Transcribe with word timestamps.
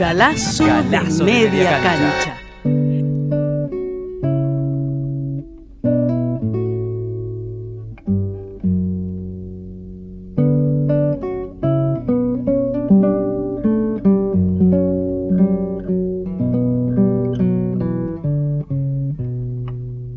Galazo, 0.00 0.64
Galazo 0.64 1.26
de 1.26 1.30
de 1.30 1.34
media, 1.34 1.50
media 1.50 1.80
cancha. 1.82 2.14
cancha. 2.22 2.36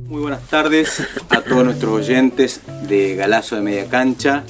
Muy 0.07 0.21
buenas 0.21 0.47
tardes 0.49 1.05
a 1.29 1.41
todos 1.41 1.65
nuestros 1.65 1.91
oyentes 1.91 2.61
de 2.87 3.17
Galazo 3.17 3.57
de 3.57 3.61
Media 3.61 3.89
Cancha. 3.89 4.45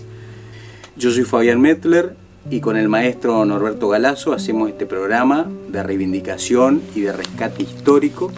Yo 0.96 1.10
soy 1.10 1.24
Fabián 1.24 1.60
Mettler 1.60 2.23
y 2.50 2.60
con 2.60 2.78
el 2.78 2.90
maestro 2.90 3.46
Norberto 3.46 3.90
Galazo 3.90 4.34
hacemos 4.34 4.70
este 4.70 4.86
programa 4.86 5.50
de 5.70 5.82
reivindicación 5.82 6.82
y 6.96 7.02
de 7.02 7.14
rescate 7.14 7.64
histórico 7.64 8.32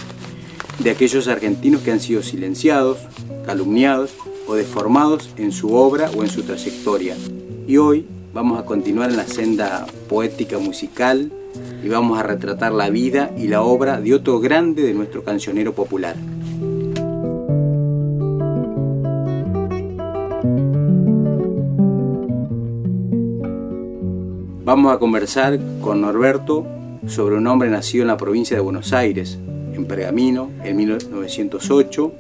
de 0.79 0.91
aquellos 0.91 1.27
argentinos 1.27 1.81
que 1.81 1.91
han 1.91 1.99
sido 1.99 2.21
silenciados, 2.21 2.99
calumniados 3.45 4.13
o 4.47 4.55
deformados 4.55 5.29
en 5.37 5.51
su 5.51 5.73
obra 5.73 6.11
o 6.15 6.23
en 6.23 6.29
su 6.29 6.43
trayectoria. 6.43 7.15
Y 7.67 7.77
hoy 7.77 8.05
vamos 8.33 8.59
a 8.59 8.65
continuar 8.65 9.09
en 9.09 9.17
la 9.17 9.25
senda 9.25 9.85
poética 10.07 10.59
musical 10.59 11.31
y 11.83 11.87
vamos 11.87 12.19
a 12.19 12.23
retratar 12.23 12.73
la 12.73 12.89
vida 12.89 13.31
y 13.37 13.47
la 13.47 13.61
obra 13.61 14.01
de 14.01 14.13
otro 14.13 14.39
grande 14.39 14.83
de 14.83 14.93
nuestro 14.93 15.23
cancionero 15.23 15.73
popular. 15.73 16.15
Vamos 24.75 24.93
a 24.93 24.99
conversar 24.99 25.57
con 25.79 26.01
Norberto 26.01 26.67
sobre 27.07 27.37
un 27.37 27.47
hombre 27.47 27.69
nacido 27.69 28.01
en 28.01 28.09
la 28.09 28.17
provincia 28.17 28.57
de 28.57 28.61
Buenos 28.61 28.91
Aires, 28.91 29.39
en 29.73 29.85
Pergamino, 29.85 30.51
en 30.65 30.75
1908, 30.75 32.11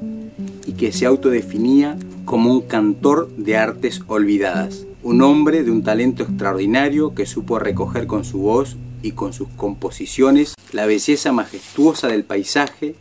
y 0.65 0.71
que 0.71 0.93
se 0.93 1.05
autodefinía 1.05 1.97
como 2.23 2.53
un 2.53 2.61
cantor 2.61 3.27
de 3.35 3.57
artes 3.57 4.03
olvidadas. 4.07 4.85
Un 5.03 5.21
hombre 5.21 5.65
de 5.65 5.71
un 5.71 5.83
talento 5.83 6.23
extraordinario 6.23 7.13
que 7.13 7.25
supo 7.25 7.59
recoger 7.59 8.07
con 8.07 8.23
su 8.23 8.37
voz 8.37 8.77
y 9.01 9.11
con 9.11 9.33
sus 9.33 9.49
composiciones 9.57 10.53
la 10.71 10.85
belleza 10.85 11.33
majestuosa 11.33 12.07
del 12.07 12.23
paisaje 12.23 12.95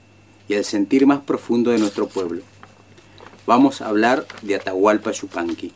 y 0.49 0.55
el 0.55 0.65
sentir 0.65 1.07
más 1.07 1.21
profundo 1.21 1.71
de 1.71 1.79
nuestro 1.79 2.09
pueblo. 2.09 2.43
Vamos 3.47 3.83
a 3.83 3.87
hablar 3.87 4.27
de 4.43 4.57
Atahualpa 4.57 5.13
Yupanqui. 5.13 5.73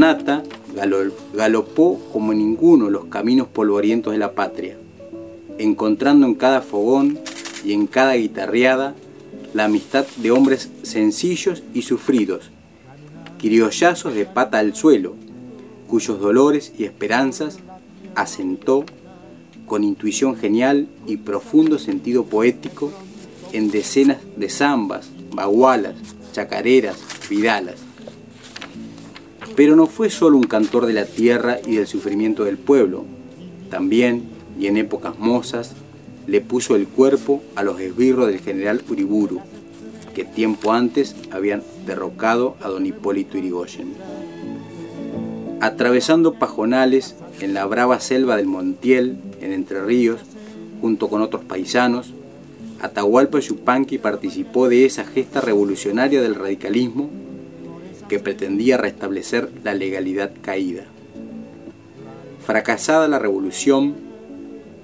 Donata 0.00 0.42
galo- 0.74 1.12
galopó 1.34 2.00
como 2.10 2.32
ninguno 2.32 2.88
los 2.88 3.04
caminos 3.10 3.48
polvorientos 3.48 4.14
de 4.14 4.18
la 4.18 4.32
patria, 4.32 4.78
encontrando 5.58 6.26
en 6.26 6.36
cada 6.36 6.62
fogón 6.62 7.18
y 7.66 7.74
en 7.74 7.86
cada 7.86 8.14
guitarreada 8.14 8.94
la 9.52 9.66
amistad 9.66 10.06
de 10.16 10.30
hombres 10.30 10.70
sencillos 10.84 11.62
y 11.74 11.82
sufridos, 11.82 12.50
criollazos 13.38 14.14
de 14.14 14.24
pata 14.24 14.58
al 14.58 14.74
suelo, 14.74 15.16
cuyos 15.86 16.18
dolores 16.18 16.72
y 16.78 16.84
esperanzas 16.84 17.58
asentó 18.14 18.86
con 19.66 19.84
intuición 19.84 20.34
genial 20.34 20.88
y 21.06 21.18
profundo 21.18 21.78
sentido 21.78 22.24
poético 22.24 22.90
en 23.52 23.70
decenas 23.70 24.16
de 24.38 24.48
zambas, 24.48 25.10
bagualas, 25.34 25.96
chacareras, 26.32 26.96
vidalas. 27.28 27.89
Pero 29.60 29.76
no 29.76 29.86
fue 29.86 30.08
solo 30.08 30.38
un 30.38 30.44
cantor 30.44 30.86
de 30.86 30.94
la 30.94 31.04
tierra 31.04 31.58
y 31.62 31.76
del 31.76 31.86
sufrimiento 31.86 32.44
del 32.44 32.56
pueblo, 32.56 33.04
también, 33.68 34.22
y 34.58 34.68
en 34.68 34.78
épocas 34.78 35.18
mozas, 35.18 35.72
le 36.26 36.40
puso 36.40 36.76
el 36.76 36.88
cuerpo 36.88 37.42
a 37.56 37.62
los 37.62 37.78
esbirros 37.78 38.28
del 38.28 38.40
general 38.40 38.82
Uriburu, 38.88 39.42
que 40.14 40.24
tiempo 40.24 40.72
antes 40.72 41.14
habían 41.30 41.62
derrocado 41.84 42.56
a 42.62 42.68
don 42.68 42.86
Hipólito 42.86 43.36
Yrigoyen. 43.36 43.92
Atravesando 45.60 46.32
pajonales 46.32 47.16
en 47.40 47.52
la 47.52 47.66
brava 47.66 48.00
selva 48.00 48.38
del 48.38 48.46
Montiel, 48.46 49.18
en 49.42 49.52
Entre 49.52 49.84
Ríos, 49.84 50.22
junto 50.80 51.08
con 51.08 51.20
otros 51.20 51.44
paisanos, 51.44 52.14
Atahualpa 52.80 53.40
Yupanqui 53.40 53.98
participó 53.98 54.70
de 54.70 54.86
esa 54.86 55.04
gesta 55.04 55.42
revolucionaria 55.42 56.22
del 56.22 56.34
radicalismo 56.34 57.10
que 58.10 58.18
pretendía 58.18 58.76
restablecer 58.76 59.52
la 59.62 59.72
legalidad 59.72 60.32
caída. 60.42 60.82
Fracasada 62.44 63.06
la 63.06 63.20
revolución, 63.20 63.94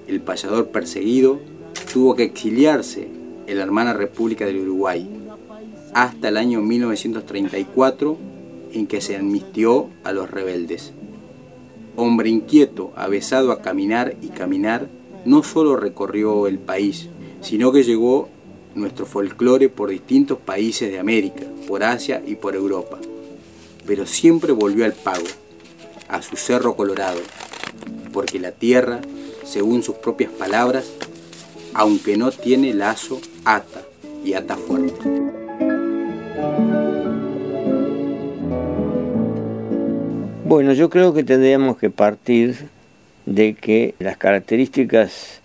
el 0.07 0.21
payador 0.21 0.69
perseguido 0.69 1.41
tuvo 1.91 2.15
que 2.15 2.23
exiliarse 2.23 3.09
en 3.45 3.57
la 3.57 3.65
hermana 3.65 3.91
República 3.91 4.45
del 4.45 4.59
Uruguay 4.59 5.09
hasta 5.93 6.29
el 6.29 6.37
año 6.37 6.61
1934 6.61 8.17
en 8.71 8.87
que 8.87 9.01
se 9.01 9.17
amnistió 9.17 9.89
a 10.05 10.13
los 10.13 10.31
rebeldes. 10.31 10.93
Hombre 11.97 12.29
inquieto, 12.29 12.93
avesado 12.95 13.51
a 13.51 13.61
caminar 13.61 14.15
y 14.21 14.27
caminar, 14.29 14.87
no 15.25 15.43
solo 15.43 15.75
recorrió 15.75 16.47
el 16.47 16.59
país, 16.59 17.09
sino 17.41 17.73
que 17.73 17.83
llegó 17.83 18.29
nuestro 18.73 19.05
folclore 19.05 19.67
por 19.67 19.89
distintos 19.89 20.37
países 20.37 20.89
de 20.89 20.99
América, 20.99 21.43
por 21.67 21.83
Asia 21.83 22.23
y 22.25 22.35
por 22.35 22.55
Europa. 22.55 22.97
Pero 23.87 24.05
siempre 24.05 24.51
volvió 24.51 24.85
al 24.85 24.93
pago, 24.93 25.25
a 26.09 26.21
su 26.21 26.35
cerro 26.35 26.75
colorado, 26.75 27.21
porque 28.13 28.39
la 28.39 28.51
tierra, 28.51 28.99
según 29.43 29.81
sus 29.81 29.95
propias 29.95 30.31
palabras, 30.31 30.91
aunque 31.73 32.17
no 32.17 32.31
tiene 32.31 32.73
lazo, 32.73 33.19
ata 33.45 33.81
y 34.23 34.33
ata 34.33 34.57
fuerte. 34.57 35.27
Bueno, 40.45 40.73
yo 40.73 40.89
creo 40.89 41.13
que 41.13 41.23
tendríamos 41.23 41.77
que 41.77 41.89
partir 41.89 42.69
de 43.25 43.53
que 43.53 43.95
las 43.99 44.17
características 44.17 45.41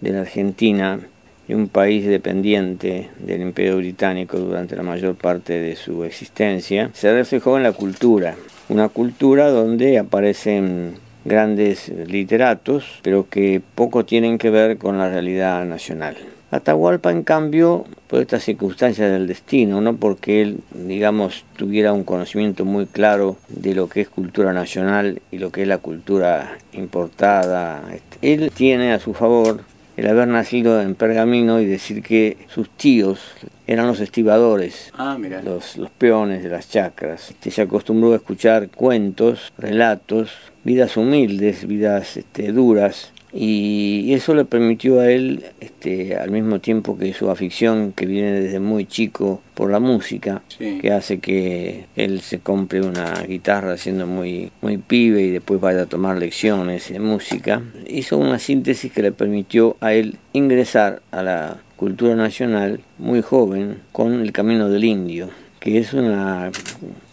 de 0.00 0.10
la 0.10 0.20
Argentina, 0.20 1.00
de 1.48 1.54
un 1.54 1.68
país 1.68 2.06
dependiente 2.06 3.10
del 3.18 3.42
Imperio 3.42 3.76
Británico 3.76 4.38
durante 4.38 4.76
la 4.76 4.82
mayor 4.82 5.14
parte 5.14 5.54
de 5.54 5.76
su 5.76 6.04
existencia, 6.04 6.90
se 6.94 7.12
reflejó 7.12 7.56
en 7.56 7.62
la 7.62 7.72
cultura. 7.72 8.36
Una 8.68 8.88
cultura 8.88 9.50
donde 9.50 9.98
aparecen 9.98 10.94
grandes 11.24 11.88
literatos, 11.88 13.00
pero 13.02 13.28
que 13.28 13.60
poco 13.74 14.04
tienen 14.04 14.38
que 14.38 14.50
ver 14.50 14.78
con 14.78 14.98
la 14.98 15.08
realidad 15.08 15.64
nacional. 15.64 16.16
Atahualpa, 16.50 17.10
en 17.10 17.24
cambio, 17.24 17.84
por 18.06 18.20
estas 18.20 18.44
circunstancias 18.44 19.10
del 19.10 19.26
destino, 19.26 19.80
no 19.80 19.96
porque 19.96 20.40
él, 20.40 20.58
digamos, 20.72 21.44
tuviera 21.56 21.92
un 21.92 22.04
conocimiento 22.04 22.64
muy 22.64 22.86
claro 22.86 23.36
de 23.48 23.74
lo 23.74 23.88
que 23.88 24.02
es 24.02 24.08
cultura 24.08 24.52
nacional 24.52 25.20
y 25.32 25.38
lo 25.38 25.50
que 25.50 25.62
es 25.62 25.68
la 25.68 25.78
cultura 25.78 26.58
importada, 26.72 27.82
este, 27.92 28.18
él 28.32 28.52
tiene 28.54 28.92
a 28.92 29.00
su 29.00 29.14
favor 29.14 29.62
el 29.96 30.06
haber 30.08 30.28
nacido 30.28 30.80
en 30.82 30.94
Pergamino 30.94 31.60
y 31.60 31.66
decir 31.66 32.02
que 32.02 32.36
sus 32.48 32.68
tíos 32.70 33.20
eran 33.66 33.86
los 33.86 34.00
estibadores, 34.00 34.90
Ah, 34.96 35.16
mira. 35.18 35.40
los, 35.42 35.76
los 35.76 35.90
peones 35.90 36.42
de 36.42 36.48
las 36.50 36.68
chacras. 36.68 37.30
Este, 37.30 37.50
se 37.50 37.62
acostumbró 37.62 38.12
a 38.12 38.16
escuchar 38.16 38.68
cuentos, 38.70 39.52
relatos, 39.56 40.30
vidas 40.64 40.96
humildes, 40.96 41.66
vidas 41.66 42.16
este, 42.16 42.52
duras, 42.52 43.12
y, 43.34 44.12
eso 44.14 44.34
le 44.34 44.44
permitió 44.44 45.00
a 45.00 45.10
él, 45.10 45.44
este, 45.60 46.16
al 46.16 46.30
mismo 46.30 46.60
tiempo 46.60 46.96
que 46.96 47.12
su 47.12 47.30
afición 47.30 47.92
que 47.92 48.06
viene 48.06 48.32
desde 48.32 48.60
muy 48.60 48.86
chico 48.86 49.42
por 49.54 49.70
la 49.70 49.80
música, 49.80 50.42
Sí. 50.48 50.78
que 50.80 50.92
hace 50.92 51.18
que 51.18 51.86
él 51.96 52.20
se 52.20 52.38
compre 52.38 52.80
una 52.80 53.12
guitarra 53.26 53.76
siendo 53.76 54.06
muy, 54.06 54.52
muy 54.62 54.78
pibe 54.78 55.22
y 55.22 55.30
después 55.30 55.60
vaya 55.60 55.82
a 55.82 55.86
tomar 55.86 56.16
lecciones 56.18 56.90
de 56.90 57.00
música, 57.00 57.62
hizo 57.88 58.18
una 58.18 58.38
síntesis 58.38 58.92
que 58.92 59.02
le 59.02 59.12
permitió 59.12 59.76
a 59.80 59.92
él 59.94 60.16
ingresar 60.32 61.02
a 61.10 61.22
la 61.22 61.56
cultura 61.76 62.14
nacional 62.14 62.80
muy 62.98 63.20
joven 63.20 63.78
con 63.90 64.20
el 64.20 64.30
camino 64.32 64.68
del 64.68 64.84
indio 64.84 65.28
que 65.64 65.78
es 65.78 65.94
una 65.94 66.50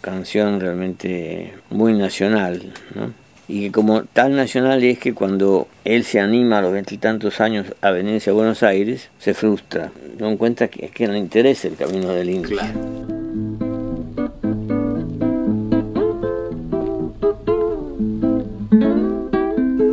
canción 0.02 0.60
realmente 0.60 1.54
muy 1.70 1.94
nacional, 1.94 2.70
¿no? 2.94 3.21
Y 3.48 3.62
que 3.62 3.72
como 3.72 4.04
tal 4.04 4.36
nacional 4.36 4.82
es 4.84 4.98
que 4.98 5.14
cuando 5.14 5.66
él 5.84 6.04
se 6.04 6.20
anima 6.20 6.58
a 6.58 6.62
los 6.62 6.72
veintitantos 6.72 7.40
años 7.40 7.66
a 7.80 7.90
venirse 7.90 8.30
a 8.30 8.32
Buenos 8.32 8.62
Aires, 8.62 9.10
se 9.18 9.34
frustra, 9.34 9.90
no 10.18 10.30
encuentra 10.30 10.68
que, 10.68 10.88
que 10.88 11.06
no 11.06 11.12
le 11.12 11.18
interesa 11.18 11.68
el 11.68 11.74
camino 11.74 12.08
del 12.10 12.30
India. 12.30 12.72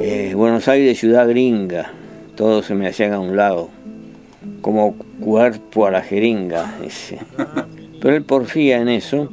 Eh, 0.01 0.33
Buenos 0.35 0.67
Aires, 0.67 0.99
ciudad 0.99 1.27
gringa, 1.27 1.91
todo 2.35 2.61
se 2.61 2.75
me 2.75 2.87
hacía 2.87 3.13
a 3.13 3.19
un 3.19 3.35
lado, 3.35 3.69
como 4.61 4.95
cuerpo 5.19 5.87
a 5.87 5.91
la 5.91 6.01
jeringa. 6.01 6.75
Pero 8.01 8.15
él 8.15 8.23
porfía 8.23 8.77
en 8.79 8.87
eso 8.87 9.29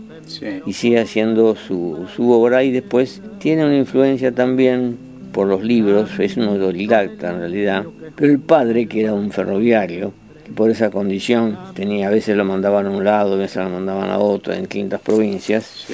y 0.67 0.73
sigue 0.73 1.01
haciendo 1.01 1.55
su, 1.55 2.07
su, 2.15 2.31
obra 2.33 2.65
y 2.65 2.73
después 2.73 3.23
tiene 3.47 3.65
una 3.65 3.77
influencia 3.77 4.33
también 4.33 4.99
por 5.31 5.47
los 5.47 5.63
libros, 5.63 6.11
es 6.19 6.37
un 6.37 6.49
autodidacta 6.49 7.31
en 7.31 7.39
realidad, 7.39 7.85
pero 8.17 8.33
el 8.33 8.41
padre, 8.41 8.89
que 8.89 9.03
era 9.03 9.15
un 9.15 9.31
ferroviario, 9.31 10.13
por 10.57 10.69
esa 10.69 10.91
condición 10.91 11.57
tenía, 11.73 12.09
a 12.09 12.11
veces 12.11 12.37
lo 12.37 12.45
mandaban 12.45 12.87
a 12.87 12.91
un 12.91 13.05
lado, 13.05 13.35
a 13.35 13.37
veces 13.37 13.63
lo 13.63 13.71
mandaban 13.71 14.11
a 14.11 14.19
otro, 14.19 14.53
en 14.53 14.67
quintas 14.67 15.01
provincias, 15.01 15.87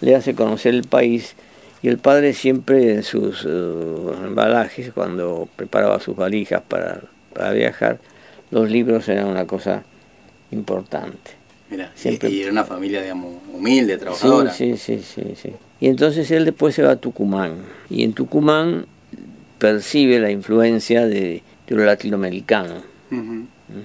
le 0.00 0.14
hace 0.14 0.36
conocer 0.36 0.72
el 0.72 0.84
país 0.84 1.34
y 1.82 1.88
el 1.88 1.98
padre 1.98 2.32
siempre 2.32 2.94
en 2.94 3.02
sus 3.02 3.44
uh, 3.44 4.14
embalajes, 4.24 4.92
cuando 4.92 5.48
preparaba 5.56 5.98
sus 5.98 6.14
valijas 6.14 6.62
para, 6.62 7.00
para 7.32 7.50
viajar, 7.50 7.98
los 8.52 8.70
libros 8.70 9.08
eran 9.08 9.26
una 9.26 9.48
cosa 9.48 9.82
importante. 10.52 11.32
Mira, 11.70 11.90
y 12.30 12.40
era 12.40 12.52
una 12.52 12.62
familia, 12.62 13.02
digamos, 13.02 13.34
humilde, 13.52 13.98
trabajadora. 13.98 14.52
Sí, 14.52 14.76
sí, 14.76 15.00
sí, 15.00 15.34
sí, 15.34 15.50
Y 15.80 15.88
entonces 15.88 16.30
él 16.30 16.44
después 16.44 16.74
se 16.74 16.82
va 16.82 16.92
a 16.92 16.96
Tucumán. 16.96 17.56
Y 17.90 18.04
en 18.04 18.12
Tucumán 18.12 18.86
percibe 19.58 20.18
la 20.18 20.30
influencia 20.30 21.06
de, 21.06 21.42
lo 21.68 21.84
latinoamericano. 21.84 22.82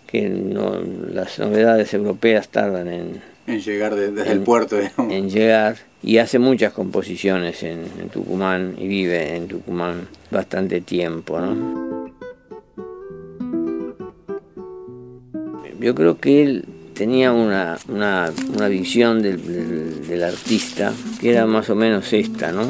Que 0.07 0.29
no, 0.29 0.79
las 1.11 1.39
novedades 1.39 1.93
europeas 1.93 2.49
tardan 2.49 2.87
en... 2.87 3.21
En 3.47 3.61
llegar 3.61 3.95
desde 3.95 4.31
el 4.31 4.41
puerto, 4.41 4.77
digamos. 4.77 5.13
En 5.13 5.29
llegar. 5.29 5.77
Y 6.03 6.17
hace 6.17 6.39
muchas 6.39 6.73
composiciones 6.73 7.63
en, 7.63 7.85
en 7.99 8.09
Tucumán 8.09 8.75
y 8.77 8.87
vive 8.87 9.35
en 9.35 9.47
Tucumán 9.47 10.07
bastante 10.31 10.81
tiempo, 10.81 11.39
¿no? 11.39 11.89
Yo 15.79 15.95
creo 15.95 16.19
que 16.19 16.43
él 16.43 16.65
tenía 16.99 17.31
una, 17.31 17.77
una, 17.87 18.29
una 18.53 18.67
visión 18.67 19.21
del, 19.21 20.05
del, 20.05 20.21
artista 20.21 20.91
que 21.21 21.31
era 21.31 21.45
más 21.45 21.69
o 21.69 21.75
menos 21.75 22.11
esta, 22.11 22.51
¿no? 22.51 22.69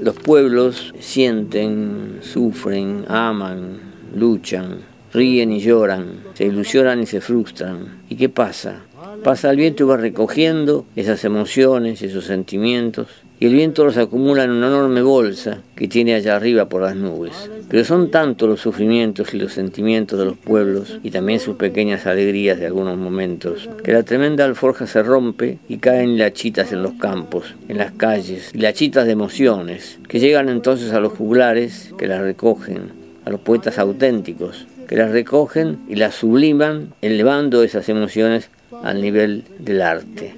Los 0.00 0.14
pueblos 0.14 0.94
sienten, 1.00 2.20
sufren, 2.22 3.04
aman, 3.08 3.80
luchan, 4.14 4.82
ríen 5.12 5.50
y 5.50 5.58
lloran, 5.58 6.20
se 6.34 6.44
ilusionan 6.44 7.02
y 7.02 7.06
se 7.06 7.20
frustran. 7.20 8.02
¿Y 8.08 8.14
qué 8.14 8.28
pasa? 8.28 8.82
Pasa 9.24 9.50
el 9.50 9.56
viento 9.56 9.82
y 9.82 9.86
va 9.88 9.96
recogiendo 9.96 10.86
esas 10.94 11.24
emociones, 11.24 12.00
esos 12.02 12.26
sentimientos, 12.26 13.08
y 13.40 13.46
el 13.46 13.54
viento 13.54 13.84
los 13.84 13.96
acumula 13.96 14.44
en 14.44 14.50
una 14.50 14.66
enorme 14.66 15.02
bolsa 15.02 15.62
que 15.76 15.86
tiene 15.86 16.14
allá 16.14 16.36
arriba 16.36 16.68
por 16.68 16.82
las 16.82 16.96
nubes. 16.96 17.50
Pero 17.68 17.84
son 17.84 18.10
tantos 18.10 18.48
los 18.48 18.60
sufrimientos 18.60 19.32
y 19.32 19.38
los 19.38 19.52
sentimientos 19.52 20.18
de 20.18 20.24
los 20.24 20.36
pueblos 20.36 20.98
y 21.02 21.10
también 21.10 21.38
sus 21.38 21.56
pequeñas 21.56 22.06
alegrías 22.06 22.58
de 22.58 22.66
algunos 22.66 22.98
momentos, 22.98 23.68
que 23.84 23.92
la 23.92 24.02
tremenda 24.02 24.44
alforja 24.44 24.86
se 24.86 25.02
rompe 25.02 25.58
y 25.68 25.78
caen 25.78 26.18
lachitas 26.18 26.72
en 26.72 26.82
los 26.82 26.94
campos, 26.94 27.54
en 27.68 27.78
las 27.78 27.92
calles, 27.92 28.50
lachitas 28.54 29.06
de 29.06 29.12
emociones, 29.12 29.98
que 30.08 30.18
llegan 30.18 30.48
entonces 30.48 30.92
a 30.92 31.00
los 31.00 31.12
juglares 31.12 31.92
que 31.96 32.08
las 32.08 32.20
recogen, 32.20 32.92
a 33.24 33.30
los 33.30 33.40
poetas 33.40 33.78
auténticos, 33.78 34.66
que 34.88 34.96
las 34.96 35.12
recogen 35.12 35.80
y 35.88 35.96
las 35.96 36.14
subliman, 36.14 36.94
elevando 37.02 37.62
esas 37.62 37.88
emociones 37.88 38.50
al 38.82 39.00
nivel 39.00 39.44
del 39.58 39.82
arte. 39.82 40.34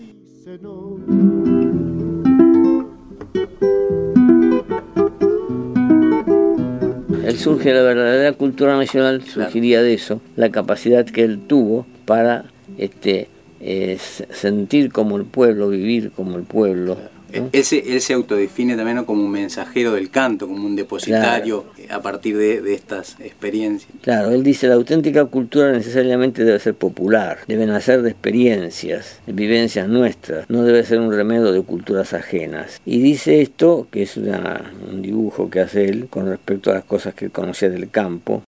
Él 7.31 7.39
surge 7.39 7.73
la 7.73 7.83
verdadera 7.83 8.33
cultura 8.33 8.77
nacional, 8.77 9.23
surgiría 9.23 9.83
de 9.83 9.95
eso, 9.95 10.21
la 10.37 10.51
capacidad 10.51 11.05
que 11.05 11.23
él 11.23 11.39
tuvo 11.47 11.87
para 12.05 12.47
este, 12.77 13.29
eh, 13.61 13.99
sentir 14.33 14.91
como 14.91 15.17
el 15.17 15.25
pueblo, 15.25 15.69
vivir 15.69 16.11
como 16.11 16.37
el 16.37 16.43
pueblo. 16.43 16.97
Él, 17.33 17.65
se, 17.65 18.13
autodefine 18.13 18.77
también 18.77 19.05
como 19.05 19.25
un 19.25 19.31
mensajero 19.31 19.93
del 19.93 20.11
canto, 20.11 20.47
como 20.47 20.67
un 20.67 20.77
depositario 20.77 21.67
a 21.89 22.01
partir 22.01 22.37
de, 22.37 22.75
estas 22.75 23.17
experiencias. 23.21 23.91
Claro, 24.03 24.31
él 24.31 24.43
dice 24.43 24.69
la 24.69 24.75
auténtica 24.75 25.25
cultura 25.27 25.73
necesariamente 25.73 26.45
debe 26.45 26.59
ser 26.59 26.75
popular, 26.75 27.39
debe 27.47 27.67
nacer 27.67 28.03
de 28.03 28.11
experiencias, 28.11 29.21
de 29.27 29.33
vivencias 29.33 29.89
nuestras, 29.89 30.49
no 30.49 30.65
debe 30.65 30.85
ser 30.85 31.01
un 31.01 31.13
remedio 31.13 31.53
de 31.53 31.63
culturas 31.63 32.13
ajenas. 32.13 32.81
Y 32.85 33.01
dice 33.01 33.41
esto, 33.41 33.89
que 33.91 34.03
es 34.03 34.17
un 34.17 35.03
dibujo 35.03 35.51
que 35.51 35.61
hace 35.61 35.89
él 35.89 36.09
con 36.09 36.27
respecto 36.27 36.71
a 36.71 36.75
las 36.75 36.85
cosas 36.85 37.15
que 37.15 37.31
conocía 37.31 37.71
del 37.71 37.91
campo, 37.91 38.43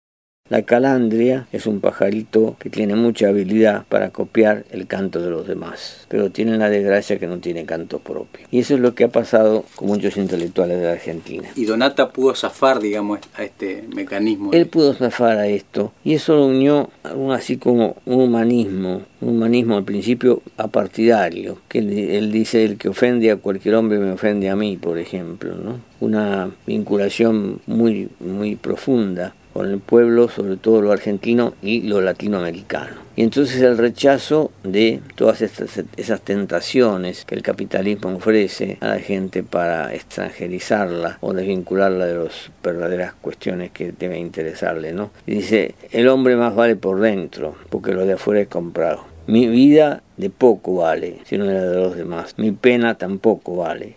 la 0.51 0.63
calandria 0.63 1.47
es 1.53 1.65
un 1.65 1.79
pajarito 1.79 2.57
que 2.59 2.69
tiene 2.69 2.95
mucha 2.95 3.29
habilidad 3.29 3.85
para 3.87 4.09
copiar 4.09 4.65
el 4.71 4.85
canto 4.85 5.21
de 5.21 5.29
los 5.29 5.47
demás, 5.47 6.05
pero 6.09 6.29
tiene 6.29 6.57
la 6.57 6.69
desgracia 6.69 7.17
que 7.17 7.25
no 7.25 7.37
tiene 7.37 7.63
canto 7.63 7.99
propio. 7.99 8.45
Y 8.51 8.59
eso 8.59 8.73
es 8.73 8.81
lo 8.81 8.93
que 8.93 9.05
ha 9.05 9.07
pasado 9.07 9.63
con 9.75 9.87
muchos 9.87 10.17
intelectuales 10.17 10.77
de 10.79 10.83
la 10.87 10.91
Argentina. 10.91 11.47
Y 11.55 11.63
Donata 11.63 12.09
pudo 12.09 12.35
zafar, 12.35 12.81
digamos, 12.81 13.19
a 13.37 13.45
este 13.45 13.85
mecanismo. 13.95 14.51
Él 14.51 14.67
pudo 14.67 14.93
zafar 14.93 15.37
a 15.37 15.47
esto, 15.47 15.93
y 16.03 16.15
eso 16.15 16.35
lo 16.35 16.47
unió 16.47 16.89
así 17.33 17.55
como 17.55 17.95
un 18.05 18.19
humanismo, 18.19 19.03
un 19.21 19.29
humanismo 19.29 19.77
al 19.77 19.85
principio 19.85 20.41
apartidario, 20.57 21.59
que 21.69 21.79
él, 21.79 22.29
dice, 22.33 22.65
el 22.65 22.77
que 22.77 22.89
ofende 22.89 23.31
a 23.31 23.37
cualquier 23.37 23.75
hombre 23.75 23.99
me 23.99 24.11
ofende 24.11 24.49
a 24.49 24.57
mí, 24.57 24.75
por 24.75 24.97
ejemplo, 24.97 25.55
¿no? 25.55 25.79
Una 26.01 26.49
vinculación 26.65 27.61
muy, 27.67 28.09
muy 28.19 28.57
profunda 28.57 29.33
con 29.53 29.69
el 29.69 29.79
pueblo, 29.79 30.29
sobre 30.29 30.57
todo 30.57 30.81
lo 30.81 30.91
argentino 30.91 31.53
y 31.61 31.81
lo 31.81 32.01
latinoamericano. 32.01 33.01
Y 33.15 33.23
entonces 33.23 33.61
el 33.61 33.77
rechazo 33.77 34.51
de 34.63 35.01
todas 35.15 35.41
estas, 35.41 35.83
esas 35.97 36.21
tentaciones 36.21 37.25
que 37.25 37.35
el 37.35 37.41
capitalismo 37.41 38.15
ofrece 38.15 38.77
a 38.79 38.87
la 38.87 38.99
gente 38.99 39.43
para 39.43 39.93
extranjerizarla 39.93 41.17
o 41.21 41.33
desvincularla 41.33 42.05
de 42.05 42.23
las 42.23 42.51
verdaderas 42.63 43.13
cuestiones 43.13 43.71
que 43.71 43.91
debe 43.91 44.17
interesarle. 44.17 44.93
¿no? 44.93 45.11
Y 45.25 45.35
dice, 45.35 45.75
el 45.91 46.07
hombre 46.07 46.35
más 46.35 46.55
vale 46.55 46.75
por 46.75 46.99
dentro, 46.99 47.55
porque 47.69 47.93
lo 47.93 48.05
de 48.05 48.13
afuera 48.13 48.41
es 48.41 48.47
comprado. 48.47 49.05
Mi 49.27 49.47
vida 49.47 50.01
de 50.17 50.29
poco 50.29 50.75
vale 50.75 51.19
si 51.25 51.37
no 51.37 51.49
era 51.49 51.63
de 51.63 51.75
los 51.75 51.95
demás. 51.95 52.33
Mi 52.37 52.51
pena 52.51 52.95
tampoco 52.95 53.57
vale 53.57 53.95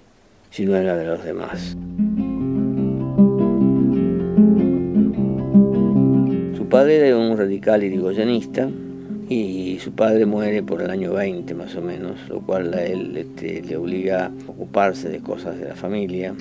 si 0.51 0.67
no 0.67 0.77
era 0.77 0.97
de 0.97 1.07
los 1.07 1.25
demás. 1.25 1.77
Padre 6.75 7.07
era 7.07 7.17
un 7.17 7.39
radical 7.39 7.85
irigoyenista 7.85 8.69
y 9.29 9.79
su 9.79 9.93
padre 9.93 10.27
muere 10.27 10.61
por 10.65 10.83
el 10.83 10.91
año 10.91 11.13
20 11.13 11.55
más 11.55 11.77
o 11.77 11.81
menos, 11.81 12.29
lo 12.29 12.41
cual 12.41 12.75
a 12.75 12.85
él 12.85 13.17
este, 13.17 13.63
le 13.63 13.77
obliga 13.77 14.27
a 14.27 14.33
ocuparse 14.49 15.09
de 15.09 15.21
cosas 15.21 15.57
de 15.57 15.69
la 15.69 15.77
familia, 15.77 16.35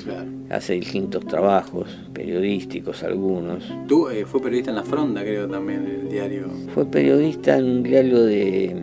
hace 0.50 0.74
distintos 0.74 1.24
trabajos, 1.28 1.88
periodísticos 2.14 3.04
algunos. 3.04 3.72
Tú 3.88 4.10
eh, 4.10 4.26
fue 4.26 4.42
periodista 4.42 4.72
en 4.72 4.78
La 4.78 4.84
Fronda, 4.84 5.22
creo 5.22 5.48
también, 5.48 5.86
el 5.86 6.10
diario. 6.10 6.48
Fue 6.74 6.88
periodista 6.88 7.56
en 7.60 7.66
un 7.66 7.84
diario 7.84 8.24
de, 8.24 8.76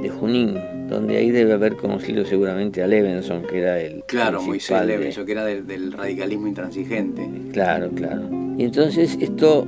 de 0.00 0.08
Junín, 0.08 0.54
donde 0.88 1.18
ahí 1.18 1.30
debe 1.30 1.52
haber 1.52 1.76
conocido 1.76 2.24
seguramente 2.24 2.82
a 2.82 2.86
Levenson, 2.86 3.42
que 3.42 3.58
era 3.58 3.78
el... 3.78 4.04
Claro, 4.06 4.40
Moisés 4.40 4.86
Levenson, 4.86 5.26
que 5.26 5.32
era 5.32 5.44
del 5.44 5.92
radicalismo 5.92 6.46
intransigente. 6.46 7.28
Claro, 7.52 7.90
claro. 7.90 8.22
Y 8.56 8.64
entonces 8.64 9.18
esto 9.20 9.66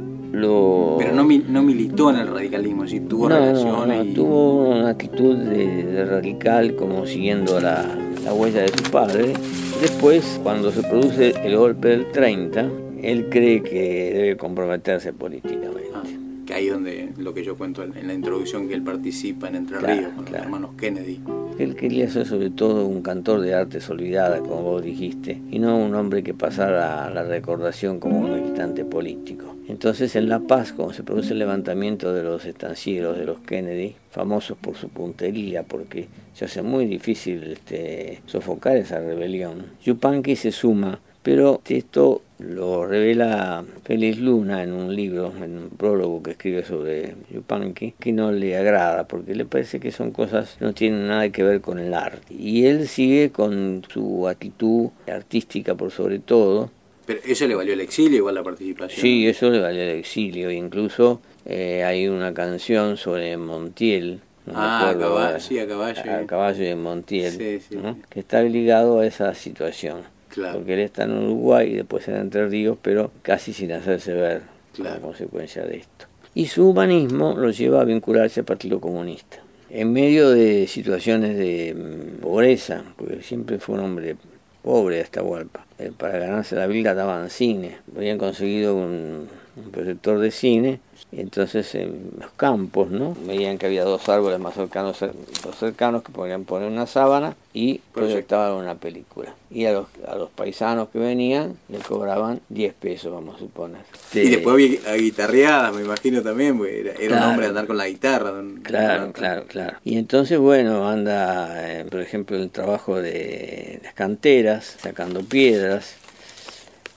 pero 0.99 1.15
no, 1.15 1.25
no 1.25 1.63
militó 1.63 2.11
en 2.11 2.17
el 2.17 2.29
radicalismo, 2.29 2.87
sí 2.87 3.01
tuvo 3.01 3.29
relaciones. 3.29 4.07
No, 4.07 4.15
tuvo 4.15 4.69
una 4.71 4.91
actitud 4.91 5.37
de, 5.37 6.05
radical 6.05 6.75
como 6.77 7.07
siguiendo 7.07 7.61
la, 7.61 7.85
la, 8.25 8.35
huella 8.35 8.63
de 8.63 8.69
su 8.69 8.91
padre. 8.91 9.33
Después, 9.81 10.41
cuando 10.43 10.71
se 10.71 10.83
produce 10.83 11.35
el 11.45 11.57
golpe 11.57 11.89
del 11.89 12.11
30, 12.11 12.69
él 13.03 13.29
cree 13.31 13.63
que 13.63 14.13
debe 14.15 14.37
comprometerse 14.37 15.13
políticamente. 15.13 15.91
Ah, 15.95 16.03
que 16.45 16.55
ahí 16.55 16.69
donde 16.69 17.13
lo 17.17 17.35
que 17.35 17.43
yo 17.43 17.57
cuento 17.57 17.83
en 17.83 18.07
la 18.07 18.15
introducción, 18.15 18.69
que 18.69 18.75
él 18.75 18.83
participa 18.83 19.49
en 19.49 19.57
Entre 19.57 19.79
Ríos 19.79 20.13
con 20.15 20.25
los 20.25 20.35
hermanos 20.35 20.71
Kennedy. 20.79 21.21
Él 21.59 21.77
quería 21.77 22.11
ser 22.11 22.27
sobre 22.27 22.51
todo 22.51 22.87
un 22.87 23.03
cantor 23.03 23.41
de 23.41 23.55
artes 23.55 23.89
olvidadas, 23.89 24.41
como 24.41 24.63
vos 24.63 24.83
dijiste, 24.83 25.41
y 25.51 25.59
no 25.59 25.77
un 25.77 25.95
hombre 25.95 26.23
que 26.23 26.35
pasara 26.35 27.07
a 27.07 27.11
la 27.11 27.23
recordación 27.23 28.01
como 28.01 28.19
un 28.19 28.35
militante 28.35 28.85
político. 28.85 29.55
Entonces 29.69 30.15
en 30.17 30.29
La 30.29 30.41
Paz, 30.41 30.73
cuando 30.73 30.93
se 30.93 31.05
produce 31.05 31.33
el 31.33 31.39
levantamiento 31.39 32.13
de 32.13 32.23
los 32.23 32.45
estancieros 32.45 33.17
de 33.17 33.25
los 33.25 33.39
Kennedy, 33.41 33.95
famosos 34.11 34.59
por 34.59 34.77
su 34.77 34.89
puntería, 34.89 35.63
porque 35.63 36.09
se 36.35 36.45
hace 36.45 36.63
muy 36.63 36.87
difícil 36.87 37.45
este, 37.45 38.21
sofocar 38.27 38.77
esa 38.77 38.99
rebelión, 39.01 39.67
Yupanqui 39.85 40.37
se 40.37 40.53
suma 40.53 41.01
pero 41.25 41.63
esto 41.67 42.21
lo 42.39 42.87
revela 42.87 43.65
Félix 43.85 44.19
Luna 44.19 44.63
en 44.63 44.73
un 44.73 44.95
libro, 44.95 45.33
en 45.43 45.59
un 45.59 45.71
prólogo 45.71 46.23
que 46.23 46.33
escribe 46.33 46.65
sobre 46.65 47.15
Yupanqui, 47.31 47.95
que 47.99 48.13
no 48.13 48.33
le 48.33 48.57
agrada 48.57 49.07
porque 49.07 49.35
le 49.35 49.45
parece 49.45 49.79
que 49.79 49.93
son 49.93 50.11
cosas 50.11 50.57
que 50.59 50.65
no 50.65 50.75
tienen 50.75 51.07
nada 51.07 51.29
que 51.31 51.43
ver 51.43 51.61
con 51.61 51.79
el 51.79 51.95
arte. 51.95 52.35
Y 52.35 52.67
él 52.67 52.89
sigue 52.89 53.31
con 53.31 53.85
su 53.89 54.29
actitud 54.29 54.91
artística 55.07 55.75
por 55.75 55.91
sobre 55.91 56.19
todo. 56.19 56.71
Pero 57.07 57.21
eso 57.25 57.47
le 57.47 57.55
valió 57.55 57.75
el 57.75 57.81
exilio, 57.81 58.19
igual 58.19 58.35
la 58.35 58.43
participación. 58.43 59.01
Sí, 59.01 59.27
eso 59.27 59.51
le 59.51 59.61
valió 59.61 59.83
el 59.83 59.99
exilio. 59.99 60.51
Incluso 60.51 61.21
eh, 61.45 61.85
hay 61.85 62.09
una 62.09 62.33
canción 62.33 62.97
sobre 62.97 63.37
Montiel, 63.37 64.21
ah, 64.53 64.91
a 64.91 64.99
caballo, 64.99 65.41
sí, 65.41 65.59
a 65.59 65.69
caballo. 65.69 66.01
A 66.01 66.27
caballo 66.27 66.65
de 66.65 66.75
Montiel, 66.75 67.61
que 68.09 68.21
está 68.21 68.43
ligado 68.43 69.01
a 69.01 69.07
esa 69.07 69.35
situación. 69.35 70.14
Porque 70.35 70.75
él 70.75 70.81
está 70.81 71.05
en 71.05 71.13
Uruguay 71.13 71.73
y 71.73 71.75
después 71.77 72.07
en 72.09 72.17
Entre 72.17 72.47
Ríos, 72.49 72.79
pero 72.81 73.11
casi 73.23 73.53
sin 73.53 73.73
hacerse 73.73 74.15
ver 74.15 74.43
la 74.79 74.99
consecuencia 74.99 75.65
de 75.65 75.79
esto. 75.79 76.07
Y 76.35 76.47
su 76.47 76.69
humanismo 76.69 77.35
lo 77.37 77.51
lleva 77.51 77.81
a 77.81 77.85
vincularse 77.85 78.41
al 78.41 78.47
Partido 78.47 78.81
Comunista. 78.81 79.39
En 79.71 79.93
medio 79.93 80.31
de 80.31 80.67
situaciones 80.67 81.37
de 81.37 81.75
mm, 81.75 82.21
pobreza, 82.23 82.83
porque 82.97 83.23
siempre 83.23 83.59
fue 83.59 83.77
un 83.77 83.83
hombre 83.83 84.17
pobre 84.63 85.01
hasta 85.01 85.23
Hualpa, 85.23 85.67
eh, 85.79 85.93
para 85.97 86.19
ganarse 86.19 86.57
la 86.57 86.67
vida 86.67 86.95
daban 86.95 87.31
cine. 87.31 87.79
Habían 87.97 88.19
conseguido 88.19 88.75
un, 88.75 89.29
un 89.57 89.71
proyector 89.71 90.19
de 90.19 90.31
cine 90.31 90.81
entonces 91.13 91.75
en 91.75 92.11
los 92.19 92.31
campos, 92.33 92.91
¿no? 92.91 93.17
Veían 93.27 93.59
que 93.59 93.67
había 93.67 93.85
dos 93.85 94.09
árboles 94.09 94.39
más 94.41 94.55
cercanos, 94.55 94.99
dos 95.01 95.57
cercanos 95.59 96.03
que 96.03 96.13
podían 96.13 96.45
poner 96.45 96.71
una 96.71 96.87
sábana 96.87 97.37
y 97.53 97.81
proyectaban 97.93 98.55
una 98.55 98.75
película. 98.75 99.35
Y 99.51 99.67
a 99.67 99.73
los, 99.73 99.87
a 100.09 100.17
los 100.17 100.31
paisanos 100.31 100.89
que 100.89 100.99
venían 100.99 101.57
le 101.69 101.79
cobraban 101.79 102.41
10 102.49 102.75
pesos, 102.75 103.13
vamos 103.13 103.37
a 103.37 103.39
suponer. 103.39 103.83
Y 104.13 104.29
después 104.29 104.55
había 104.55 104.97
guitarreadas, 104.97 105.75
me 105.75 105.83
imagino 105.83 106.23
también, 106.23 106.59
porque 106.59 106.95
era, 106.99 107.17
un 107.19 107.23
hombre 107.23 107.47
andar 107.47 107.67
con 107.67 107.77
la 107.77 107.89
guitarra. 107.89 108.33
claro, 108.63 109.13
claro, 109.13 109.45
claro. 109.47 109.79
Y 109.85 109.99
entonces, 109.99 110.39
bueno, 110.39 110.89
anda, 110.89 111.81
eh, 111.81 111.85
por 111.85 112.01
ejemplo, 112.01 112.37
el 112.37 112.51
trabajo 112.51 113.01
de 113.01 113.81
las 113.85 113.95
canteras, 113.95 114.77
sacando 114.81 115.23
piedras, 115.23 115.97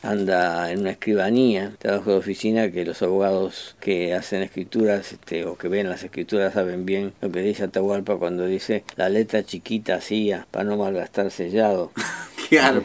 anda 0.03 0.71
en 0.71 0.81
una 0.81 0.91
escribanía, 0.91 1.73
trabajo 1.79 2.11
de 2.11 2.17
oficina 2.17 2.71
que 2.71 2.85
los 2.85 3.01
abogados 3.01 3.75
que 3.79 4.13
hacen 4.13 4.43
escrituras 4.43 5.11
este, 5.11 5.45
o 5.45 5.57
que 5.57 5.67
ven 5.67 5.89
las 5.89 6.03
escrituras 6.03 6.53
saben 6.53 6.85
bien 6.85 7.13
lo 7.21 7.31
que 7.31 7.41
dice 7.41 7.63
Atahualpa 7.63 8.17
cuando 8.17 8.45
dice 8.45 8.83
la 8.95 9.09
letra 9.09 9.43
chiquita 9.43 9.95
hacía 9.95 10.47
para 10.51 10.65
no 10.65 10.77
malgastar 10.77 11.31
sellado. 11.31 11.91
Claro, 12.49 12.81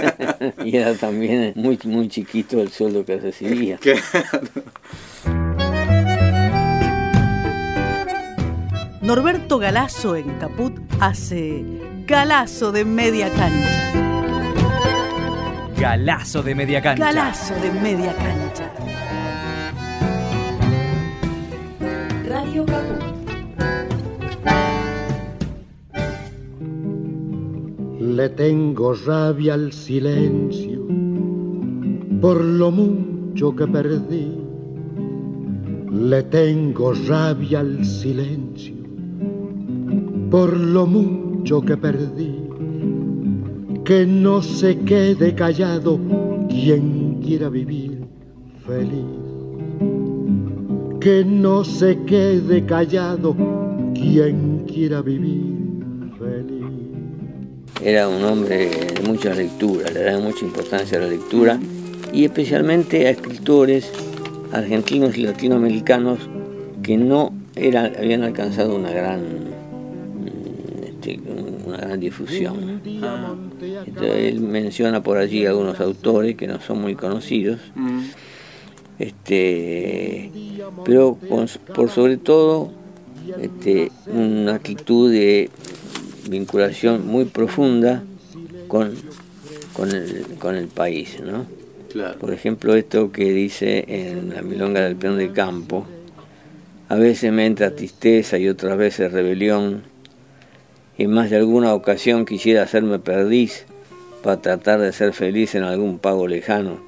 y 0.64 0.78
era 0.78 0.94
también 0.94 1.52
muy, 1.56 1.78
muy 1.84 2.08
chiquito 2.08 2.62
el 2.62 2.70
sueldo 2.70 3.04
que 3.04 3.18
recibía. 3.18 3.78
Norberto 9.02 9.58
Galazo 9.58 10.16
en 10.16 10.38
Caput 10.38 10.72
hace 11.00 11.62
Galazo 12.06 12.72
de 12.72 12.86
media 12.86 13.28
cancha. 13.28 14.03
Galazo 15.78 16.42
de 16.42 16.54
media 16.54 16.80
cancha. 16.80 17.04
Galazo 17.04 17.54
de 17.56 17.72
media 17.80 18.14
cancha. 18.14 18.70
Radio 22.28 22.64
Caput. 22.64 23.02
Le 28.00 28.28
tengo 28.30 28.94
rabia 28.94 29.54
al 29.54 29.72
silencio 29.72 30.86
por 32.20 32.40
lo 32.40 32.70
mucho 32.70 33.54
que 33.56 33.66
perdí. 33.66 34.40
Le 35.90 36.22
tengo 36.24 36.92
rabia 37.08 37.60
al 37.60 37.84
silencio 37.84 38.74
por 40.30 40.56
lo 40.56 40.86
mucho 40.86 41.60
que 41.62 41.76
perdí 41.76 42.43
que 43.84 44.06
no 44.06 44.42
se 44.42 44.78
quede 44.78 45.34
callado 45.34 46.00
quien 46.48 47.20
quiera 47.22 47.50
vivir 47.50 47.98
feliz. 48.66 49.04
Que 51.00 51.22
no 51.22 51.64
se 51.64 51.98
quede 52.06 52.64
callado 52.64 53.36
quien 53.94 54.64
quiera 54.66 55.02
vivir 55.02 55.42
feliz. 56.18 56.64
Era 57.82 58.08
un 58.08 58.24
hombre 58.24 58.70
de 58.70 59.02
mucha 59.06 59.34
lectura, 59.34 59.90
le 59.90 60.02
daba 60.02 60.20
mucha 60.20 60.46
importancia 60.46 60.96
a 60.96 61.02
la 61.02 61.08
lectura 61.08 61.60
y 62.10 62.24
especialmente 62.24 63.06
a 63.06 63.10
escritores 63.10 63.92
argentinos 64.50 65.18
y 65.18 65.24
latinoamericanos 65.24 66.20
que 66.82 66.96
no 66.96 67.34
eran, 67.54 67.92
habían 67.98 68.22
alcanzado 68.22 68.74
una 68.74 68.90
gran, 68.90 69.22
este, 71.04 71.20
una 71.66 71.76
gran 71.78 72.00
difusión. 72.00 72.80
él 74.02 74.40
menciona 74.40 75.02
por 75.02 75.18
allí 75.18 75.46
algunos 75.46 75.80
autores 75.80 76.36
que 76.36 76.46
no 76.46 76.60
son 76.60 76.80
muy 76.80 76.94
conocidos, 76.94 77.60
mm. 77.74 78.00
este, 78.98 80.30
pero 80.84 81.16
por 81.74 81.90
sobre 81.90 82.16
todo 82.16 82.72
este, 83.40 83.90
una 84.06 84.54
actitud 84.54 85.10
de 85.10 85.50
vinculación 86.28 87.06
muy 87.06 87.26
profunda 87.26 88.02
con, 88.68 88.94
con, 89.72 89.90
el, 89.90 90.24
con 90.38 90.54
el 90.56 90.68
país. 90.68 91.18
¿no? 91.22 91.46
Por 92.18 92.32
ejemplo, 92.32 92.74
esto 92.74 93.12
que 93.12 93.32
dice 93.32 93.84
en 93.88 94.34
la 94.34 94.42
Milonga 94.42 94.80
del 94.80 94.96
Peón 94.96 95.18
de 95.18 95.32
Campo, 95.32 95.86
a 96.88 96.96
veces 96.96 97.32
me 97.32 97.46
entra 97.46 97.74
tristeza 97.74 98.38
y 98.38 98.48
otras 98.48 98.76
veces 98.76 99.12
rebelión 99.12 99.93
en 100.98 101.10
más 101.10 101.30
de 101.30 101.36
alguna 101.36 101.74
ocasión 101.74 102.24
quisiera 102.24 102.62
hacerme 102.62 102.98
perdiz 102.98 103.66
para 104.22 104.40
tratar 104.40 104.80
de 104.80 104.92
ser 104.92 105.12
feliz 105.12 105.54
en 105.54 105.64
algún 105.64 105.98
pago 105.98 106.28
lejano, 106.28 106.78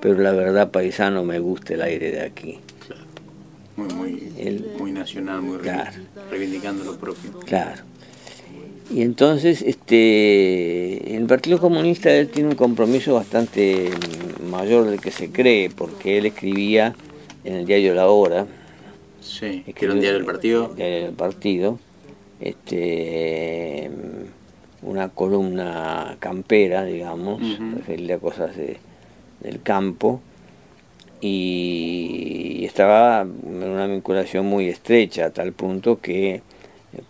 pero 0.00 0.18
la 0.18 0.32
verdad 0.32 0.70
paisano 0.70 1.24
me 1.24 1.38
gusta 1.38 1.74
el 1.74 1.82
aire 1.82 2.10
de 2.10 2.22
aquí. 2.22 2.58
Muy, 3.76 4.92
nacional, 4.92 5.42
muy 5.42 5.58
reivindicando 6.30 6.84
lo 6.84 6.96
propio. 6.96 7.32
Claro. 7.46 7.82
Y 8.92 9.02
entonces, 9.02 9.62
este, 9.62 11.16
el 11.16 11.24
Partido 11.26 11.58
Comunista 11.58 12.12
él 12.12 12.28
tiene 12.28 12.50
un 12.50 12.54
compromiso 12.54 13.14
bastante 13.14 13.90
mayor 14.50 14.84
del 14.86 15.00
que 15.00 15.10
se 15.10 15.30
cree, 15.30 15.70
porque 15.70 16.18
él 16.18 16.26
escribía 16.26 16.94
en 17.44 17.54
el 17.54 17.66
diario 17.66 17.94
La 17.94 18.08
Hora. 18.08 18.46
Sí, 19.20 19.64
que 19.74 19.84
era 19.84 19.94
un 19.94 20.00
diario 20.00 20.18
del 20.18 20.26
partido. 20.26 20.72
Diario 20.76 21.06
del 21.06 21.14
partido 21.14 21.78
este, 22.42 23.90
una 24.82 25.08
columna 25.10 26.16
campera, 26.18 26.84
digamos, 26.84 27.40
referida 27.76 28.16
a 28.16 28.18
cosas 28.18 28.56
de, 28.56 28.78
del 29.40 29.62
campo, 29.62 30.20
y 31.20 32.64
estaba 32.64 33.20
en 33.20 33.62
una 33.62 33.86
vinculación 33.86 34.46
muy 34.46 34.68
estrecha, 34.68 35.26
a 35.26 35.30
tal 35.30 35.52
punto 35.52 36.00
que 36.00 36.42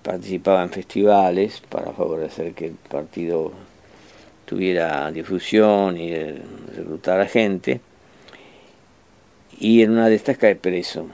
participaba 0.03 0.63
en 0.63 0.71
festivales 0.71 1.63
para 1.69 1.93
favorecer 1.93 2.53
que 2.53 2.67
el 2.67 2.75
partido 2.75 3.53
tuviera 4.45 5.11
difusión 5.11 5.97
y 5.97 6.15
reclutar 6.15 7.21
a 7.21 7.27
gente, 7.27 7.81
y 9.59 9.83
en 9.83 9.93
una 9.93 10.09
de 10.09 10.17
estas 10.17 10.37
cae 10.37 10.57
preso 10.57 11.07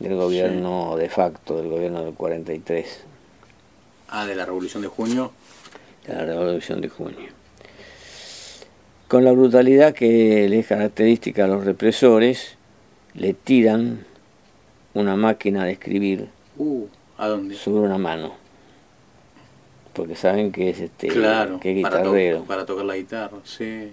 del 0.00 0.16
gobierno 0.16 0.96
de 0.96 1.08
facto, 1.08 1.56
del 1.56 1.68
gobierno 1.68 2.02
del 2.02 2.14
43. 2.14 3.04
Ah, 4.08 4.26
de 4.26 4.34
la 4.34 4.46
Revolución 4.46 4.82
de 4.82 4.88
Junio. 4.88 5.30
De 6.06 6.14
la 6.14 6.24
Revolución 6.24 6.80
de 6.80 6.88
Junio. 6.88 7.28
Con 9.06 9.24
la 9.24 9.32
brutalidad 9.32 9.94
que 9.94 10.48
le 10.48 10.60
es 10.60 10.66
característica 10.66 11.44
a 11.44 11.48
los 11.48 11.64
represores, 11.64 12.56
le 13.14 13.34
tiran 13.34 14.06
una 14.94 15.16
máquina 15.16 15.64
de 15.64 15.72
escribir 15.72 16.28
uh, 16.56 16.86
¿a 17.18 17.28
dónde? 17.28 17.54
sobre 17.54 17.80
una 17.80 17.98
mano. 17.98 18.32
Porque 19.92 20.16
saben 20.16 20.50
que 20.50 20.70
es 20.70 20.80
este 20.80 21.08
claro, 21.08 21.60
que 21.60 21.70
es 21.70 21.76
guitarrero. 21.76 22.44
Para, 22.44 22.64
tocar 22.64 22.84
la 22.84 22.96
guitarra, 22.96 23.38
sí. 23.44 23.92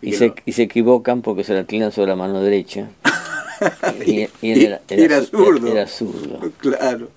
Y, 0.00 0.12
se, 0.12 0.32
y 0.44 0.52
se 0.52 0.62
equivocan 0.62 1.22
porque 1.22 1.44
se 1.44 1.54
la 1.54 1.64
tiran 1.64 1.92
sobre 1.92 2.08
la 2.10 2.16
mano 2.16 2.40
derecha. 2.40 2.88
y, 4.06 4.28
y 4.42 4.52
él 4.52 4.62
era, 4.62 4.80
Era 4.88 5.22
zurdo. 5.22 5.68
Era 5.68 5.86
zurdo. 5.86 6.52
Claro. 6.58 7.08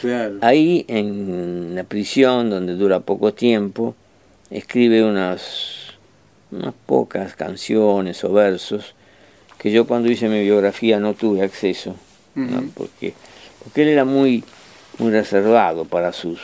Claro. 0.00 0.38
Ahí 0.40 0.84
en 0.88 1.74
la 1.74 1.84
prisión, 1.84 2.50
donde 2.50 2.74
dura 2.74 3.00
poco 3.00 3.32
tiempo, 3.32 3.94
escribe 4.50 5.04
unas, 5.04 5.94
unas 6.50 6.74
pocas 6.86 7.34
canciones 7.34 8.24
o 8.24 8.32
versos 8.32 8.94
que 9.58 9.70
yo 9.70 9.86
cuando 9.86 10.10
hice 10.10 10.28
mi 10.28 10.42
biografía 10.42 10.98
no 10.98 11.14
tuve 11.14 11.42
acceso, 11.42 11.94
porque, 12.74 13.14
porque 13.62 13.82
él 13.82 13.88
era 13.90 14.04
muy, 14.04 14.42
muy 14.98 15.12
reservado 15.12 15.84
para 15.84 16.12
sus 16.12 16.40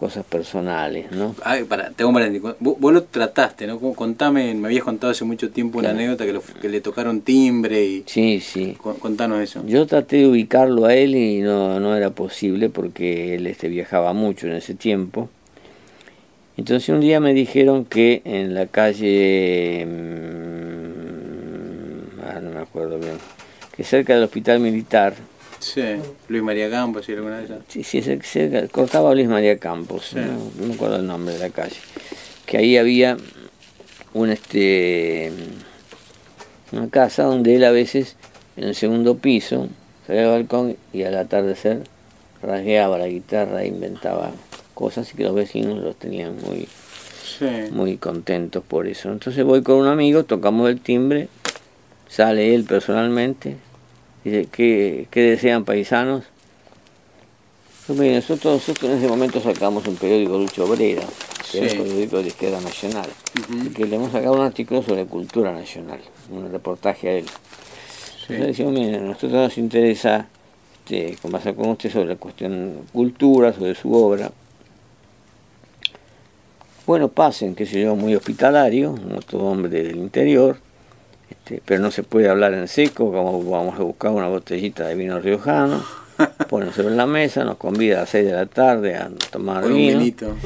cosas 0.00 0.24
personales, 0.24 1.12
¿no? 1.12 1.36
Ay, 1.44 1.64
para, 1.64 1.90
tengo 1.90 2.08
un 2.08 2.14
paréntesis. 2.14 2.42
Vos, 2.58 2.76
vos 2.80 2.92
lo 2.92 3.02
trataste, 3.04 3.66
¿no? 3.66 3.78
Contame, 3.78 4.54
me 4.54 4.68
habías 4.68 4.82
contado 4.82 5.10
hace 5.10 5.26
mucho 5.26 5.50
tiempo 5.50 5.78
una 5.78 5.90
Claro. 5.90 5.98
anécdota 5.98 6.24
que, 6.24 6.32
lo- 6.32 6.42
que 6.42 6.68
le 6.70 6.80
tocaron 6.80 7.20
timbre 7.20 7.84
y... 7.84 8.02
Sí, 8.06 8.40
sí. 8.40 8.74
con- 8.80 8.96
Contanos 8.98 9.40
eso. 9.42 9.62
Yo 9.66 9.86
traté 9.86 10.16
de 10.16 10.26
ubicarlo 10.26 10.86
a 10.86 10.94
él 10.94 11.14
y 11.14 11.40
no, 11.42 11.78
no 11.80 11.94
era 11.94 12.08
posible 12.10 12.70
porque 12.70 13.34
él 13.34 13.46
este, 13.46 13.68
viajaba 13.68 14.14
mucho 14.14 14.46
en 14.46 14.54
ese 14.54 14.74
tiempo. 14.74 15.28
Entonces 16.56 16.88
un 16.88 17.00
día 17.00 17.20
me 17.20 17.34
dijeron 17.34 17.84
que 17.84 18.22
en 18.24 18.54
la 18.54 18.66
calle, 18.68 19.86
mm, 20.80 22.20
ah, 22.26 22.40
no 22.40 22.50
me 22.52 22.60
acuerdo 22.60 22.98
bien, 22.98 23.14
que 23.76 23.84
cerca 23.84 24.14
del 24.14 24.24
hospital 24.24 24.60
militar, 24.60 25.14
Sí, 25.60 25.82
Luis 26.28 26.42
María 26.42 26.70
Campos 26.70 27.08
y 27.08 27.12
alguna 27.12 27.38
de 27.38 27.44
esas. 27.44 27.58
sí, 27.68 27.84
sí, 27.84 28.00
cerca, 28.02 28.26
cerca- 28.26 28.68
cortaba 28.68 29.14
Luis 29.14 29.28
María 29.28 29.58
Campos, 29.58 30.06
Sí. 30.10 30.16
no, 30.16 30.50
no 30.58 30.66
me 30.68 30.74
acuerdo 30.74 30.96
el 30.96 31.06
nombre 31.06 31.34
de 31.34 31.40
la 31.40 31.50
calle, 31.50 31.76
que 32.46 32.56
ahí 32.58 32.76
había 32.78 33.16
un 34.14 34.30
este 34.30 35.30
una 36.72 36.88
casa 36.88 37.24
donde 37.24 37.56
él 37.56 37.64
a 37.64 37.70
veces 37.72 38.16
en 38.56 38.64
el 38.64 38.74
segundo 38.74 39.18
piso 39.18 39.68
salía 40.06 40.22
al 40.22 40.30
balcón 40.30 40.76
y 40.92 41.02
al 41.02 41.16
atardecer 41.16 41.82
rasgueaba 42.42 42.96
la 42.98 43.06
guitarra 43.08 43.62
e 43.62 43.68
inventaba 43.68 44.30
cosas 44.74 45.12
y 45.12 45.16
que 45.16 45.24
los 45.24 45.34
vecinos 45.34 45.78
los 45.82 45.96
tenían 45.96 46.36
muy 46.42 46.66
Sí. 47.38 47.46
muy 47.70 47.96
contentos 47.96 48.62
por 48.66 48.86
eso. 48.86 49.10
Entonces 49.12 49.44
voy 49.44 49.62
con 49.62 49.76
un 49.76 49.86
amigo, 49.86 50.24
tocamos 50.24 50.68
el 50.68 50.80
timbre, 50.80 51.28
sale 52.08 52.54
él 52.54 52.64
personalmente, 52.64 53.56
dice, 54.24 54.48
¿qué, 54.50 55.06
qué 55.10 55.20
desean 55.22 55.64
paisanos? 55.64 56.24
Mire, 57.88 58.16
nosotros, 58.16 58.54
nosotros 58.54 58.90
en 58.90 58.98
ese 58.98 59.08
momento 59.08 59.40
sacamos 59.40 59.86
un 59.88 59.96
periódico 59.96 60.38
Lucha 60.38 60.62
Obrera, 60.62 61.02
que 61.50 61.58
era 61.58 61.72
un 61.72 61.88
periódico 61.88 62.18
de 62.18 62.28
izquierda 62.28 62.60
nacional, 62.60 63.08
y 63.48 63.68
que 63.70 63.84
le 63.84 63.96
hemos 63.96 64.12
sacado 64.12 64.34
un 64.34 64.42
artículo 64.42 64.82
sobre 64.82 65.06
cultura 65.06 65.52
nacional, 65.52 65.98
un 66.30 66.52
reportaje 66.52 67.08
a 67.08 67.12
él. 67.14 67.26
Sí. 67.26 68.34
Entonces 68.34 68.46
decimos, 68.46 68.72
mire, 68.74 68.96
a 68.96 69.00
nosotros 69.00 69.32
nos 69.32 69.58
interesa 69.58 70.28
este, 70.90 71.16
conversar 71.22 71.54
con 71.54 71.68
usted 71.68 71.90
sobre 71.90 72.06
la 72.06 72.16
cuestión 72.16 72.80
cultura, 72.92 73.52
sobre 73.52 73.74
su 73.76 73.92
obra. 73.92 74.32
Bueno, 76.84 77.08
pasen, 77.08 77.54
qué 77.54 77.64
sé 77.64 77.82
yo, 77.82 77.94
muy 77.94 78.16
hospitalario, 78.16 78.96
todo 79.28 79.42
hombre 79.44 79.70
del 79.70 79.96
interior, 79.96 80.58
este, 81.30 81.62
pero 81.64 81.80
no 81.80 81.90
se 81.90 82.02
puede 82.02 82.28
hablar 82.28 82.54
en 82.54 82.68
seco, 82.68 83.12
como 83.12 83.42
vamos 83.50 83.78
a 83.78 83.82
buscar 83.82 84.10
una 84.10 84.28
botellita 84.28 84.86
de 84.86 84.94
vino 84.94 85.20
riojano, 85.20 85.82
ponen 86.48 86.72
sobre 86.72 86.94
la 86.94 87.06
mesa, 87.06 87.44
nos 87.44 87.56
convida 87.56 87.98
a 87.98 88.00
las 88.00 88.10
6 88.10 88.26
de 88.26 88.32
la 88.32 88.46
tarde 88.46 88.96
a 88.96 89.10
tomar 89.30 89.64
un 89.64 89.74
vino. 89.74 89.98
vinito. 89.98 90.36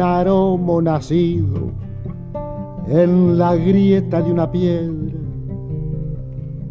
Un 0.00 0.84
nacido 0.84 1.72
en 2.88 3.36
la 3.36 3.56
grieta 3.56 4.22
de 4.22 4.32
una 4.32 4.50
piedra. 4.50 5.18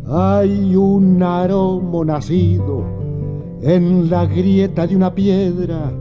Hay 0.10 0.76
un 0.76 1.22
aromo 1.22 2.06
nacido 2.06 2.86
en 3.62 4.10
la 4.10 4.26
grieta 4.26 4.88
de 4.88 4.96
una 4.96 5.14
piedra. 5.14 5.92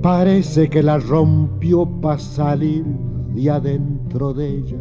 Parece 0.00 0.70
que 0.70 0.82
la 0.82 0.98
rompió 0.98 1.84
para 2.00 2.18
salir 2.18 2.84
de 3.34 3.50
adentro 3.50 4.32
de 4.32 4.48
ella. 4.48 4.78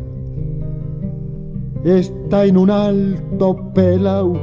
Está 1.83 2.45
en 2.45 2.57
un 2.57 2.69
alto 2.69 3.73
pelau, 3.73 4.37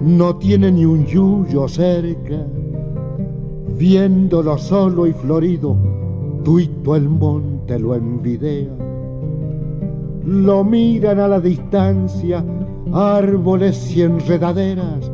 no 0.00 0.36
tiene 0.36 0.70
ni 0.70 0.84
un 0.84 1.04
yuyo 1.04 1.66
cerca 1.66 2.46
viéndolo 3.76 4.56
solo 4.58 5.06
y 5.06 5.12
florido, 5.12 5.76
tuito 6.44 6.94
el 6.96 7.08
monte 7.08 7.78
lo 7.78 7.94
envidea. 7.94 8.70
Lo 10.24 10.64
miran 10.64 11.18
a 11.20 11.28
la 11.28 11.40
distancia 11.40 12.44
árboles 12.92 13.96
y 13.96 14.02
enredaderas, 14.02 15.10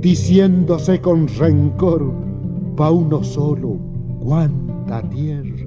diciéndose 0.00 1.00
con 1.00 1.28
rencor, 1.28 2.10
pa' 2.76 2.90
uno 2.90 3.22
solo, 3.22 3.76
cuánta 4.20 5.02
tierra. 5.02 5.66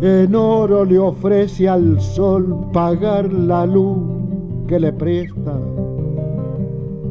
En 0.00 0.34
oro 0.34 0.84
le 0.84 0.98
ofrece 0.98 1.68
al 1.68 2.00
sol 2.00 2.68
pagar 2.72 3.30
la 3.32 3.66
luz 3.66 3.98
que 4.66 4.80
le 4.80 4.92
presta. 4.92 5.58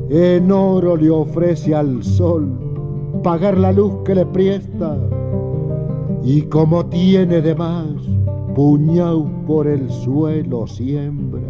En 0.09 0.51
oro 0.51 0.95
le 0.95 1.09
ofrece 1.11 1.75
al 1.75 2.01
sol 2.03 2.68
pagar 3.21 3.57
la 3.57 3.71
luz 3.71 3.93
que 4.05 4.15
le 4.15 4.25
presta. 4.25 4.97
Y 6.23 6.41
como 6.43 6.85
tiene 6.85 7.41
de 7.41 7.55
más, 7.55 7.87
puñao 8.55 9.25
por 9.45 9.67
el 9.67 9.89
suelo 9.89 10.67
siembra. 10.67 11.41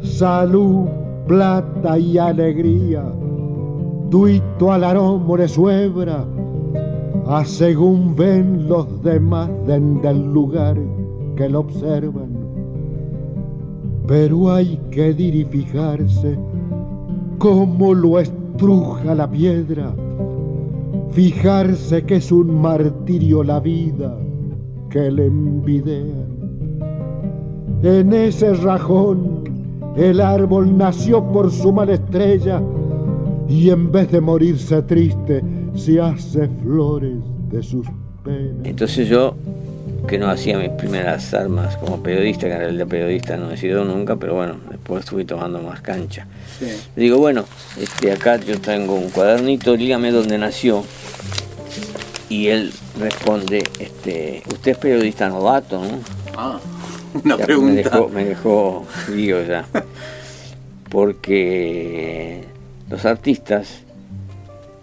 Salud, 0.00 0.86
plata 1.26 1.98
y 1.98 2.18
alegría, 2.18 3.04
tuito 4.10 4.72
al 4.72 4.84
aromo 4.84 5.36
le 5.36 5.46
suebra, 5.46 6.24
a 7.26 7.44
según 7.44 8.16
ven 8.16 8.66
los 8.68 9.02
demás 9.02 9.50
den 9.66 10.00
del 10.00 10.32
lugar 10.32 10.76
que 11.36 11.48
lo 11.48 11.60
observan. 11.60 12.30
Pero 14.06 14.50
hay 14.50 14.80
que 14.90 15.14
dir 15.14 15.34
y 15.34 15.44
fijarse 15.44 16.36
cómo 17.38 17.94
lo 17.94 18.18
estruja 18.18 19.14
la 19.14 19.30
piedra, 19.30 19.94
fijarse 21.12 22.04
que 22.04 22.16
es 22.16 22.30
un 22.32 22.60
martirio 22.60 23.42
la 23.42 23.60
vida 23.60 24.16
que 24.90 25.10
le 25.10 25.26
envidian. 25.26 26.30
En 27.82 28.12
ese 28.12 28.54
rajón 28.54 29.44
el 29.96 30.20
árbol 30.20 30.76
nació 30.76 31.24
por 31.32 31.50
su 31.50 31.72
mala 31.72 31.94
estrella 31.94 32.62
y 33.48 33.70
en 33.70 33.90
vez 33.90 34.10
de 34.10 34.20
morirse 34.20 34.82
triste 34.82 35.42
se 35.74 36.00
hace 36.00 36.48
flores 36.62 37.18
de 37.50 37.62
sus 37.62 37.86
penas. 38.24 38.64
Entonces 38.64 39.08
yo, 39.08 39.34
que 40.10 40.18
no 40.18 40.28
hacía 40.28 40.58
mis 40.58 40.70
primeras 40.70 41.32
armas 41.34 41.76
como 41.76 42.02
periodista, 42.02 42.48
que 42.48 42.54
en 42.54 42.58
realidad 42.58 42.88
periodista 42.88 43.36
no 43.36 43.52
he 43.52 43.56
sido 43.56 43.84
nunca, 43.84 44.16
pero 44.16 44.34
bueno, 44.34 44.56
después 44.68 45.04
fui 45.04 45.24
tomando 45.24 45.62
más 45.62 45.82
cancha. 45.82 46.26
Sí. 46.58 46.66
Digo, 46.96 47.18
bueno, 47.18 47.44
este, 47.78 48.10
acá 48.10 48.34
yo 48.38 48.60
tengo 48.60 48.94
un 48.94 49.10
cuadernito, 49.10 49.76
dígame 49.76 50.10
dónde 50.10 50.36
nació. 50.36 50.82
Y 52.28 52.48
él 52.48 52.72
responde, 52.98 53.62
este, 53.78 54.42
usted 54.52 54.72
es 54.72 54.78
periodista 54.78 55.28
novato, 55.28 55.80
¿no? 55.80 56.00
Ah, 56.36 56.58
una 57.24 57.38
Ya 57.38 57.44
pregunta. 57.44 57.72
Me 57.72 57.82
dejó, 57.82 58.08
me 58.08 58.24
dejó 58.24 58.86
frío 59.06 59.44
ya. 59.44 59.64
Porque 60.90 62.46
los 62.88 63.04
artistas 63.04 63.82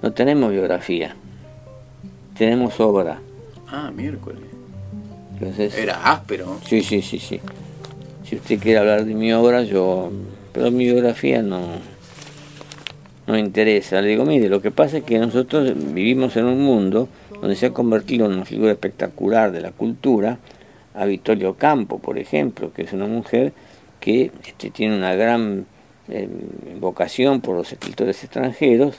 no 0.02 0.14
tenemos 0.14 0.52
biografía, 0.52 1.18
tenemos 2.38 2.80
obra. 2.80 3.20
Ah, 3.68 3.92
miércoles. 3.94 4.57
Entonces, 5.40 5.78
Era 5.78 6.12
áspero. 6.12 6.60
Sí, 6.66 6.82
sí, 6.82 7.02
sí, 7.02 7.20
sí. 7.20 7.40
Si 8.24 8.36
usted 8.36 8.60
quiere 8.60 8.80
hablar 8.80 9.06
de 9.06 9.14
mi 9.14 9.32
obra, 9.34 9.64
yo... 9.64 10.12
Pero 10.52 10.72
mi 10.72 10.86
biografía 10.86 11.44
no, 11.44 11.62
no 13.28 13.38
interesa. 13.38 14.02
Le 14.02 14.10
digo, 14.10 14.26
mire, 14.26 14.50
lo 14.50 14.62
que 14.62 14.72
pasa 14.72 14.98
es 14.98 15.04
que 15.04 15.20
nosotros 15.20 15.74
vivimos 15.94 16.36
en 16.38 16.46
un 16.46 16.62
mundo 16.62 17.08
donde 17.40 17.56
se 17.56 17.68
ha 17.68 17.74
convertido 17.74 18.26
en 18.26 18.34
una 18.34 18.46
figura 18.46 18.72
espectacular 18.72 19.52
de 19.52 19.62
la 19.62 19.72
cultura 19.72 20.40
a 20.96 21.06
Vittorio 21.06 21.54
Campo, 21.56 22.00
por 22.00 22.18
ejemplo, 22.18 22.74
que 22.74 22.82
es 22.82 22.94
una 22.94 23.06
mujer 23.06 23.54
que 24.00 24.32
este, 24.46 24.72
tiene 24.72 24.98
una 24.98 25.14
gran 25.14 25.68
eh, 26.10 26.28
vocación 26.80 27.42
por 27.42 27.56
los 27.56 27.72
escritores 27.72 28.24
extranjeros, 28.24 28.96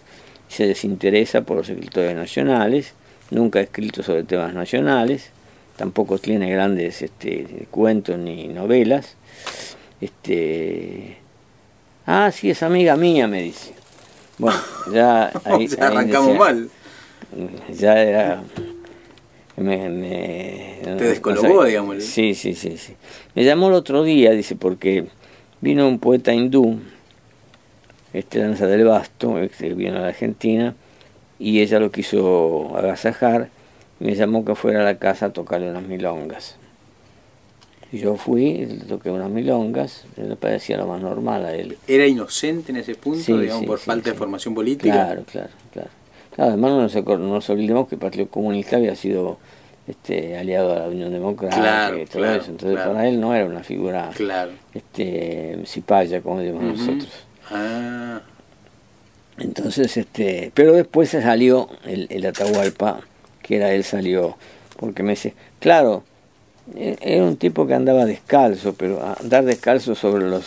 se 0.46 0.66
desinteresa 0.66 1.42
por 1.42 1.56
los 1.56 1.68
escritores 1.68 2.14
nacionales, 2.14 2.94
nunca 3.30 3.58
ha 3.58 3.62
escrito 3.62 4.02
sobre 4.04 4.22
temas 4.22 4.54
nacionales, 4.54 5.32
tampoco 5.78 6.18
tiene 6.18 6.50
grandes 6.50 7.00
este, 7.00 7.66
cuentos 7.70 8.18
ni 8.18 8.48
novelas. 8.48 9.16
Este, 10.02 11.16
ah, 12.06 12.30
sí, 12.32 12.50
es 12.50 12.62
amiga 12.62 12.96
mía, 12.96 13.26
me 13.26 13.42
dice. 13.42 13.72
Bueno, 14.36 14.58
ya 14.92 15.30
ahí, 15.44 15.64
O 15.66 15.68
sea, 15.68 15.88
ahí 15.88 15.96
arrancamos 15.96 16.26
decía- 16.28 16.38
mal. 16.38 16.70
ya 17.72 18.02
era 18.02 18.42
me, 19.56 19.88
me- 19.88 20.78
Te 20.82 21.04
descolocó, 21.04 21.64
digamos. 21.64 22.02
sí 22.04 22.34
sí 22.34 22.54
sí 22.54 22.76
sí 22.78 22.94
me 23.34 23.42
llamó 23.44 23.66
el 23.68 23.74
otro 23.74 24.04
día 24.04 24.30
dice 24.30 24.54
porque 24.54 25.06
vino 25.60 25.88
un 25.88 25.98
poeta 25.98 26.32
hindú 26.32 26.78
este 28.12 28.38
Lanza 28.38 28.66
del 28.68 28.84
Basto 28.84 29.34
que 29.58 29.74
vino 29.74 29.96
a 29.98 30.02
la 30.02 30.08
Argentina 30.08 30.74
y 31.40 31.60
ella 31.60 31.80
lo 31.80 31.90
quiso 31.90 32.76
agasajar 32.76 33.48
me 34.00 34.14
llamó 34.14 34.44
que 34.44 34.54
fuera 34.54 34.80
a 34.80 34.84
la 34.84 34.98
casa 34.98 35.26
a 35.26 35.32
tocarle 35.32 35.70
unas 35.70 35.82
milongas 35.84 36.56
y 37.90 37.98
yo 37.98 38.16
fui 38.16 38.66
le 38.66 38.84
toqué 38.84 39.10
unas 39.10 39.30
milongas 39.30 40.04
le 40.16 40.36
parecía 40.36 40.76
lo 40.76 40.86
más 40.86 41.00
normal 41.00 41.44
a 41.46 41.54
él 41.54 41.78
Era 41.86 42.06
inocente 42.06 42.70
en 42.72 42.78
ese 42.78 42.94
punto, 42.94 43.20
Sí, 43.20 43.32
digamos, 43.32 43.60
sí, 43.60 43.66
por 43.66 43.78
sí, 43.78 43.86
falta 43.86 44.10
de 44.10 44.16
formación 44.16 44.54
política. 44.54 44.92
Claro, 44.92 45.22
claro, 45.24 45.48
claro. 45.72 45.88
Claro, 46.34 46.50
además 46.52 46.70
no 46.70 46.82
nos, 46.82 46.94
no 46.94 47.34
nos 47.34 47.50
olvidemos 47.50 47.88
que 47.88 47.94
el 47.96 48.00
Partido 48.00 48.28
Comunista 48.28 48.76
había 48.76 48.94
sido 48.94 49.38
este, 49.88 50.36
aliado 50.36 50.72
a 50.74 50.80
la 50.80 50.88
Unión 50.88 51.10
Democrática 51.10 51.60
Claro, 51.62 51.98
y 51.98 52.04
todo 52.04 52.18
claro, 52.22 52.40
eso. 52.42 52.50
Entonces 52.50 52.76
claro. 52.76 52.92
para 52.92 53.08
él 53.08 53.20
no 53.20 53.34
era 53.34 53.46
una 53.46 53.64
figura 53.64 54.10
Claro. 54.14 54.52
este, 54.74 55.58
cipaya, 55.64 56.20
como 56.20 56.40
decimos 56.40 56.62
nosotros. 56.62 57.08
Ah, 57.50 58.20
Entonces, 59.38 59.96
este, 59.96 60.50
pero 60.54 60.74
después 60.74 61.08
se 61.08 61.22
salió 61.22 61.68
el, 61.86 62.06
el 62.10 62.26
Atahualpa, 62.26 63.00
que 63.48 63.56
era 63.56 63.72
él 63.72 63.82
salió, 63.82 64.36
porque 64.78 65.02
me 65.02 65.10
dice, 65.12 65.34
claro, 65.58 66.04
e- 66.76 66.98
era 67.00 67.24
un 67.24 67.36
tipo 67.38 67.66
que 67.66 67.72
andaba 67.74 68.04
descalzo, 68.04 68.74
pero 68.74 69.02
andar 69.20 69.44
descalzo 69.44 69.94
sobre 69.94 70.28
los 70.28 70.44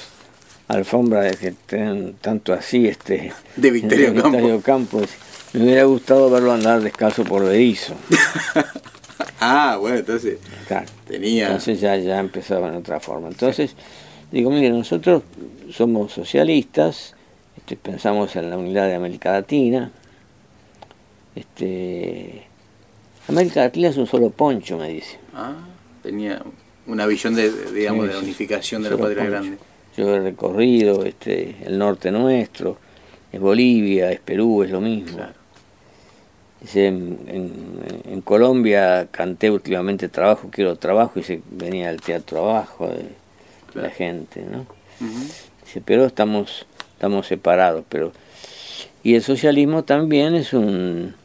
alfombras 0.68 1.36
que 1.36 1.52
tienen 1.52 2.14
tanto 2.22 2.54
así, 2.54 2.88
este, 2.88 3.34
De 3.56 3.72
Victorio 3.72 4.14
de 4.14 4.22
Victorio 4.22 4.62
Campos, 4.62 5.10
me 5.54 5.64
hubiera 5.64 5.84
gustado 5.84 6.30
verlo 6.30 6.54
andar 6.54 6.80
descalzo 6.82 7.24
por 7.26 7.44
Berizo. 7.44 7.96
ah, 9.42 9.78
bueno, 9.82 9.98
entonces 9.98 10.38
Claro. 10.68 10.86
tenía. 11.08 11.48
Entonces 11.48 11.82
ya, 11.82 11.98
ya 11.98 12.20
empezaba 12.20 12.70
en 12.70 12.76
otra 12.76 13.00
forma. 13.00 13.28
Entonces, 13.28 13.76
digo, 14.32 14.50
mire, 14.52 14.70
nosotros 14.70 15.24
somos 15.72 16.14
socialistas, 16.14 17.16
este, 17.58 17.76
pensamos 17.76 18.36
en 18.38 18.50
la 18.50 18.58
unidad 18.58 18.86
de 18.88 18.96
América 18.96 19.32
Latina. 19.34 19.92
Este, 21.36 22.44
América 23.28 23.62
Latina 23.62 23.90
es 23.90 23.98
un 23.98 24.08
solo 24.08 24.30
poncho, 24.30 24.78
me 24.78 24.90
dice. 24.90 25.18
Ah, 25.34 25.56
tenía 26.04 26.42
una 26.88 27.06
visión 27.06 27.36
de, 27.36 27.52
de, 27.52 27.72
digamos, 27.72 28.04
Sí, 28.04 28.08
de 28.10 28.14
la 28.16 28.20
unificación 28.20 28.84
de 28.84 28.90
la 28.90 28.98
patria 28.98 29.18
poncho. 29.18 29.32
grande. 29.32 29.58
Yo 29.98 30.16
he 30.16 30.20
recorrido 30.20 31.04
este, 31.06 31.56
el 31.66 31.78
norte 31.78 32.12
nuestro, 32.12 32.78
es 33.32 33.40
Bolivia, 33.40 34.12
es 34.12 34.20
Perú, 34.20 34.64
es 34.64 34.72
lo 34.72 34.82
mismo. 34.82 35.18
Claro. 35.18 35.34
Dice, 36.62 36.88
en, 36.88 37.20
en- 37.28 38.02
en 38.12 38.22
Colombia 38.22 39.08
canté 39.12 39.50
últimamente 39.50 40.10
trabajo, 40.10 40.50
quiero 40.52 40.76
trabajo, 40.78 41.20
y 41.20 41.24
se 41.24 41.42
venía 41.50 41.90
al 41.90 42.00
teatro 42.02 42.50
abajo 42.50 42.88
de 42.88 43.06
Claro. 43.72 43.88
la 43.88 43.94
gente, 43.94 44.44
¿no? 44.44 44.66
Dice, 45.66 45.82
pero 45.84 46.06
estamos, 46.06 46.66
estamos 46.94 47.26
separados, 47.28 47.84
pero 47.90 48.12
y 49.04 49.16
el 49.16 49.24
socialismo 49.24 49.84
también 49.84 50.36
es 50.36 50.54
un 50.54 51.16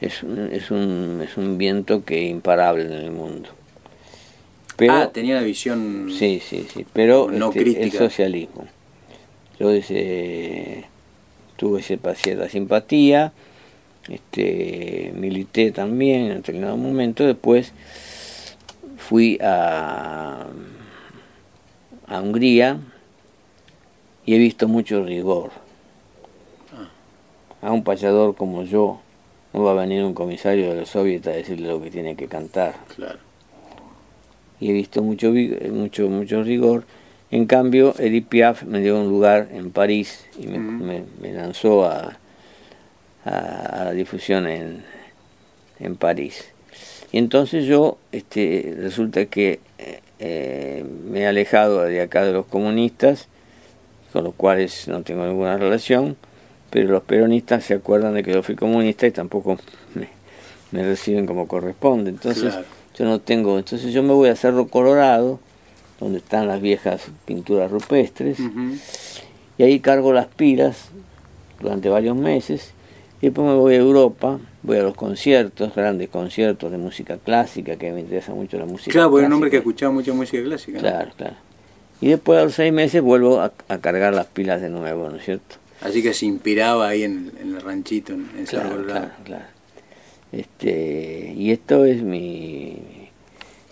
es 0.00 0.22
un, 0.22 0.38
es 0.52 0.70
un, 0.70 1.20
es 1.22 1.36
un 1.36 1.58
viento 1.58 2.04
que 2.04 2.24
es 2.24 2.30
imparable 2.30 2.84
en 2.84 2.92
el 2.92 3.10
mundo. 3.10 3.48
Pero 4.76 4.94
ah, 4.94 5.12
tenía 5.12 5.36
una 5.36 5.44
visión. 5.44 6.10
sí, 6.10 6.40
sí, 6.42 6.66
sí, 6.72 6.86
pero 6.92 7.30
no 7.30 7.50
este, 7.50 7.82
el 7.82 7.92
socialismo. 7.92 8.66
Yo 9.58 9.70
dice, 9.70 10.86
tuve 11.56 11.82
cierta 11.82 12.14
cierta 12.14 12.48
simpatía, 12.48 13.32
este 14.08 15.12
milité 15.14 15.70
también 15.70 16.22
en 16.22 16.36
determinado 16.36 16.78
momento, 16.78 17.26
después 17.26 17.72
fui 18.96 19.38
a 19.42 20.46
a 22.06 22.20
Hungría 22.20 22.80
y 24.26 24.34
he 24.34 24.38
visto 24.38 24.66
mucho 24.66 25.04
rigor. 25.04 25.50
A 27.62 27.70
un 27.70 27.84
payador 27.84 28.34
como 28.34 28.64
yo 28.64 29.00
no 29.52 29.62
va 29.62 29.72
a 29.72 29.74
venir 29.74 30.02
un 30.04 30.14
comisario 30.14 30.70
de 30.70 30.80
los 30.80 30.88
soviets 30.90 31.26
a 31.26 31.30
decirle 31.32 31.68
lo 31.68 31.82
que 31.82 31.90
tiene 31.90 32.14
que 32.16 32.26
cantar. 32.28 32.74
Claro. 32.94 33.18
Y 34.60 34.70
he 34.70 34.72
visto 34.72 35.02
mucho, 35.02 35.32
mucho, 35.72 36.08
mucho 36.08 36.42
rigor. 36.42 36.84
En 37.30 37.46
cambio, 37.46 37.94
Edith 37.98 38.26
Piaf 38.28 38.62
me 38.64 38.80
dio 38.80 39.00
un 39.00 39.08
lugar 39.08 39.48
en 39.52 39.70
París 39.70 40.26
y 40.38 40.46
me, 40.46 40.58
Ujú. 40.58 40.84
me- 40.84 41.04
me 41.20 41.32
lanzó 41.32 41.84
a, 41.86 42.18
a, 43.24 43.30
a 43.30 43.84
la 43.86 43.92
difusión 43.92 44.46
en, 44.46 44.82
en 45.78 45.96
París. 45.96 46.44
Y 47.12 47.18
entonces 47.18 47.66
yo, 47.66 47.98
este, 48.12 48.74
resulta 48.78 49.26
que 49.26 49.60
eh, 49.78 50.00
eh, 50.18 50.84
me 51.08 51.20
he 51.20 51.26
alejado 51.26 51.82
de 51.84 52.02
acá 52.02 52.24
de 52.24 52.32
los 52.32 52.46
comunistas, 52.46 53.28
con 54.12 54.24
los 54.24 54.34
cuales 54.34 54.86
no 54.88 55.02
tengo 55.02 55.24
ninguna 55.26 55.56
relación, 55.56 56.16
pero 56.70 56.88
los 56.90 57.02
peronistas 57.02 57.64
se 57.64 57.74
acuerdan 57.74 58.14
de 58.14 58.22
que 58.22 58.32
yo 58.32 58.42
fui 58.42 58.54
comunista 58.54 59.06
y 59.06 59.10
tampoco 59.10 59.58
me, 59.94 60.08
me 60.70 60.84
reciben 60.84 61.26
como 61.26 61.46
corresponde. 61.48 62.10
Entonces 62.10 62.52
Claro. 62.52 62.66
yo 62.98 63.04
no 63.04 63.20
tengo, 63.20 63.58
entonces 63.58 63.92
yo 63.92 64.02
me 64.02 64.12
voy 64.12 64.28
a 64.28 64.36
Cerro 64.36 64.68
Colorado, 64.68 65.40
donde 65.98 66.18
están 66.18 66.46
las 66.48 66.60
viejas 66.60 67.02
pinturas 67.26 67.70
rupestres, 67.70 68.38
y 69.58 69.62
ahí 69.62 69.80
cargo 69.80 70.12
las 70.12 70.26
pilas 70.26 70.88
durante 71.60 71.88
varios 71.90 72.16
meses, 72.16 72.72
y 73.20 73.26
después 73.26 73.46
me 73.46 73.54
voy 73.54 73.74
a 73.74 73.78
Europa, 73.78 74.38
voy 74.62 74.78
a 74.78 74.82
los 74.82 74.94
conciertos, 74.94 75.74
grandes 75.74 76.08
conciertos 76.08 76.70
de 76.72 76.78
música 76.78 77.18
clásica, 77.18 77.76
que 77.76 77.92
me 77.92 78.00
interesa 78.00 78.32
mucho 78.32 78.58
la 78.58 78.64
música 78.64 78.92
Claro, 78.92 79.10
porque 79.10 79.20
era 79.20 79.26
un 79.28 79.34
hombre 79.34 79.50
que 79.50 79.56
clásica. 79.58 79.68
escuchaba 79.70 79.92
mucha 79.92 80.12
música 80.14 80.42
clásica. 80.42 80.78
¿no? 80.78 80.88
Claro, 80.88 81.10
claro. 81.16 81.34
Y 82.00 82.08
después 82.08 82.38
a 82.40 82.44
los 82.44 82.54
seis 82.54 82.72
meses 82.72 83.02
vuelvo 83.02 83.40
a, 83.40 83.52
a 83.68 83.78
cargar 83.78 84.14
las 84.14 84.24
pilas 84.26 84.62
de 84.62 84.70
nuevo, 84.70 85.10
¿no 85.10 85.16
es 85.16 85.24
cierto? 85.26 85.56
Así 85.80 86.02
que 86.02 86.12
se 86.14 86.26
inspiraba 86.26 86.88
ahí 86.88 87.04
en, 87.04 87.32
en 87.40 87.54
el 87.56 87.60
ranchito, 87.62 88.12
en, 88.12 88.28
en 88.36 88.46
Cerro 88.46 88.62
Claro, 88.62 88.76
Colorado. 88.76 89.00
claro, 89.00 89.14
claro. 89.24 89.44
Este, 90.32 91.34
y 91.36 91.50
esto 91.50 91.84
es 91.84 92.02
mi... 92.02 92.76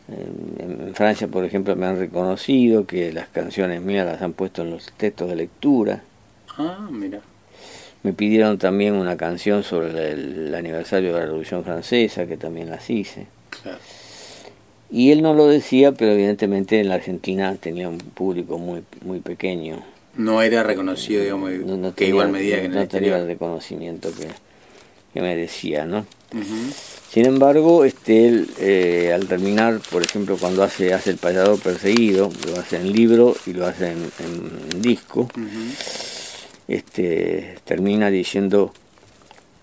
En, 0.09 0.87
en 0.89 0.95
Francia, 0.95 1.29
por 1.29 1.45
ejemplo, 1.45 1.77
me 1.77 1.87
han 1.87 1.99
reconocido 1.99 2.87
que 2.87 3.13
las 3.13 3.29
canciones 3.29 3.83
mías 3.83 4.07
las 4.07 4.23
han 4.23 4.33
puesto 4.33 4.63
en 4.63 4.71
los 4.71 4.91
textos 4.97 5.29
de 5.29 5.37
lectura. 5.37 6.03
Ah, 6.57 6.89
mira. 6.91 7.21
Me 8.03 8.13
pidieron 8.15 8.59
también 8.59 8.95
una 8.95 9.17
canción 9.17 9.63
sobre 9.63 10.13
el, 10.13 10.47
el 10.49 10.55
aniversario 10.55 11.13
de 11.13 11.19
la 11.21 11.27
Revolución 11.27 11.63
Francesa, 11.63 12.27
que 12.27 12.37
también 12.39 12.71
las 12.71 12.89
hice. 12.89 13.27
Claro. 13.63 13.79
Y 14.91 15.11
él 15.11 15.21
no 15.21 15.35
lo 15.35 15.47
decía, 15.47 15.93
pero 15.93 16.13
evidentemente 16.13 16.81
en 16.81 16.89
la 16.89 16.95
Argentina 16.95 17.55
tenía 17.57 17.91
un 17.91 17.99
público 17.99 18.57
muy 18.57 18.83
muy 19.05 19.21
pequeño. 19.21 19.83
No 20.19 20.43
era 20.43 20.63
reconocido, 20.63 21.23
digamos, 21.23 21.51
No- 21.53 21.77
no 21.79 21.89
que 21.95 22.05
tenía- 22.05 22.09
igual 22.11 22.31
medida 22.33 22.57
que 22.59 22.65
en 22.67 22.73
no 22.73 22.81
el 22.83 22.89
tenía 22.89 23.17
el 23.17 23.27
reconocimiento 23.27 24.11
que, 24.15 24.27
que 25.15 25.21
merecía, 25.23 25.87
¿no? 25.87 26.05
Sin 27.11 27.25
embargo, 27.25 27.85
este, 27.87 28.29
él, 28.29 28.51
eh, 28.59 29.13
al 29.15 29.27
terminar, 29.27 29.81
por 29.91 30.03
ejemplo, 30.03 30.37
cuando 30.39 30.63
hace, 30.63 30.93
hace 30.93 31.11
el 31.11 31.17
payador 31.17 31.59
perseguido, 31.59 32.31
lo 32.47 32.61
hace 32.61 32.77
en 32.77 32.93
libro 32.93 33.35
y 33.47 33.55
lo 33.55 33.65
hace 33.67 33.93
en, 33.93 33.99
en- 34.19 34.61
en 34.75 34.83
disco, 34.83 35.31
este, 36.67 37.59
termina 37.65 38.11
diciendo, 38.11 38.73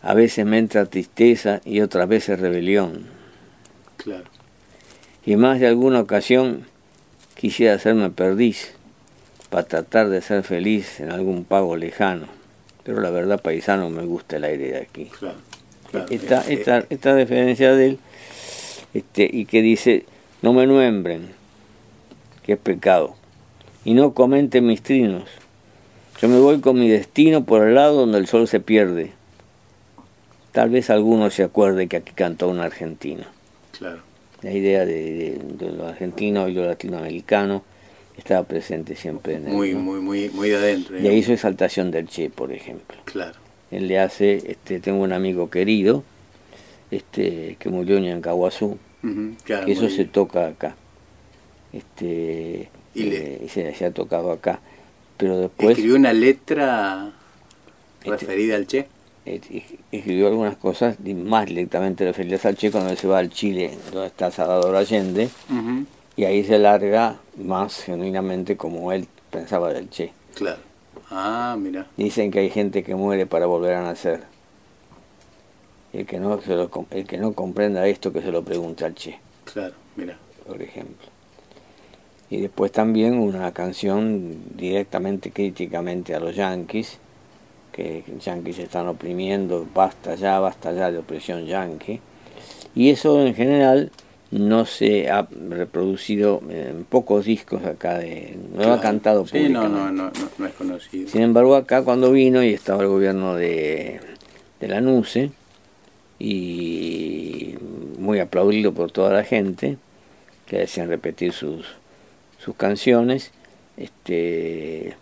a 0.01 0.13
veces 0.13 0.45
me 0.45 0.57
entra 0.57 0.85
tristeza 0.85 1.61
y 1.65 1.81
otras 1.81 2.07
veces 2.07 2.39
rebelión. 2.39 3.05
Claro. 3.97 4.25
Y 5.25 5.35
más 5.35 5.59
de 5.59 5.67
alguna 5.67 5.99
ocasión 5.99 6.65
quisiera 7.35 7.75
hacerme 7.75 8.09
perdiz 8.09 8.73
para 9.55 9.69
tratar 9.69 10.09
de 10.09 10.19
ser 10.19 10.43
feliz 10.43 10.99
en 10.99 11.13
algún 11.13 11.45
pago 11.45 11.77
lejano. 11.77 12.27
Pero 12.83 12.99
la 12.99 13.09
verdad, 13.09 13.41
paisano, 13.41 13.89
me 13.89 14.03
gusta 14.03 14.35
el 14.35 14.43
aire 14.43 14.71
de 14.71 14.77
aquí. 14.79 15.05
Claro. 15.17 15.37
claro. 15.89 16.07
esta, 16.09 16.41
Eh, 16.41 16.55
esta, 16.55 16.83
esta 16.89 17.13
referencia 17.13 17.73
de 17.73 17.87
él, 17.87 17.99
este, 18.93 19.29
y 19.31 19.45
que 19.45 19.61
dice, 19.61 20.03
no 20.41 20.51
me 20.51 20.67
nuembren, 20.67 21.29
que 22.43 22.51
es 22.51 22.59
pecado, 22.59 23.15
y 23.85 23.93
no 23.93 24.13
comenten 24.13 24.65
mis 24.65 24.81
trinos. 24.81 25.29
Yo 26.21 26.27
me 26.27 26.39
voy 26.39 26.59
con 26.59 26.77
mi 26.77 26.89
destino 26.89 27.45
por 27.45 27.65
el 27.65 27.75
lado 27.75 28.01
donde 28.01 28.17
el 28.17 28.27
sol 28.27 28.49
se 28.49 28.59
pierde. 28.59 29.13
Tal 30.51 30.69
vez 30.69 30.89
alguno 30.89 31.29
se 31.29 31.43
acuerde 31.43 31.87
que 31.87 31.95
aquí 31.95 32.11
cantó 32.13 32.49
un 32.49 32.59
argentino. 32.59 33.23
Claro. 33.79 34.01
La 34.41 34.51
idea 34.51 34.85
de, 34.85 35.39
de, 35.39 35.71
lo 35.71 35.87
argentino 35.87 36.49
y 36.49 36.53
lo 36.53 36.65
latinoamericano 36.65 37.63
estaba 38.17 38.43
presente 38.43 38.95
siempre 38.95 39.35
en 39.35 39.47
él. 39.47 39.53
Muy, 39.53 39.75
muy, 39.75 39.99
muy, 39.99 40.29
muy 40.29 40.49
de 40.49 40.55
adentro. 40.57 40.99
Y 40.99 41.07
ahí 41.07 41.23
su 41.23 41.33
exaltación 41.33 41.91
del 41.91 42.07
Che, 42.07 42.29
por 42.29 42.51
ejemplo. 42.51 42.97
Claro. 43.05 43.37
Él 43.71 43.87
le 43.87 43.99
hace, 43.99 44.51
este, 44.51 44.79
tengo 44.79 45.03
un 45.03 45.13
amigo 45.13 45.49
querido, 45.49 46.03
este, 46.91 47.57
que 47.59 47.69
murió 47.69 47.97
en 47.97 48.05
Yancahuazú, 48.05 48.77
que 49.45 49.71
eso 49.71 49.89
se 49.89 50.05
toca 50.05 50.47
acá. 50.47 50.75
Este, 51.73 52.69
y, 52.93 53.07
eh, 53.07 53.47
se, 53.49 53.85
ha 53.85 53.91
tocado 53.91 54.31
acá. 54.31 54.59
Pero 55.17 55.37
después... 55.39 55.71
¿Escribió 55.71 55.95
una 55.95 56.13
letra 56.13 57.11
este, 57.99 58.11
referida 58.11 58.55
al 58.55 58.67
Che? 58.67 58.87
escribió 59.91 60.27
algunas 60.27 60.55
cosas 60.55 60.97
más 60.99 61.47
directamente 61.47 62.05
referidas 62.05 62.45
al 62.45 62.55
Che 62.55 62.69
cuando 62.69 62.95
se 62.95 63.07
va 63.07 63.17
al 63.17 63.31
Chile, 63.31 63.71
donde 63.91 64.07
está 64.07 64.29
Salvador 64.29 64.75
Allende, 64.75 65.29
y 66.17 66.25
ahí 66.25 66.43
se 66.43 66.59
larga 66.59 67.17
más 67.37 67.83
genuinamente 67.83 68.55
como 68.55 68.91
él 68.91 69.07
pensaba 69.29 69.73
del 69.73 69.89
Che. 69.89 70.13
Claro. 70.33 70.59
Ah, 71.11 71.55
mira. 71.59 71.87
Dicen 71.97 72.31
que 72.31 72.39
hay 72.39 72.49
gente 72.49 72.83
que 72.83 72.95
muere 72.95 73.25
para 73.25 73.45
volver 73.45 73.75
a 73.75 73.83
nacer. 73.83 74.23
El 75.93 76.05
que 76.05 76.19
no, 76.19 76.39
el 76.91 77.07
que 77.07 77.17
no 77.17 77.33
comprenda 77.33 77.87
esto, 77.87 78.11
que 78.11 78.21
se 78.21 78.31
lo 78.31 78.43
pregunte 78.43 78.85
al 78.85 78.95
Che. 78.95 79.19
Claro, 79.45 79.75
mira. 79.95 80.17
Por 80.47 80.61
ejemplo. 80.61 81.07
Y 82.29 82.41
después 82.41 82.71
también 82.71 83.19
una 83.19 83.51
canción 83.51 84.55
directamente 84.55 85.31
críticamente 85.31 86.15
a 86.15 86.19
los 86.19 86.35
yanquis, 86.35 86.97
que 87.71 88.03
los 88.07 88.23
yanquis 88.25 88.59
están 88.59 88.87
oprimiendo, 88.87 89.67
basta 89.73 90.15
ya, 90.15 90.39
basta 90.39 90.71
ya 90.71 90.91
de 90.91 90.97
opresión 90.97 91.45
yanqui. 91.45 91.99
Y 92.73 92.89
eso 92.89 93.25
en 93.25 93.35
general 93.35 93.91
no 94.39 94.65
se 94.65 95.09
ha 95.09 95.27
reproducido 95.49 96.41
en 96.49 96.83
pocos 96.83 97.25
discos 97.25 97.63
acá, 97.65 97.97
de, 97.99 98.37
no 98.53 98.73
ha 98.73 98.81
cantado 98.81 99.25
sí, 99.25 99.47
no, 99.47 99.69
no, 99.69 99.91
no, 99.91 100.11
no, 100.37 100.45
es 100.45 100.53
conocido. 100.53 101.07
Sin 101.07 101.21
embargo, 101.21 101.55
acá 101.55 101.83
cuando 101.83 102.11
vino 102.11 102.43
y 102.43 102.53
estaba 102.53 102.83
el 102.83 102.89
gobierno 102.89 103.35
de, 103.35 104.01
de 104.59 104.67
la 104.67 104.81
NUCE, 104.81 105.31
y 106.19 107.55
muy 107.97 108.19
aplaudido 108.19 108.73
por 108.73 108.91
toda 108.91 109.13
la 109.13 109.23
gente, 109.23 109.77
que 110.45 110.59
decían 110.59 110.89
repetir 110.89 111.33
sus, 111.33 111.65
sus 112.37 112.55
canciones, 112.55 113.31
este 113.77 114.95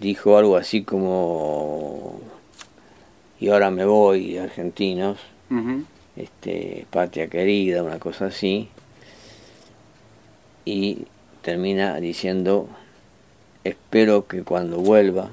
dijo 0.00 0.36
algo 0.36 0.56
así 0.56 0.82
como 0.82 2.20
y 3.38 3.48
ahora 3.48 3.70
me 3.70 3.84
voy 3.84 4.38
argentinos 4.38 5.18
este 6.18 6.86
patria 6.90 7.28
querida 7.28 7.82
una 7.82 7.98
cosa 7.98 8.26
así 8.26 8.68
y 10.64 11.06
termina 11.42 11.96
diciendo 12.00 12.68
espero 13.62 14.26
que 14.26 14.42
cuando 14.42 14.78
vuelva 14.78 15.30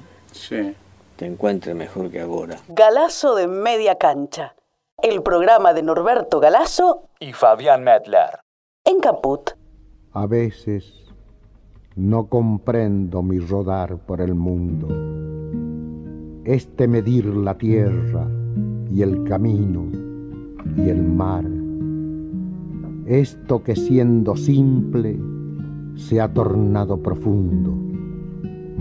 te 1.16 1.26
encuentre 1.26 1.74
mejor 1.74 2.10
que 2.10 2.20
ahora 2.20 2.58
Galazo 2.68 3.34
de 3.34 3.48
media 3.48 3.96
cancha. 3.96 4.54
El 5.02 5.22
programa 5.22 5.74
de 5.74 5.82
Norberto 5.82 6.40
Galazo 6.40 7.08
y 7.20 7.32
Fabián 7.34 7.84
Medler 7.84 8.40
en 8.84 9.00
Caput. 9.00 9.50
A 10.12 10.26
veces 10.26 11.12
no 11.96 12.28
comprendo 12.28 13.22
mi 13.22 13.38
rodar 13.38 13.98
por 13.98 14.22
el 14.22 14.34
mundo. 14.34 14.88
Este 16.46 16.88
medir 16.88 17.26
la 17.26 17.58
tierra 17.58 18.26
y 18.90 19.02
el 19.02 19.24
camino 19.24 20.05
y 20.76 20.88
el 20.88 21.02
mar. 21.02 21.44
Esto 23.06 23.62
que 23.62 23.76
siendo 23.76 24.36
simple 24.36 25.18
se 25.94 26.20
ha 26.20 26.32
tornado 26.32 27.02
profundo. 27.02 27.72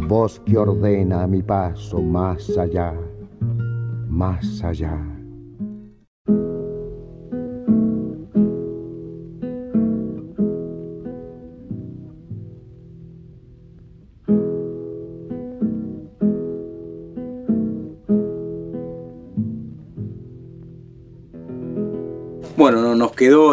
Voz 0.07 0.39
que 0.41 0.57
ordena 0.57 1.25
mi 1.27 1.41
paso 1.41 2.01
más 2.01 2.57
allá, 2.57 2.93
más 4.09 4.63
allá. 4.63 5.14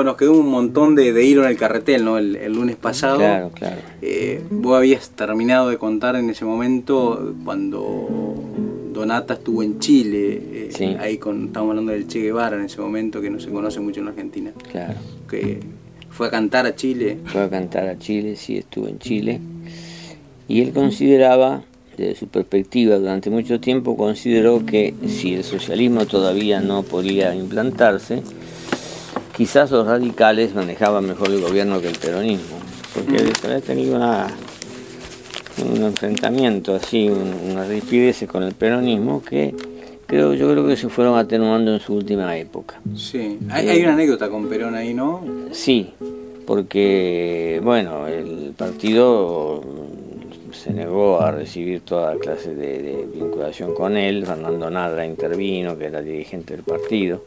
Quedó, 0.02 0.04
nos 0.04 0.16
quedó 0.16 0.32
un 0.32 0.50
montón 0.50 0.94
de, 0.94 1.12
de 1.12 1.24
hilo 1.24 1.44
en 1.44 1.50
el 1.50 1.56
carretel, 1.56 2.04
¿no? 2.04 2.18
El, 2.18 2.52
lunes 2.52 2.76
pasado. 2.76 3.18
Claro, 3.18 3.50
claro. 3.50 3.76
Eh, 4.00 4.42
vos 4.50 4.76
habías 4.76 5.10
terminado 5.10 5.68
de 5.68 5.78
contar 5.78 6.16
en 6.16 6.28
ese 6.30 6.44
momento 6.44 7.34
cuando 7.44 8.34
Donata 8.92 9.34
estuvo 9.34 9.62
en 9.62 9.78
Chile, 9.78 10.68
eh, 10.78 10.96
ahí 11.00 11.18
con, 11.18 11.46
estamos 11.46 11.70
hablando 11.70 11.92
del 11.92 12.06
Che 12.06 12.20
Guevara 12.20 12.56
en 12.56 12.64
ese 12.64 12.80
momento, 12.80 13.20
que 13.20 13.30
no 13.30 13.40
se 13.40 13.50
conoce 13.50 13.80
mucho 13.80 14.00
en 14.00 14.08
Argentina. 14.08 14.52
Claro. 14.70 14.94
Que 15.28 15.60
fue 16.10 16.26
a 16.26 16.30
cantar 16.30 16.66
a 16.66 16.74
Chile. 16.74 17.18
Fue 17.24 17.42
a 17.42 17.48
cantar 17.48 17.88
a 17.88 17.98
Chile, 17.98 18.36
sí, 18.36 18.58
estuvo 18.58 18.88
en 18.88 18.98
Chile. 18.98 19.40
Y 20.48 20.60
él 20.60 20.72
consideraba, 20.72 21.62
desde 21.96 22.16
su 22.16 22.28
perspectiva, 22.28 22.96
durante 22.96 23.30
mucho 23.30 23.60
tiempo 23.60 23.96
consideró 23.96 24.64
que 24.66 24.94
si 25.06 25.34
el 25.34 25.44
socialismo 25.44 26.06
todavía 26.06 26.60
no 26.60 26.82
podía 26.82 27.34
implantarse, 27.34 28.22
quizás 29.36 29.70
los 29.70 29.86
radicales 29.86 30.54
manejaban 30.54 31.06
mejor 31.06 31.30
el 31.30 31.40
gobierno 31.40 31.80
que 31.80 31.88
el 31.88 31.98
peronismo, 31.98 32.58
porque 32.94 33.22
mm. 33.22 33.46
había 33.46 33.60
tenido 33.60 33.96
una, 33.96 34.28
un 35.64 35.82
enfrentamiento 35.82 36.74
así, 36.74 37.08
una 37.08 37.64
rigidez 37.64 38.24
con 38.26 38.42
el 38.42 38.54
peronismo 38.54 39.22
que 39.22 39.54
creo, 40.06 40.34
yo 40.34 40.50
creo 40.50 40.66
que 40.66 40.76
se 40.76 40.88
fueron 40.88 41.18
atenuando 41.18 41.72
en 41.72 41.80
su 41.80 41.94
última 41.94 42.36
época. 42.36 42.80
Sí, 42.96 43.38
hay, 43.50 43.68
hay 43.68 43.82
una 43.82 43.94
anécdota 43.94 44.28
con 44.28 44.48
Perón 44.48 44.74
ahí, 44.74 44.92
¿no? 44.92 45.22
Sí, 45.52 45.94
porque, 46.46 47.60
bueno, 47.62 48.06
el 48.06 48.52
partido 48.56 49.62
se 50.52 50.72
negó 50.72 51.20
a 51.20 51.30
recibir 51.30 51.80
toda 51.80 52.16
clase 52.18 52.54
de, 52.54 52.82
de 52.82 53.08
vinculación 53.12 53.74
con 53.74 53.96
él, 53.96 54.26
Fernando 54.26 54.70
Nadra 54.70 55.06
intervino, 55.06 55.78
que 55.78 55.86
era 55.86 56.02
dirigente 56.02 56.54
del 56.54 56.62
partido. 56.62 57.24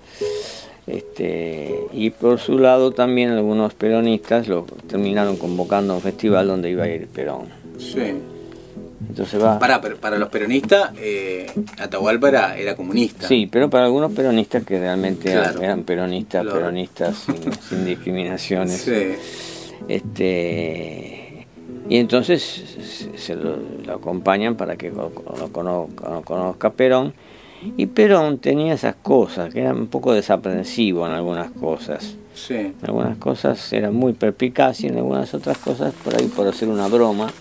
Este, 0.88 1.88
y 1.94 2.12
por 2.12 2.40
su 2.40 2.60
lado 2.60 2.92
también 2.92 3.32
algunos 3.32 3.74
peronistas 3.74 4.48
lo 4.48 4.66
terminaron 4.88 5.38
convocando 5.38 5.94
a 5.94 5.96
un 5.96 6.02
festival 6.02 6.48
donde 6.48 6.70
iba 6.70 6.84
a 6.84 6.88
ir 6.88 7.08
Perón. 7.08 7.48
Sí. 7.80 8.14
Entonces 9.10 9.42
va. 9.42 9.58
Para, 9.60 9.82
para 9.82 10.18
los 10.18 10.30
peronistas, 10.30 10.92
eh, 10.98 11.48
Atahualpa 11.80 12.30
era, 12.56 12.76
comunista. 12.76 13.28
Sí, 13.28 13.48
pero 13.52 13.70
para 13.70 13.86
algunos 13.86 14.12
peronistas 14.12 14.64
que 14.64 14.80
realmente 14.80 15.32
eran, 15.32 15.84
peronistas, 15.84 16.46
peronistas 16.46 17.26
sin, 17.70 17.86
discriminaciones. 17.86 18.82
Sí. 18.82 19.16
Este, 19.88 21.46
y 21.90 21.98
entonces 21.98 23.12
se, 23.16 23.36
lo, 23.36 23.58
acompañan 23.92 24.56
para 24.56 24.76
que 24.76 24.92
lo, 24.92 25.12
conozca, 25.52 26.22
conozca 26.24 26.74
Perón 26.74 27.14
y 27.78 27.86
Perón 27.88 28.40
tenía 28.40 28.74
esas 28.74 28.96
cosas, 28.96 29.54
que 29.54 29.62
era 29.62 29.74
un 29.74 29.88
poco 29.88 30.14
desaprensivo 30.14 31.06
en 31.06 31.14
algunas 31.14 31.52
cosas. 31.52 32.16
Sí. 32.34 32.56
En 32.56 32.76
algunas 32.84 33.18
cosas 33.18 33.72
era 33.74 33.92
muy 33.92 34.14
perpicaz 34.14 34.82
y 34.82 34.88
en 34.88 34.98
algunas 34.98 35.34
otras 35.34 35.58
cosas, 35.58 35.94
por 36.04 36.16
ahí 36.16 36.28
por 36.28 36.48
hacer 36.48 36.68
una 36.68 36.88
broma, 36.88 37.32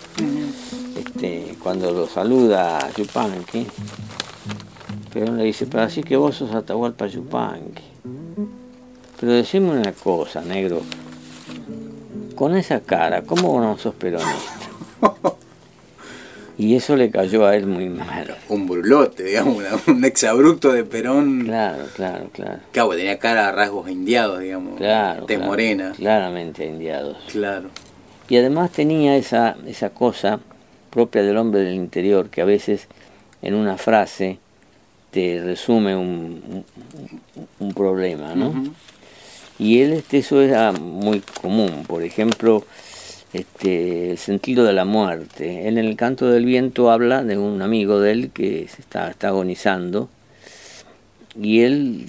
este, 0.96 1.56
cuando 1.62 1.90
lo 1.90 2.06
saluda 2.06 2.78
Yupanqui, 2.96 3.66
Perón 5.12 5.38
le 5.38 5.44
dice, 5.44 5.66
pero 5.66 5.84
así 5.84 6.02
que 6.02 6.16
vos 6.16 6.36
sos 6.36 6.54
Atahualpa 6.54 7.06
Yupanqui. 7.06 7.82
Pero 9.20 9.32
decime 9.32 9.70
una 9.70 9.92
cosa, 9.92 10.42
negro, 10.42 10.82
con 12.34 12.56
esa 12.56 12.80
cara, 12.80 13.22
¿cómo 13.22 13.60
no 13.60 13.78
sos 13.78 13.94
peronista? 13.94 14.32
Y 16.56 16.76
eso 16.76 16.96
le 16.96 17.10
cayó 17.10 17.46
a 17.46 17.56
él 17.56 17.66
muy 17.66 17.88
mal. 17.88 18.36
Un 18.48 18.66
brulote, 18.66 19.24
digamos, 19.24 19.64
un 19.86 20.04
exabrupto 20.04 20.72
de 20.72 20.84
Perón. 20.84 21.44
Claro, 21.44 21.84
claro, 21.96 22.30
claro. 22.32 22.60
Claro, 22.70 22.90
tenía 22.90 23.18
cara 23.18 23.48
a 23.48 23.52
rasgos 23.52 23.90
indiados, 23.90 24.40
digamos. 24.40 24.76
Claro. 24.76 25.26
De 25.26 25.38
morena. 25.38 25.92
Claramente 25.96 26.64
indiados. 26.64 27.16
Claro. 27.32 27.70
Y 28.28 28.36
además 28.36 28.70
tenía 28.70 29.16
esa, 29.16 29.56
esa 29.66 29.90
cosa 29.90 30.40
propia 30.90 31.22
del 31.22 31.36
hombre 31.36 31.62
del 31.62 31.74
interior, 31.74 32.30
que 32.30 32.40
a 32.40 32.44
veces 32.44 32.86
en 33.42 33.54
una 33.54 33.76
frase 33.76 34.38
te 35.10 35.40
resume 35.44 35.96
un, 35.96 36.64
un, 37.58 37.74
problema, 37.74 38.34
¿no? 38.34 38.52
Y 39.58 39.80
él, 39.80 39.92
este, 39.92 40.18
eso 40.18 40.40
era 40.40 40.72
muy 40.72 41.20
común. 41.40 41.84
Por 41.86 42.02
ejemplo, 42.02 42.64
este, 43.34 44.12
el 44.12 44.18
sentido 44.18 44.64
de 44.64 44.72
la 44.72 44.84
muerte. 44.84 45.66
Él 45.66 45.76
en 45.76 45.86
el 45.86 45.96
canto 45.96 46.28
del 46.28 46.44
viento 46.44 46.90
habla 46.90 47.24
de 47.24 47.36
un 47.36 47.62
amigo 47.62 48.00
de 48.00 48.12
él 48.12 48.30
que 48.30 48.68
se 48.68 48.80
está, 48.80 49.10
está 49.10 49.28
agonizando 49.28 50.08
y 51.36 51.62
él 51.62 52.06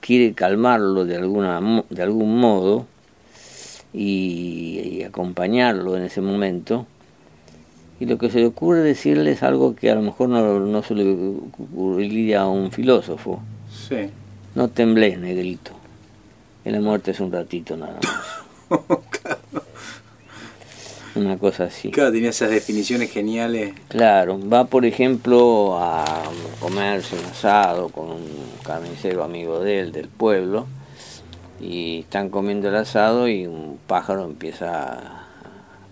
quiere 0.00 0.32
calmarlo 0.32 1.04
de, 1.04 1.16
alguna, 1.16 1.60
de 1.90 2.02
algún 2.02 2.38
modo 2.38 2.86
y, 3.92 5.02
acompañarlo 5.06 5.96
en 5.98 6.04
ese 6.04 6.22
momento. 6.22 6.86
Y 8.00 8.06
lo 8.06 8.16
que 8.16 8.30
se 8.30 8.38
le 8.38 8.46
ocurre 8.46 8.80
decirle 8.80 9.32
es 9.32 9.42
algo 9.42 9.76
que 9.76 9.90
a 9.90 9.94
lo 9.94 10.00
mejor 10.02 10.30
no, 10.30 10.60
no 10.60 10.82
se 10.82 10.94
le 10.94 11.12
ocurriría 11.12 12.40
a 12.40 12.48
un 12.48 12.72
filósofo. 12.72 13.42
Sí. 13.70 14.08
No 14.54 14.68
temblés, 14.68 15.18
negrito. 15.18 15.72
En 16.64 16.72
la 16.72 16.80
muerte 16.80 17.10
es 17.10 17.20
un 17.20 17.30
ratito 17.30 17.76
nada 17.76 17.98
más. 18.02 18.80
Una 21.14 21.38
cosa 21.38 21.64
así. 21.64 21.90
Claro, 21.90 22.10
tenía 22.12 22.30
esas 22.30 22.50
definiciones 22.50 23.10
geniales. 23.10 23.74
Claro, 23.88 24.38
va 24.48 24.64
por 24.64 24.84
ejemplo 24.84 25.78
a 25.78 26.22
comerse 26.58 27.16
un 27.16 27.24
asado 27.26 27.88
con 27.88 28.10
un 28.10 28.26
carnicero 28.64 29.22
amigo 29.22 29.60
de 29.60 29.80
él, 29.80 29.92
del 29.92 30.08
pueblo, 30.08 30.66
y 31.60 32.00
están 32.00 32.30
comiendo 32.30 32.68
el 32.68 32.74
asado 32.74 33.28
y 33.28 33.46
un 33.46 33.78
pájaro 33.86 34.24
empieza 34.24 34.92
a 34.92 35.26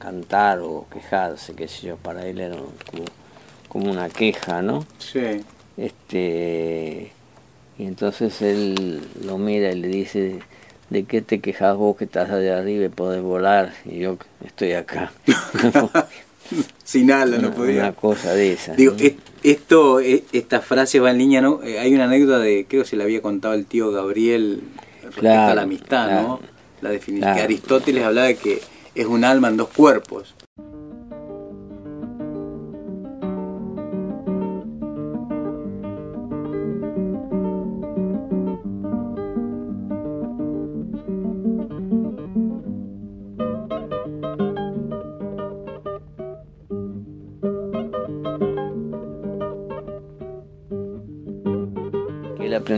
cantar 0.01 0.59
o 0.59 0.87
quejarse, 0.93 1.55
qué 1.55 1.69
sé 1.69 1.87
yo, 1.87 1.97
para 1.97 2.27
él 2.27 2.41
era 2.41 2.57
como, 2.57 3.05
como 3.69 3.91
una 3.93 4.09
queja, 4.09 4.61
¿no? 4.61 4.85
Sí. 4.99 5.45
Este, 5.77 7.13
y 7.79 7.85
entonces 7.85 8.43
él 8.43 9.01
lo 9.25 9.39
mira 9.39 9.71
y 9.71 9.81
le 9.81 9.89
dice, 9.89 10.41
¿de 10.93 11.05
qué 11.05 11.23
te 11.23 11.41
quejas 11.41 11.77
vos 11.77 11.97
que 11.97 12.05
estás 12.05 12.31
allá 12.31 12.59
arriba 12.59 12.85
y 12.85 12.89
podés 12.89 13.23
volar? 13.23 13.73
Y 13.85 14.01
yo 14.01 14.19
estoy 14.45 14.73
acá. 14.73 15.13
Sin 16.85 17.11
ala, 17.11 17.39
no 17.39 17.53
podía. 17.53 17.81
Una 17.81 17.93
cosa 17.93 18.35
de 18.35 18.53
esa. 18.53 18.75
Digo, 18.75 18.95
esto, 19.43 20.01
e, 20.01 20.25
esta 20.33 20.61
frase 20.61 21.01
va 21.01 21.11
en 21.11 21.19
línea, 21.19 21.41
¿no? 21.41 21.63
Eh, 21.63 21.79
hay 21.79 21.95
una 21.95 22.05
anécdota 22.05 22.39
de, 22.39 22.67
creo 22.69 22.83
que 22.83 22.89
se 22.89 22.97
la 22.97 23.05
había 23.05 23.23
contado 23.23 23.55
el 23.55 23.65
tío 23.65 23.91
Gabriel 23.91 24.63
respecto 25.03 25.31
a 25.31 25.55
la 25.55 25.63
amistad, 25.63 26.23
¿no? 26.23 26.41
La 26.83 26.91
definición 26.91 27.35
que 27.35 27.41
Aristóteles 27.41 28.05
hablaba 28.05 28.27
de 28.27 28.37
que 28.37 28.61
es 28.95 29.07
un 29.07 29.25
alma 29.25 29.49
en 29.49 29.57
dos 29.57 29.69
cuerpos. 29.69 30.35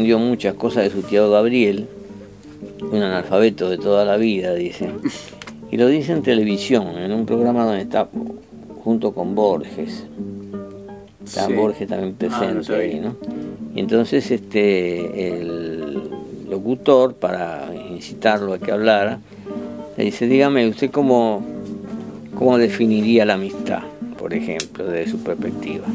Aprendió 0.05 0.19
muchas 0.19 0.55
cosas 0.57 0.85
de 0.85 0.91
su 0.91 1.01
tío 1.01 1.31
Gabriel, 1.31 1.87
un 2.93 3.03
analfabeto 3.03 3.71
de 3.71 3.79
toda 3.79 4.05
la 4.05 4.19
vida, 4.19 4.53
dice. 4.53 4.91
Y 5.71 5.79
lo 5.79 5.89
dice 5.89 6.13
en 6.13 6.23
televisión, 6.23 6.99
en 6.99 7.11
un 7.11 7.25
programa 7.25 7.65
donde 7.65 7.81
está 7.81 8.07
junto 8.83 9.15
con 9.15 9.35
Borges. 9.35 10.05
Está 11.25 11.49
Borges 11.49 11.89
también 11.89 12.13
ah, 12.13 12.19
presente 12.19 12.75
ahí, 12.75 13.01
¿no? 13.01 13.17
Y 13.75 13.81
entonces 13.81 14.31
este 14.31 15.39
el 15.39 16.03
locutor, 16.51 17.15
para 17.15 17.71
incitarlo 17.91 18.53
a 18.53 18.59
que 18.59 18.73
hablara, 18.73 19.21
le 19.97 20.05
dice, 20.05 20.27
dígame, 20.27 20.69
¿usted 20.69 20.91
cómo, 20.91 21.43
cómo 22.35 22.59
definiría 22.59 23.25
la 23.25 23.35
amistad, 23.35 23.85
por 24.19 24.35
ejemplo, 24.35 24.85
desde 24.85 25.13
su 25.13 25.19
perspectiva? 25.21 25.87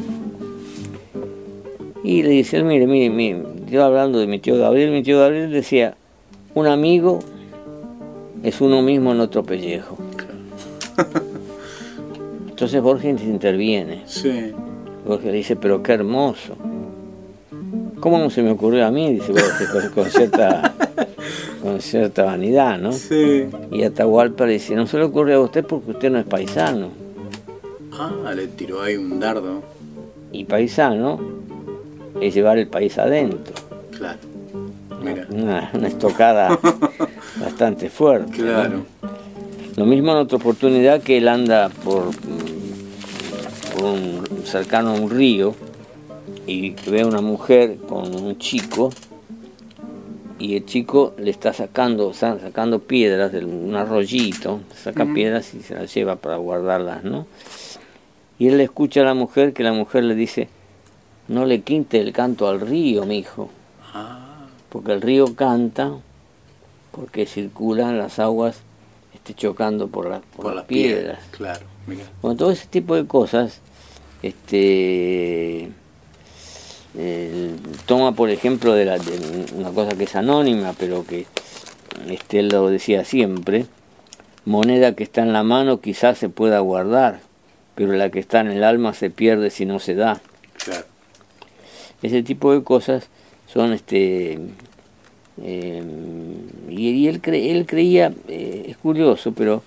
Y 2.02 2.24
le 2.24 2.30
dice, 2.30 2.60
mire, 2.64 2.88
mire, 2.88 3.08
mire, 3.08 3.59
yo 3.70 3.84
hablando 3.84 4.18
de 4.18 4.26
mi 4.26 4.40
tío 4.40 4.58
Gabriel, 4.58 4.90
mi 4.90 5.02
tío 5.02 5.20
Gabriel 5.20 5.52
decía, 5.52 5.94
un 6.54 6.66
amigo 6.66 7.20
es 8.42 8.60
uno 8.60 8.82
mismo 8.82 9.12
en 9.12 9.20
otro 9.20 9.44
pellejo. 9.44 9.96
Entonces 12.48 12.82
Borges 12.82 13.22
interviene. 13.22 14.02
Sí. 14.06 14.52
Borges 15.06 15.32
dice, 15.32 15.56
pero 15.56 15.82
qué 15.82 15.92
hermoso. 15.92 16.56
¿Cómo 18.00 18.18
no 18.18 18.28
se 18.30 18.42
me 18.42 18.50
ocurrió 18.50 18.86
a 18.86 18.90
mí? 18.90 19.14
Dice 19.14 19.32
Borges 19.32 19.90
con, 19.94 20.06
cierta, 20.06 20.74
con 21.62 21.80
cierta 21.80 22.24
vanidad, 22.24 22.76
¿no? 22.76 22.92
Sí. 22.92 23.46
Y 23.70 23.84
Atahualpa 23.84 24.46
le 24.46 24.54
dice, 24.54 24.74
no 24.74 24.88
se 24.88 24.98
le 24.98 25.04
ocurrió 25.04 25.36
a 25.36 25.40
usted 25.42 25.64
porque 25.64 25.92
usted 25.92 26.10
no 26.10 26.18
es 26.18 26.26
paisano. 26.26 26.88
Ah, 27.92 28.32
le 28.34 28.48
tiró 28.48 28.82
ahí 28.82 28.96
un 28.96 29.20
dardo. 29.20 29.62
Y 30.32 30.44
paisano 30.44 31.39
es 32.20 32.34
llevar 32.34 32.58
el 32.58 32.66
país 32.66 32.98
adentro. 32.98 33.54
Claro. 33.96 34.18
Una, 35.30 35.70
estocada 35.86 36.58
bastante 37.40 37.88
fuerte. 37.88 38.32
Claro. 38.32 38.84
Lo 39.76 39.86
mismo 39.86 40.12
en 40.12 40.18
otra 40.18 40.36
oportunidad 40.36 41.02
que 41.02 41.18
él 41.18 41.28
anda 41.28 41.70
por, 41.84 42.10
por 43.74 43.84
un, 43.84 44.24
cercano 44.44 44.90
a 44.90 44.94
un 44.94 45.10
río 45.10 45.54
y 46.46 46.70
ve 46.90 47.02
a 47.02 47.06
una 47.06 47.20
mujer 47.20 47.76
con 47.88 48.14
un 48.14 48.36
chico 48.38 48.90
y 50.38 50.56
el 50.56 50.64
chico 50.64 51.14
le 51.18 51.30
está 51.30 51.52
sacando, 51.52 52.12
sacando 52.14 52.80
piedras 52.80 53.30
de 53.30 53.44
un 53.44 53.76
arroyito, 53.76 54.60
saca 54.74 55.04
piedras 55.04 55.54
y 55.54 55.60
se 55.60 55.74
las 55.74 55.94
lleva 55.94 56.16
para 56.16 56.36
guardarlas, 56.36 57.04
¿no? 57.04 57.26
Y 58.38 58.48
él 58.48 58.56
le 58.56 58.64
escucha 58.64 59.02
a 59.02 59.04
la 59.04 59.14
mujer 59.14 59.52
que 59.52 59.62
la 59.62 59.74
mujer 59.74 60.04
le 60.04 60.14
dice, 60.14 60.48
no 61.30 61.46
le 61.46 61.60
quinte 61.60 62.00
el 62.00 62.12
canto 62.12 62.48
al 62.48 62.60
río, 62.60 63.06
mi 63.06 63.18
hijo. 63.18 63.50
Ah. 63.94 64.46
Porque 64.68 64.92
el 64.92 65.00
río 65.00 65.36
canta, 65.36 65.92
porque 66.90 67.24
circulan 67.24 67.98
las 67.98 68.18
aguas 68.18 68.58
este, 69.14 69.34
chocando 69.34 69.86
por, 69.86 70.22
por, 70.36 70.54
las 70.56 70.64
piedras. 70.64 71.20
Claro, 71.30 71.64
Bueno, 72.20 72.36
todo 72.36 72.50
ese 72.50 72.66
tipo 72.66 72.96
de 72.96 73.06
cosas, 73.06 73.60
este, 74.22 75.70
toma 77.86 78.12
por 78.12 78.30
ejemplo 78.30 78.74
de, 78.74 78.86
la, 78.86 78.98
una 79.54 79.70
cosa 79.70 79.96
que 79.96 80.04
es 80.04 80.16
anónima, 80.16 80.74
pero 80.76 81.06
que 81.06 81.26
este, 82.08 82.40
él 82.40 82.48
lo 82.48 82.68
decía 82.70 83.04
siempre, 83.04 83.66
moneda 84.44 84.96
que 84.96 85.04
está 85.04 85.22
en 85.22 85.32
la 85.32 85.44
mano 85.44 85.80
quizás 85.80 86.18
se 86.18 86.28
pueda 86.28 86.58
guardar, 86.58 87.20
pero 87.76 87.92
la 87.92 88.10
que 88.10 88.18
está 88.18 88.40
en 88.40 88.50
el 88.50 88.64
alma 88.64 88.94
se 88.94 89.10
pierde 89.10 89.50
si 89.50 89.64
no 89.64 89.78
se 89.78 89.94
da. 89.94 90.20
Claro. 90.64 90.90
Ese 92.02 92.22
tipo 92.22 92.52
de 92.52 92.62
cosas 92.62 93.08
son 93.46 93.72
este 93.72 94.38
eh, 95.42 95.82
y, 96.68 97.08
él, 97.08 97.20
él 97.24 97.66
creía, 97.66 98.12
eh, 98.28 98.66
es 98.68 98.76
curioso, 98.76 99.32
pero 99.32 99.62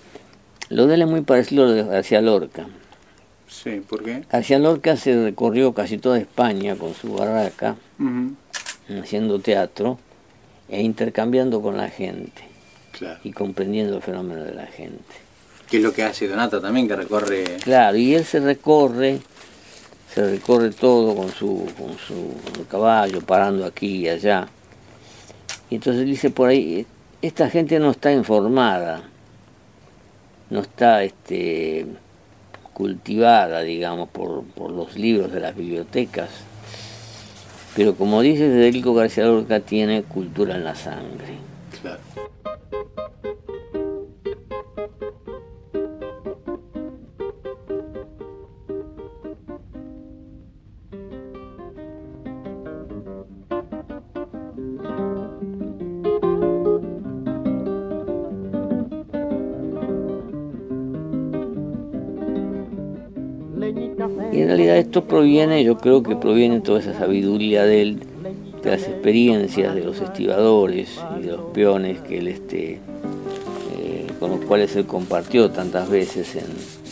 lo 0.68 0.86
de 0.86 0.94
él 0.94 1.02
es 1.02 1.08
muy 1.08 1.20
parecido 1.22 1.64
a 1.64 1.66
lo 1.66 1.72
de 1.72 1.82
García 1.84 2.20
Lorca. 2.20 2.66
Sí, 3.48 3.82
¿por 3.86 4.02
qué? 4.02 4.24
García 4.30 4.58
Lorca 4.58 4.96
se 4.96 5.22
recorrió 5.22 5.72
casi 5.74 5.98
toda 5.98 6.18
España 6.18 6.76
con 6.76 6.94
su 6.94 7.12
barraca, 7.14 7.76
haciendo 9.00 9.38
teatro 9.38 9.98
e 10.68 10.82
intercambiando 10.82 11.60
con 11.60 11.76
la 11.76 11.88
gente 11.88 12.42
y 13.22 13.32
comprendiendo 13.32 13.96
el 13.96 14.02
fenómeno 14.02 14.42
de 14.44 14.54
la 14.54 14.66
gente. 14.66 15.14
Que 15.68 15.78
es 15.78 15.82
lo 15.82 15.92
que 15.92 16.04
hace 16.04 16.28
Donata 16.28 16.60
también, 16.60 16.86
que 16.86 16.96
recorre... 16.96 17.44
Claro, 17.62 17.96
y 17.96 18.14
él 18.14 18.24
se 18.24 18.40
recorre 18.40 19.20
se 20.14 20.30
recorre 20.30 20.70
todo 20.70 21.16
con 21.16 21.32
su, 21.32 21.66
con 21.76 21.98
su 21.98 22.66
caballo, 22.68 23.20
parando 23.20 23.64
aquí 23.64 24.02
y 24.02 24.08
allá. 24.08 24.46
Y 25.68 25.76
entonces 25.76 26.06
dice 26.06 26.30
por 26.30 26.50
ahí, 26.50 26.86
esta 27.20 27.50
gente 27.50 27.80
no 27.80 27.90
está 27.90 28.12
informada, 28.12 29.02
no 30.50 30.60
está 30.60 31.02
este, 31.02 31.86
cultivada, 32.72 33.62
digamos, 33.62 34.08
por, 34.08 34.44
por 34.44 34.70
los 34.70 34.96
libros 34.96 35.32
de 35.32 35.40
las 35.40 35.56
bibliotecas, 35.56 36.30
pero 37.74 37.96
como 37.96 38.20
dice 38.20 38.48
Federico 38.48 38.94
García 38.94 39.24
Lorca, 39.24 39.58
tiene 39.58 40.04
cultura 40.04 40.54
en 40.54 40.62
la 40.62 40.76
sangre. 40.76 41.38
Claro. 41.82 42.23
Y 64.34 64.40
en 64.40 64.48
realidad 64.48 64.78
esto 64.78 65.04
proviene, 65.04 65.62
yo 65.62 65.78
creo 65.78 66.02
que 66.02 66.16
proviene 66.16 66.60
toda 66.60 66.80
esa 66.80 66.92
sabiduría 66.92 67.64
de 67.64 67.82
él, 67.82 68.00
de 68.64 68.70
las 68.70 68.82
experiencias 68.82 69.76
de 69.76 69.84
los 69.84 70.00
estibadores 70.00 71.00
y 71.20 71.22
de 71.22 71.32
los 71.32 71.40
peones 71.52 72.00
que 72.00 72.18
él 72.18 72.26
este, 72.26 72.80
eh, 73.78 74.06
con 74.18 74.32
los 74.32 74.40
cuales 74.40 74.74
él 74.74 74.86
compartió 74.86 75.52
tantas 75.52 75.88
veces 75.88 76.34
en, 76.34 76.83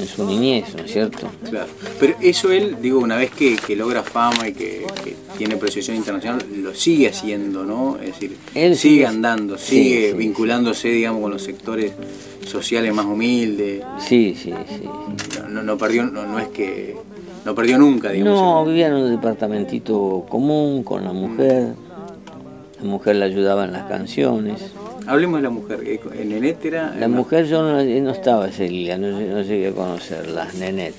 en 0.00 0.06
su 0.06 0.24
niñez, 0.26 0.74
¿no 0.76 0.84
es 0.84 0.92
cierto? 0.92 1.28
Claro. 1.48 1.68
Pero 1.98 2.14
eso 2.20 2.50
él, 2.52 2.76
digo, 2.80 3.00
una 3.00 3.16
vez 3.16 3.30
que, 3.30 3.56
que 3.56 3.74
logra 3.76 4.02
fama 4.02 4.48
y 4.48 4.52
que, 4.52 4.86
que 5.04 5.16
tiene 5.36 5.56
proyección 5.56 5.96
internacional, 5.96 6.44
lo 6.62 6.74
sigue 6.74 7.08
haciendo, 7.08 7.64
¿no? 7.64 7.96
Es 8.00 8.06
decir, 8.12 8.36
Él 8.54 8.76
sigue 8.76 8.94
sigue- 8.96 9.06
andando, 9.06 9.58
sigue 9.58 10.10
sí, 10.12 10.16
vinculándose, 10.16 10.88
digamos, 10.88 11.22
con 11.22 11.32
los 11.32 11.42
sectores 11.42 11.92
sociales 12.46 12.92
más 12.94 13.06
humildes. 13.06 13.82
Sí, 13.98 14.34
sí, 14.40 14.52
sí. 14.68 14.84
No, 15.42 15.48
no, 15.48 15.62
no 15.62 15.78
perdió, 15.78 16.04
no, 16.04 16.26
no 16.26 16.38
es 16.38 16.48
que 16.48 16.96
no 17.44 17.54
perdió 17.54 17.78
nunca, 17.78 18.10
digamos. 18.10 18.40
No, 18.40 18.64
vivía 18.64 18.88
en 18.88 18.94
un 18.94 19.10
departamentito 19.10 20.24
común 20.28 20.82
con 20.82 21.04
la 21.04 21.12
mujer. 21.12 21.74
La 22.80 22.84
mujer 22.88 23.16
le 23.16 23.24
ayudaba 23.24 23.64
en 23.64 23.72
las 23.72 23.88
canciones. 23.88 24.60
Hablemos 25.08 25.38
de 25.38 25.42
la 25.42 25.50
mujer. 25.50 25.80
eh, 25.84 26.00
En 26.20 26.28
Nenet 26.28 26.64
era. 26.64 26.94
La 26.94 27.08
mujer 27.08 27.46
yo 27.46 27.62
no, 27.62 27.82
no 27.82 28.10
estaba 28.10 28.46
ese 28.48 28.68
día, 28.68 28.96
no, 28.98 29.08
no 29.08 29.42
llegué 29.42 29.68
a 29.68 29.72
conocerla, 29.72 30.46
Nenet. 30.58 30.94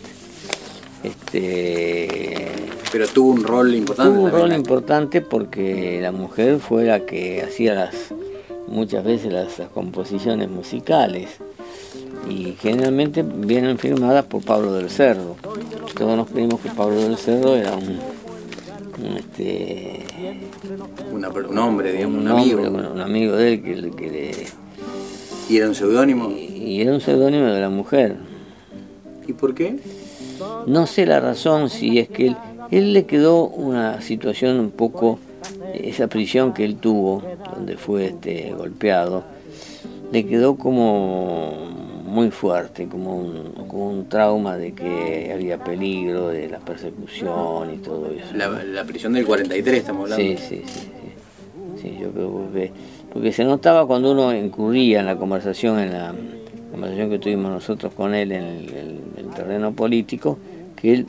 Este, 1.03 2.47
Pero 2.91 3.07
tuvo 3.07 3.31
un 3.31 3.43
rol 3.43 3.73
importante. 3.73 4.11
tuvo 4.13 4.23
un 4.25 4.31
rol 4.31 4.53
importante 4.53 5.21
porque 5.21 5.99
la 6.01 6.11
mujer 6.11 6.59
fue 6.59 6.83
la 6.85 7.05
que 7.05 7.41
hacía 7.41 7.73
las 7.75 7.95
muchas 8.67 9.03
veces 9.03 9.31
las, 9.31 9.57
las 9.59 9.69
composiciones 9.69 10.49
musicales 10.49 11.29
y 12.29 12.53
generalmente 12.59 13.23
vienen 13.23 13.77
firmadas 13.79 14.25
por 14.25 14.43
Pablo 14.43 14.73
del 14.73 14.89
Cerro. 14.89 15.37
Todos 15.97 16.17
nos 16.17 16.29
creímos 16.29 16.59
que 16.59 16.69
Pablo 16.69 17.01
del 17.01 17.17
Cerro 17.17 17.55
era 17.55 17.73
un, 17.75 17.99
un, 19.03 19.17
este, 19.17 20.03
una 21.11 21.29
un 21.29 21.57
hombre, 21.57 21.91
digamos, 21.93 22.15
un, 22.17 22.21
un 22.21 22.27
amigo. 22.39 22.61
hombre, 22.63 22.87
un, 22.87 23.01
amigo 23.01 23.35
de 23.35 23.53
él 23.53 23.63
que, 23.63 23.75
le- 23.75 23.91
que 23.91 24.09
le- 24.09 24.31
Y 25.49 25.57
era 25.57 25.67
un 25.67 25.75
seudónimo. 25.75 26.29
y 26.31 26.81
era 26.81 26.93
un 26.93 27.01
seudónimo 27.01 27.45
de 27.45 27.59
la 27.61 27.69
mujer. 27.69 28.17
¿Y 29.27 29.33
por 29.33 29.53
qué? 29.53 29.77
No 30.67 30.87
sé 30.87 31.05
la 31.05 31.19
razón 31.19 31.69
si 31.69 31.99
es 31.99 32.07
que 32.09 32.27
él, 32.27 32.37
él 32.71 32.93
le 32.93 33.05
quedó 33.05 33.45
una 33.47 34.01
situación 34.01 34.59
un 34.59 34.71
poco, 34.71 35.19
esa 35.73 36.07
prisión 36.07 36.53
que 36.53 36.65
él 36.65 36.75
tuvo, 36.77 37.21
donde 37.55 37.77
fue 37.77 38.05
este, 38.07 38.53
golpeado, 38.57 39.23
le 40.11 40.25
quedó 40.25 40.55
como 40.55 41.53
muy 42.09 42.31
fuerte, 42.31 42.87
como 42.87 43.15
un, 43.17 43.51
como 43.67 43.89
un 43.89 44.09
trauma 44.09 44.57
de 44.57 44.73
que 44.73 45.31
había 45.33 45.57
peligro, 45.63 46.29
de 46.29 46.49
la 46.49 46.59
persecución 46.59 47.73
y 47.73 47.77
todo 47.77 48.11
eso. 48.11 48.33
La, 48.35 48.49
la 48.63 48.83
prisión 48.83 49.13
del 49.13 49.25
43, 49.25 49.79
estamos 49.79 50.11
hablando. 50.11 50.37
Sí, 50.37 50.37
sí, 50.37 50.63
sí, 50.65 50.79
sí. 50.79 51.81
Sí, 51.81 51.97
yo 52.01 52.11
creo 52.11 52.51
que 52.53 52.71
porque 53.13 53.31
se 53.31 53.43
notaba 53.45 53.87
cuando 53.87 54.11
uno 54.11 54.33
incurría 54.35 54.99
en 54.99 55.05
la 55.05 55.15
conversación, 55.15 55.79
en 55.79 55.93
la 55.93 56.13
conversación 56.71 57.09
que 57.09 57.19
tuvimos 57.19 57.51
nosotros 57.51 57.93
con 57.93 58.13
él 58.13 58.31
en 58.31 58.43
el, 58.43 58.69
el- 58.69 58.99
el 59.17 59.29
terreno 59.33 59.71
político, 59.71 60.37
que 60.75 60.93
él 60.93 61.07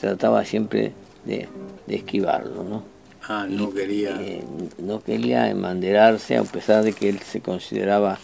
trataba 0.00 0.44
siempre 0.44 0.92
de, 1.24 1.46
de 1.86 1.94
esquivarlo, 1.96 2.64
¿no? 2.64 2.82
Ah, 3.28 3.46
no 3.48 3.70
quería. 3.72 4.16
Eh, 4.20 4.42
no 4.78 5.00
quería 5.00 5.50
embanderarse, 5.50 6.36
a 6.38 6.42
pesar 6.44 6.82
de 6.82 6.92
que 6.94 7.08
él 7.10 7.18
se 7.18 7.40
consideraba 7.40 8.18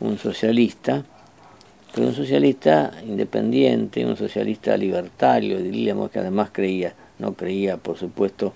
un 0.00 0.16
socialista, 0.18 1.04
pero 1.94 2.06
un 2.08 2.14
socialista 2.14 2.92
independiente, 3.06 4.04
un 4.06 4.16
socialista 4.16 4.76
libertario, 4.76 5.58
diríamos 5.58 6.10
que 6.10 6.18
además 6.20 6.50
creía, 6.52 6.94
no 7.18 7.34
creía, 7.34 7.76
por 7.76 7.98
supuesto, 7.98 8.52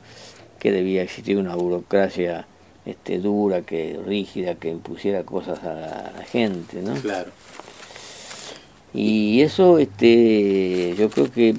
que 0.58 0.70
debía 0.70 1.02
existir 1.02 1.36
una 1.36 1.54
burocracia 1.56 2.46
este, 2.86 3.18
dura, 3.18 3.62
que 3.62 3.98
rígida, 4.06 4.54
que 4.54 4.70
impusiera 4.70 5.24
cosas 5.24 5.62
a 5.64 5.74
la, 5.74 6.24
gente, 6.30 6.80
¿no? 6.82 6.94
Claro. 6.94 7.30
Y 8.92 9.40
eso, 9.40 9.78
este, 9.78 10.94
yo 10.96 11.10
creo 11.10 11.30
que 11.30 11.54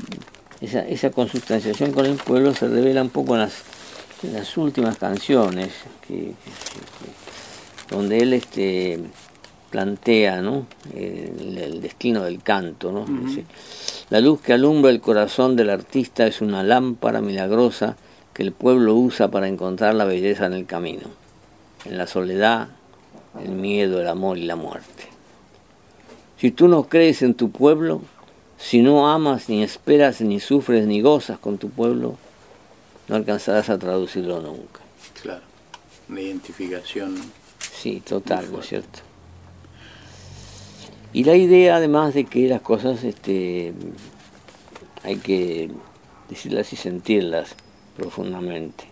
esa, 0.62 0.88
esa 0.88 1.12
consustanciación 1.12 1.92
con 1.92 2.06
el 2.06 2.16
pueblo 2.16 2.54
se 2.54 2.68
revela 2.68 3.02
un 3.02 3.10
poco 3.10 3.34
en 3.36 3.42
las, 3.42 3.54
en 4.24 4.34
las 4.34 4.56
últimas 4.58 4.98
canciones, 4.98 5.70
que, 6.08 6.14
que- 6.14 6.32
que- 6.34 7.96
donde 7.96 8.20
él 8.20 8.34
este, 8.34 9.00
plantea 9.76 10.42
¿no? 10.42 10.68
el, 10.94 11.58
el 11.58 11.82
destino 11.82 12.24
del 12.24 12.42
canto. 12.42 12.94
¿no? 12.94 13.04
Dice, 13.04 13.44
la 14.10 14.22
luz 14.22 14.40
que 14.40 14.54
alumbra 14.54 14.90
el 14.90 15.02
corazón 15.02 15.58
del 15.58 15.70
artista 15.70 16.26
es 16.26 16.40
una 16.40 16.64
lámpara 16.64 17.20
milagrosa 17.20 17.98
que 18.34 18.44
el 18.44 18.54
pueblo 18.54 18.96
usa 18.96 19.30
para 19.30 19.50
encontrar 19.50 19.94
la 19.94 20.06
belleza 20.06 20.46
en 20.46 20.54
el 20.54 20.66
camino, 20.66 21.10
en 21.84 21.98
la 21.98 22.08
soledad, 22.08 22.70
el 23.44 23.52
miedo, 23.52 24.00
el 24.00 24.08
amor 24.08 24.38
y 24.38 24.46
la 24.46 24.56
muerte. 24.56 25.10
Si 26.40 26.52
tú 26.52 26.70
no 26.70 26.86
crees 26.86 27.22
en 27.22 27.34
tu 27.34 27.52
pueblo, 27.52 28.02
si 28.58 28.82
no 28.82 29.12
amas, 29.12 29.50
ni 29.50 29.62
esperas, 29.62 30.22
ni 30.22 30.40
sufres, 30.40 30.88
ni 30.88 31.02
gozas 31.02 31.38
con 31.38 31.58
tu 31.58 31.70
pueblo, 31.70 32.16
no 33.10 33.16
alcanzarás 33.18 33.70
a 33.70 33.78
traducirlo 33.78 34.40
nunca. 34.40 34.80
Claro. 35.22 35.44
Una 36.08 36.22
identificación. 36.22 37.18
Sí, 37.60 38.00
total, 38.00 38.50
¿no 38.54 38.62
es 38.62 38.68
cierto? 38.68 39.00
Y 41.16 41.24
la 41.24 41.36
idea 41.38 41.78
además 41.78 42.14
de 42.14 42.26
que 42.26 42.48
las 42.50 42.60
cosas 42.60 43.04
este, 43.06 43.72
hay 45.04 45.16
que 45.16 45.70
decirlas 46.30 46.74
y 46.74 46.76
sentirlas 46.76 47.56
profundamente. 47.96 48.84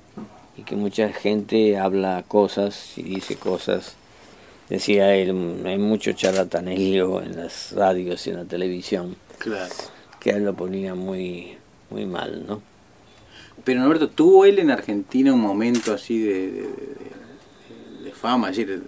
Y 0.58 0.62
que 0.64 0.78
mucha 0.78 1.10
gente 1.12 1.78
habla 1.78 2.24
cosas 2.26 2.98
y 2.98 3.04
dice 3.04 3.36
cosas, 3.36 3.96
decía 4.70 5.14
él, 5.16 5.64
hay 5.66 5.78
mucho 5.78 6.14
charlatanerío 6.14 7.22
en 7.22 7.36
las 7.36 7.74
radios 7.74 8.26
y 8.28 8.30
en 8.30 8.38
la 8.38 8.46
televisión, 8.46 9.18
Claro. 9.40 9.74
que 10.22 10.32
a 10.32 10.38
él 10.38 10.46
lo 10.46 10.54
ponía 10.54 10.96
muy, 10.96 11.58
muy 11.90 12.06
mal, 12.06 12.46
¿no? 12.48 12.62
Pero 13.66 13.82
Norberto, 13.82 14.08
¿tuvo 14.10 14.46
él 14.46 14.60
en 14.60 14.72
Argentina 14.72 15.34
un 15.34 15.42
momento 15.42 15.94
así 15.94 16.20
de, 16.20 16.52
de, 16.52 16.62
de- 16.62 18.04
de 18.06 18.12
fama, 18.12 18.50
es 18.52 18.58
decir, 18.58 18.84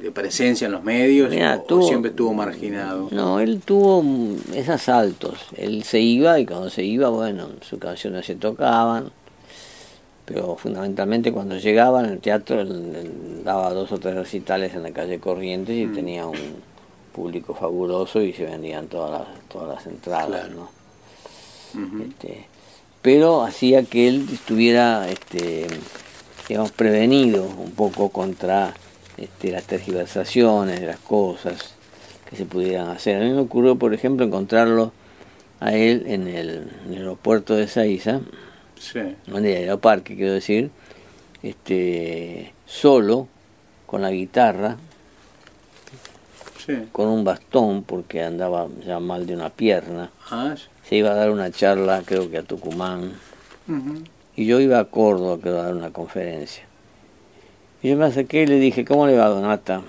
de, 0.00 0.10
presencia 0.10 0.66
en 0.66 0.72
los 0.72 0.82
medios? 0.82 1.32
O, 1.68 1.82
siempre 1.82 2.10
estuvo 2.10 2.32
marginado? 2.34 3.08
No, 3.10 3.40
él 3.40 3.60
tuvo 3.64 4.02
mm, 4.02 4.36
esos 4.54 4.82
saltos. 4.82 5.38
Él 5.56 5.84
se 5.84 6.00
iba 6.00 6.38
y 6.38 6.46
cuando 6.46 6.70
se 6.70 6.84
iba, 6.84 7.08
bueno, 7.08 7.48
sus 7.60 7.78
canciones 7.78 8.26
se 8.26 8.34
tocaban. 8.34 9.10
Pero 10.24 10.56
fundamentalmente 10.56 11.32
cuando 11.32 11.56
llegaba 11.56 12.00
en 12.00 12.06
el 12.06 12.20
teatro, 12.20 12.60
él, 12.60 12.70
él 12.94 13.42
daba 13.44 13.72
dos 13.72 13.90
o 13.92 13.98
tres 13.98 14.14
recitales 14.14 14.74
en 14.74 14.84
la 14.84 14.92
calle 14.92 15.18
Corrientes 15.18 15.76
y 15.76 15.86
tenía 15.88 16.26
un 16.26 16.38
público 17.12 17.54
fabuloso 17.54 18.20
y 18.22 18.32
se 18.32 18.44
vendían 18.44 18.86
todas 18.86 19.10
las, 19.10 19.48
todas 19.48 19.68
las 19.68 19.86
entradas, 19.86 20.28
Claro. 20.48 20.54
¿no? 20.54 20.82
Este, 22.02 22.46
pero 23.00 23.42
hacía 23.42 23.82
que 23.84 24.08
él 24.08 24.28
estuviera, 24.32 25.08
este, 25.08 25.66
digamos, 26.48 26.70
prevenido 26.70 27.44
un 27.44 27.72
poco 27.72 28.10
contra 28.10 28.74
este, 29.16 29.50
las 29.52 29.64
tergiversaciones 29.64 30.80
de 30.80 30.86
las 30.86 30.98
cosas 30.98 31.74
que 32.28 32.36
se 32.36 32.44
pudieran 32.44 32.88
hacer. 32.88 33.16
A 33.16 33.24
mí 33.24 33.30
me 33.32 33.40
ocurrió, 33.40 33.76
por 33.76 33.92
ejemplo, 33.94 34.24
encontrarlo 34.26 34.92
a 35.60 35.74
él 35.74 36.04
en 36.06 36.26
el, 36.28 36.70
en 36.86 36.92
el 36.92 36.98
aeropuerto 36.98 37.54
de 37.54 37.68
Saiza, 37.68 38.20
Sí. 38.78 38.98
en 38.98 39.36
el 39.36 39.44
aeroparque, 39.56 40.16
quiero 40.16 40.32
decir, 40.32 40.70
este, 41.42 42.52
solo, 42.66 43.28
con 43.86 44.02
la 44.02 44.10
guitarra, 44.10 44.76
Sí. 46.64 46.74
con 46.92 47.08
un 47.08 47.24
bastón, 47.24 47.82
porque 47.82 48.22
andaba 48.22 48.68
ya 48.86 49.00
mal 49.00 49.26
de 49.26 49.34
una 49.34 49.50
pierna. 49.50 50.10
Ah, 50.30 50.54
Se 50.88 50.96
iba 50.96 51.10
a 51.10 51.14
dar 51.14 51.30
una 51.30 51.50
charla, 51.50 52.02
creo 52.04 52.30
que 52.30 52.38
a 52.38 52.42
Tucumán, 52.42 53.12
y 54.36 54.46
yo 54.46 54.60
iba 54.60 54.78
a 54.78 54.84
Córdoba, 54.86 55.38
creo, 55.40 55.58
a 55.60 55.62
dar 55.64 55.74
una 55.74 55.90
conferencia. 55.90 56.64
Y 57.82 57.88
yo 57.88 57.96
me 57.96 58.04
acerqué 58.04 58.42
y 58.42 58.46
le 58.46 58.60
dije, 58.60 58.84
¿cómo 58.84 59.06
le 59.06 59.16
va, 59.16 59.28
Donata? 59.28 59.82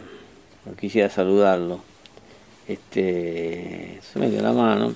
Quisiera 0.79 1.09
saludarlo. 1.09 1.79
Este, 2.67 3.99
se 4.01 4.19
me 4.19 4.29
dio 4.29 4.41
la 4.41 4.51
mano. 4.51 4.95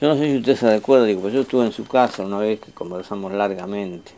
Yo 0.00 0.08
no 0.08 0.16
sé 0.16 0.24
si 0.24 0.38
usted 0.38 0.56
se 0.56 0.70
recuerda, 0.70 1.04
digo, 1.04 1.20
pues 1.20 1.34
yo 1.34 1.42
estuve 1.42 1.66
en 1.66 1.72
su 1.72 1.86
casa 1.86 2.24
una 2.24 2.38
vez 2.38 2.58
que 2.60 2.72
conversamos 2.72 3.32
largamente. 3.32 4.12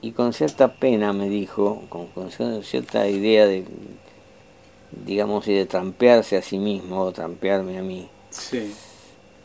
Y 0.00 0.12
con 0.12 0.32
cierta 0.32 0.74
pena 0.74 1.12
me 1.12 1.28
dijo, 1.28 1.82
con, 1.88 2.06
con 2.08 2.30
cierta 2.30 3.08
idea 3.08 3.46
de, 3.46 3.64
digamos, 5.04 5.48
y 5.48 5.54
de 5.54 5.66
trampearse 5.66 6.36
a 6.36 6.42
sí 6.42 6.58
mismo 6.58 7.00
o 7.00 7.10
trampearme 7.10 7.78
a 7.78 7.82
mí. 7.82 8.08
Sí. 8.30 8.72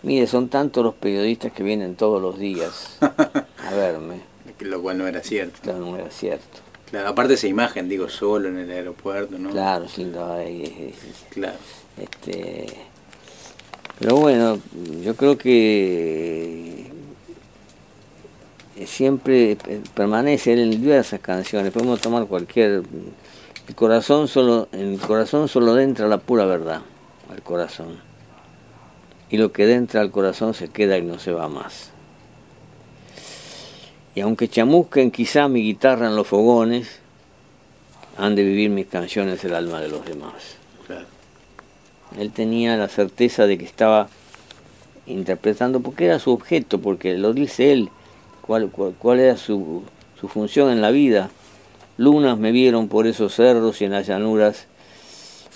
Mire, 0.04 0.28
son 0.28 0.50
tantos 0.50 0.84
los 0.84 0.94
periodistas 0.96 1.54
que 1.54 1.64
vienen 1.64 1.96
todos 1.96 2.22
los 2.22 2.38
días 2.38 2.98
a 3.02 3.74
verme. 3.74 4.31
Que 4.62 4.68
Lo 4.68 4.80
cual 4.80 5.00
no 5.00 5.08
era 5.08 5.24
cierto. 5.24 5.58
Claro, 5.64 5.80
no 5.80 5.98
era 5.98 6.12
cierto. 6.12 6.60
Claro, 6.92 7.10
aparte 7.10 7.34
esa 7.34 7.48
imagen, 7.48 7.90
digo, 7.90 8.10
solo 8.10 8.48
en 8.48 8.60
el 8.60 8.70
aeropuerto, 8.70 9.40
¿no? 9.40 9.50
Claro, 9.50 9.88
sí, 9.88 10.04
no, 10.04 10.38
eh, 10.40 10.94
Claro. 11.32 11.58
este, 11.98 12.68
pero 13.98 14.18
bueno, 14.18 14.60
yo 15.04 15.16
creo 15.16 15.36
que 15.36 16.92
siempre 18.86 19.54
eh, 19.54 19.82
permanece 19.96 20.54
en 20.54 20.70
diversas 20.70 21.22
canciones. 21.22 21.74
Podemos 21.74 22.00
tomar 22.00 22.28
cualquier. 22.28 22.84
El 23.68 23.76
corazón 23.76 24.28
solo, 24.28 24.68
en 24.72 24.94
el 24.94 25.00
corazón 25.00 25.48
solo 25.48 25.80
entra 25.80 26.08
la 26.08 26.20
pura 26.20 26.46
verdad, 26.46 26.82
al 27.32 27.42
corazón. 27.42 28.00
Y 29.32 29.38
lo 29.38 29.52
que 29.52 29.74
entra 29.74 30.02
al 30.02 30.12
corazón 30.12 30.54
se 30.54 30.68
queda 30.68 31.00
y 31.00 31.02
no 31.02 31.18
se 31.18 31.32
va 31.32 31.48
más. 31.48 31.91
Y 34.14 34.22
aunque 34.22 34.50
chamusquen 34.50 35.12
quizá 35.12 35.48
mi 35.48 35.62
guitarra 35.62 36.08
en 36.08 36.16
los 36.16 36.28
fogones, 36.28 37.00
han 38.18 38.36
de 38.36 38.44
vivir 38.44 38.70
mis 38.70 38.88
canciones 38.88 39.44
el 39.46 39.56
alma 39.56 39.80
de 39.80 39.90
los 39.90 40.06
demás. 40.06 40.58
Él 42.18 42.32
tenía 42.32 42.76
la 42.76 42.90
certeza 42.90 43.48
de 43.48 43.58
que 43.58 43.64
estaba 43.64 44.10
interpretando, 45.06 45.80
porque 45.80 46.06
era 46.06 46.20
su 46.20 46.32
objeto, 46.32 46.80
porque 46.80 47.18
lo 47.18 47.34
dice 47.34 47.72
él, 47.72 47.90
cuál, 48.42 48.70
cuál, 48.70 49.20
era 49.20 49.38
su, 49.38 49.84
su 50.20 50.28
función 50.28 50.72
en 50.72 50.82
la 50.82 50.92
vida. 50.92 51.30
Lunas 51.98 52.38
me 52.38 52.52
vieron 52.52 52.90
por 52.90 53.08
esos 53.08 53.36
cerros 53.36 53.82
y 53.82 53.86
en 53.86 53.92
las 53.92 54.08
llanuras 54.08 54.68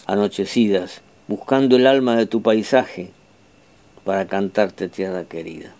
anochecidas, 0.05 1.01
buscando 1.27 1.75
el 1.75 1.87
alma 1.87 2.15
de 2.15 2.25
tu 2.25 2.41
paisaje 2.41 3.11
para 4.05 4.25
cantarte 4.27 4.87
tierra 4.87 5.25
querida. 5.25 5.73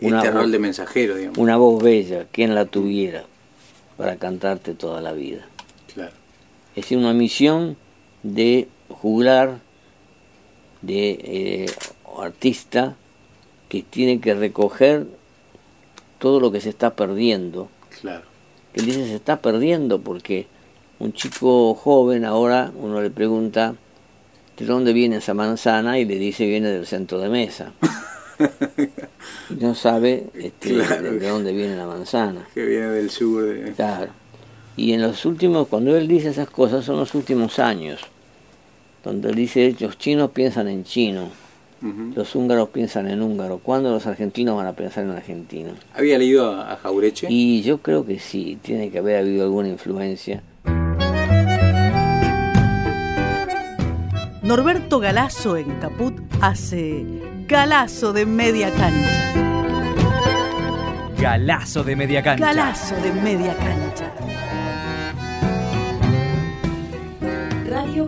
Una 0.00 0.18
este 0.18 0.30
rol 0.30 0.50
de 0.50 0.58
mensajero, 0.58 1.14
digamos. 1.14 1.38
Una 1.38 1.56
voz 1.56 1.82
bella, 1.82 2.26
quien 2.30 2.54
la 2.54 2.66
tuviera, 2.66 3.24
para 3.96 4.16
cantarte 4.16 4.74
toda 4.74 5.00
la 5.00 5.12
vida. 5.12 5.46
Claro. 5.94 6.12
Es 6.74 6.90
una 6.90 7.12
misión 7.12 7.76
de 8.22 8.68
juglar, 8.88 9.60
de 10.82 11.10
eh, 11.22 11.66
artista, 12.18 12.96
que 13.68 13.82
tiene 13.82 14.20
que 14.20 14.34
recoger 14.34 15.06
todo 16.18 16.40
lo 16.40 16.50
que 16.52 16.60
se 16.60 16.68
está 16.68 16.94
perdiendo. 16.94 17.68
Claro. 18.00 18.24
Que 18.72 18.82
dice 18.82 19.06
se 19.06 19.14
está 19.14 19.40
perdiendo 19.40 20.00
porque 20.00 20.46
un 20.98 21.12
chico 21.12 21.74
joven 21.74 22.24
ahora 22.24 22.72
uno 22.76 23.00
le 23.00 23.10
pregunta 23.10 23.74
de 24.56 24.64
dónde 24.64 24.92
viene 24.92 25.16
esa 25.16 25.34
manzana 25.34 25.98
y 25.98 26.04
le 26.04 26.16
dice 26.16 26.46
viene 26.46 26.68
del 26.68 26.86
centro 26.86 27.18
de 27.18 27.28
mesa. 27.28 27.72
y 29.48 29.54
no 29.60 29.74
sabe 29.74 30.26
este, 30.34 30.74
de, 30.74 31.28
dónde 31.28 31.52
viene 31.52 31.76
la 31.76 31.86
manzana. 31.86 32.46
Que 32.54 32.64
viene 32.64 32.86
del 32.88 33.10
sur. 33.10 33.42
De... 33.44 33.72
Claro. 33.72 34.12
Y 34.76 34.92
en 34.92 35.02
los 35.02 35.24
últimos, 35.24 35.68
cuando 35.68 35.96
él 35.96 36.06
dice 36.06 36.28
esas 36.28 36.50
cosas, 36.50 36.84
son 36.84 36.98
los 36.98 37.14
últimos 37.14 37.58
años, 37.58 38.00
donde 39.04 39.30
él 39.30 39.36
dice, 39.36 39.74
los 39.80 39.96
chinos 39.98 40.30
piensan 40.32 40.68
en 40.68 40.84
chino, 40.84 41.30
los 42.14 42.34
húngaros 42.34 42.70
piensan 42.70 43.08
en 43.08 43.22
húngaro, 43.22 43.58
¿cuándo 43.58 43.90
los 43.90 44.06
argentinos 44.06 44.56
van 44.56 44.66
a 44.66 44.72
pensar 44.72 45.04
en 45.04 45.12
argentino? 45.12 45.70
¿Había 45.94 46.18
leído 46.18 46.50
a, 46.50 46.72
a 46.72 46.76
Jaureche? 46.76 47.28
Y 47.30 47.62
yo 47.62 47.78
creo 47.78 48.04
que 48.04 48.18
sí, 48.18 48.58
tiene 48.60 48.90
que 48.90 48.98
haber 48.98 49.18
habido 49.18 49.44
alguna 49.44 49.68
influencia. 49.68 50.42
Norberto 54.46 55.00
Galazo 55.00 55.56
en 55.56 55.68
Caput 55.80 56.14
hace 56.40 57.04
Galazo 57.48 58.12
de 58.12 58.26
media 58.26 58.72
cancha. 58.72 59.32
Galazo 61.16 61.84
de 61.84 61.94
media 61.94 62.20
cancha. 62.20 62.44
Galazo 62.44 62.96
de 62.96 63.12
media 63.12 63.54
cancha. 63.54 64.12
Radio 67.70 68.04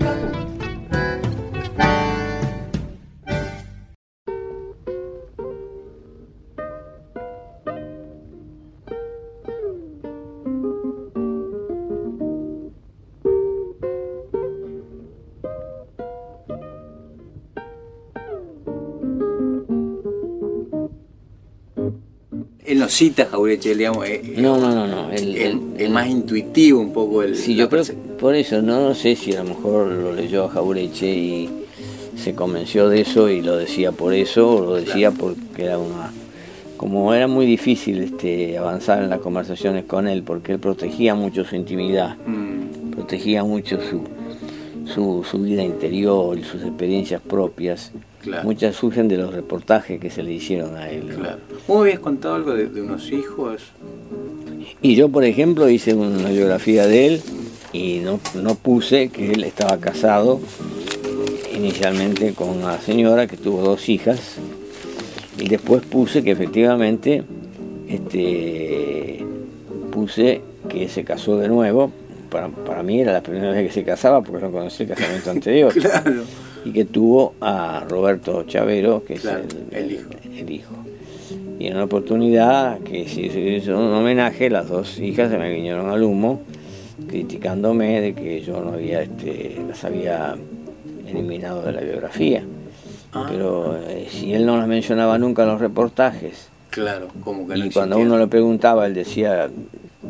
no 22.89 22.95
cita 22.95 23.25
a 23.25 23.27
Jaureche, 23.27 23.75
digamos. 23.75 24.07
eh, 24.07 24.35
No, 24.39 24.57
no, 24.59 24.75
no, 24.75 24.87
no. 24.87 25.11
El, 25.11 25.37
El, 25.37 25.61
el 25.77 25.91
más 25.91 26.09
intuitivo 26.09 26.81
un 26.81 26.93
poco. 26.93 27.23
El, 27.23 27.37
Sí, 27.37 27.55
yo 27.55 27.69
creo 27.69 27.85
por 28.19 28.35
eso, 28.35 28.63
no 28.63 28.95
sé 28.95 29.15
si 29.15 29.33
a 29.35 29.43
lo 29.43 29.51
mejor 29.51 29.89
lo 29.89 30.13
leyó 30.13 30.45
a 30.45 30.49
Jaureche 30.49 31.07
y 31.07 31.51
se 32.17 32.35
convenció 32.35 32.89
de 32.89 33.03
eso 33.03 33.29
y 33.29 33.43
lo 33.43 33.57
decía 33.57 33.93
por 33.93 34.13
eso 34.15 34.51
o 34.51 34.61
lo 34.63 34.75
decía 34.77 35.11
porque 35.11 35.65
era 35.65 35.79
una... 35.79 36.13
Como 36.77 37.13
era 37.13 37.27
muy 37.27 37.45
difícil 37.45 38.03
este, 38.03 38.57
avanzar 38.57 39.03
en 39.03 39.11
las 39.11 39.19
conversaciones 39.21 39.85
con 39.85 40.07
él 40.09 40.23
porque 40.23 40.53
él 40.53 40.59
protegía 40.61 41.15
mucho 41.15 41.45
su 41.45 41.57
intimidad, 41.57 42.17
Mm, 42.27 42.91
protegía 42.93 43.43
mucho 43.45 43.79
su, 43.83 44.03
su, 44.93 45.25
su 45.29 45.39
vida 45.41 45.63
interior 45.63 46.39
y 46.39 46.45
sus 46.45 46.63
experiencias 46.63 47.21
propias. 47.21 47.93
Claro. 48.23 48.45
Muchas 48.45 48.77
surgen 48.77 49.09
de 49.09 49.17
los 49.17 49.33
reportajes 49.33 50.01
que 50.01 50.11
se 50.11 50.23
le 50.23 50.33
hicieron 50.33 50.77
a 50.77 50.91
él. 50.91 51.15
claro. 51.17 51.39
¿Vos 51.67 51.83
habías 51.83 52.01
contado 52.01 52.35
algo 52.35 52.53
de, 52.55 52.67
de 52.67 52.83
unos 52.83 53.11
hijos? 53.13 53.63
Y 54.83 54.95
yo, 54.97 55.09
por 55.09 55.25
ejemplo, 55.25 55.69
hice 55.69 55.95
una 55.95 56.29
biografía 56.29 56.87
de 56.87 57.07
él 57.07 57.23
y 57.73 58.01
no, 58.01 58.21
no 58.35 58.55
puse 58.55 59.09
que 59.09 59.33
él 59.33 59.45
estaba 59.45 59.79
casado 59.79 60.41
inicialmente 61.55 62.35
con 62.35 62.51
una 62.51 62.81
señora 62.81 63.27
que 63.27 63.37
tuvo 63.37 63.63
dos 63.63 63.89
hijas 63.89 64.37
y 65.39 65.49
después 65.49 65.83
puse 65.85 66.23
que 66.23 66.31
efectivamente 66.31 67.25
este, 67.89 69.25
puse 69.91 70.41
que 70.69 70.89
se 70.89 71.05
casó 71.05 71.39
de 71.39 71.49
nuevo. 71.49 71.91
Para, 72.31 72.49
para 72.49 72.83
mí 72.83 73.01
era 73.01 73.13
la 73.13 73.23
primera 73.23 73.53
vez 73.53 73.69
que 73.69 73.73
se 73.73 73.85
casaba 73.85 74.23
porque 74.23 74.45
no 74.45 74.53
conocí 74.53 74.83
el 74.83 74.91
casamiento 74.91 75.31
anterior. 75.33 75.73
Claro. 75.73 76.23
Y 76.69 76.73
que 76.73 76.85
tuvo 76.85 77.35
a 77.41 77.85
Roberto 77.89 78.43
Chavero, 78.45 79.03
que 79.05 79.15
Claro, 79.15 79.45
es 79.71 79.77
el 79.79 79.93
hijo. 79.93 80.11
el 80.37 80.51
hijo. 80.51 80.75
Y 81.59 81.67
en 81.67 81.75
una 81.75 81.85
oportunidad 81.85 82.79
que 82.81 83.09
se 83.09 83.23
hizo 83.23 83.77
un 83.79 83.93
homenaje, 83.93 84.51
las 84.51 84.69
dos 84.69 84.99
hijas 84.99 85.31
se 85.31 85.39
me 85.39 85.51
vinieron 85.53 85.89
al 85.91 86.03
humo, 86.03 86.43
criticándome 87.09 88.01
de 88.01 88.15
que 88.15 88.43
yo 88.43 88.61
no 88.61 88.75
había, 88.75 89.03
este, 89.03 89.57
las 89.67 89.83
había 89.85 90.37
eliminado 91.07 91.63
de 91.63 91.73
la 91.73 91.81
biografía. 91.81 92.45
Ah. 93.13 93.27
Pero 93.31 93.77
eh, 93.89 94.07
si 94.11 94.35
él 94.35 94.45
no 94.45 94.59
las 94.59 94.69
mencionaba 94.69 95.19
nunca 95.19 95.43
en 95.45 95.49
los 95.49 95.61
reportajes, 95.61 96.51
Claro, 96.71 97.09
como 97.25 97.49
que 97.49 97.57
no 97.57 97.65
y 97.65 97.71
cuando 97.71 97.99
uno 97.99 98.19
le 98.19 98.27
preguntaba, 98.27 98.87
él 98.87 98.93
decía, 98.93 99.49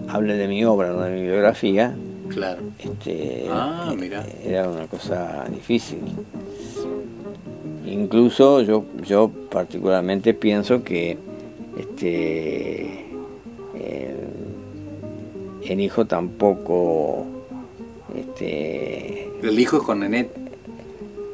hable 0.08 0.34
de 0.36 0.48
mi 0.48 0.64
obra, 0.64 0.90
no 0.90 1.02
de 1.02 1.12
mi 1.12 1.22
biografía, 1.22 1.94
Claro. 2.28 2.62
este, 2.78 3.46
Ah, 3.50 3.90
eh, 3.92 3.96
mirá. 3.96 4.24
era 4.44 4.68
una 4.68 4.86
cosa 4.86 5.46
difícil. 5.50 5.98
Incluso 7.86 8.60
yo, 8.62 8.84
yo 9.06 9.30
particularmente 9.50 10.34
pienso 10.34 10.84
que 10.84 11.16
este, 11.78 13.06
el, 13.74 14.16
el 15.64 15.80
hijo 15.80 16.04
tampoco, 16.04 17.24
este, 18.14 19.28
El 19.42 19.58
hijo 19.58 19.78
es 19.78 19.82
con 19.84 20.00
Nenet. 20.00 20.30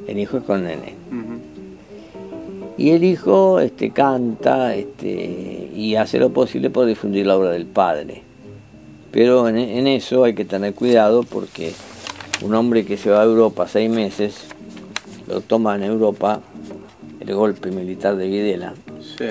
el 0.07 0.19
hijo 0.19 0.37
es 0.39 0.45
con 0.45 0.63
nene. 0.65 0.95
Ujú. 1.11 1.35
Y 2.77 2.91
el 2.91 3.05
hijo 3.05 3.61
este, 3.61 3.91
canta 3.91 4.75
este, 4.75 5.71
y 5.75 5.95
hace 5.97 6.19
lo 6.19 6.31
posible 6.31 6.71
por 6.71 6.87
difundir 6.87 7.27
la 7.27 7.37
obra 7.37 7.51
del 7.51 7.67
padre. 7.67 8.23
Pero 9.15 9.49
en, 9.49 9.57
en 9.57 9.87
eso 9.87 10.25
hay 10.25 10.35
que 10.35 10.45
tener 10.45 10.75
cuidado 10.75 11.23
porque 11.23 11.73
un 12.43 12.53
hombre 12.55 12.85
que 12.85 12.97
se 12.97 13.11
va 13.11 13.21
a 13.23 13.25
Europa 13.25 13.69
seis 13.69 13.89
meses, 13.89 14.47
lo 15.29 15.41
toma 15.41 15.77
en 15.77 15.85
Europa 15.85 16.41
el 17.21 17.33
golpe 17.33 17.71
militar 17.71 18.17
de 18.17 18.27
Videla, 18.27 18.75
Sí. 19.17 19.25